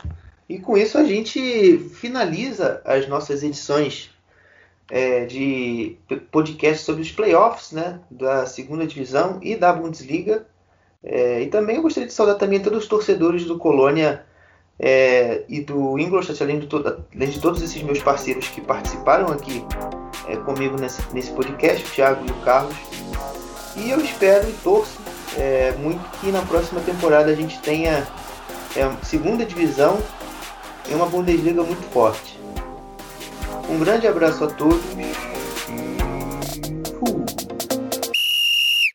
e 0.48 0.58
com 0.58 0.76
isso 0.76 0.98
a 0.98 1.04
gente 1.04 1.78
finaliza 1.94 2.80
as 2.84 3.08
nossas 3.08 3.42
edições 3.42 4.10
é, 4.90 5.24
de 5.24 5.96
podcast 6.30 6.84
sobre 6.84 7.02
os 7.02 7.10
playoffs 7.10 7.72
né, 7.72 8.00
da 8.10 8.44
segunda 8.46 8.86
divisão 8.86 9.38
e 9.40 9.56
da 9.56 9.72
Bundesliga. 9.72 10.46
É, 11.02 11.40
e 11.40 11.46
também 11.48 11.76
eu 11.76 11.82
gostaria 11.82 12.06
de 12.06 12.12
saudar 12.12 12.34
também 12.34 12.60
todos 12.60 12.80
os 12.80 12.88
torcedores 12.88 13.44
do 13.44 13.58
Colônia 13.58 14.24
é, 14.78 15.44
e 15.48 15.60
do 15.60 15.98
Ingolstadt, 15.98 16.42
além 16.42 16.58
de, 16.58 16.68
além 16.74 17.28
de, 17.30 17.40
todos 17.40 17.62
esses 17.62 17.82
meus 17.82 18.02
parceiros 18.02 18.48
que 18.48 18.60
participaram 18.60 19.28
aqui 19.28 19.64
é, 20.28 20.36
comigo 20.36 20.76
nesse, 20.78 21.02
nesse 21.14 21.30
podcast, 21.32 21.84
o 21.84 21.90
Thiago 21.90 22.26
e 22.26 22.30
o 22.30 22.34
Carlos. 22.44 22.76
E 23.76 23.90
eu 23.90 24.00
espero 24.00 24.48
e 24.48 24.52
torço 24.62 25.00
é, 25.38 25.72
muito 25.78 26.02
que 26.20 26.30
na 26.30 26.42
próxima 26.42 26.80
temporada 26.82 27.30
a 27.30 27.34
gente 27.34 27.58
tenha 27.60 28.06
é, 28.76 29.04
segunda 29.04 29.46
divisão 29.46 29.98
em 30.88 30.94
uma 30.94 31.06
Bundesliga 31.06 31.62
muito 31.62 31.82
forte. 31.92 32.38
Um 33.68 33.78
grande 33.78 34.06
abraço 34.06 34.44
a 34.44 34.48
todos 34.48 34.80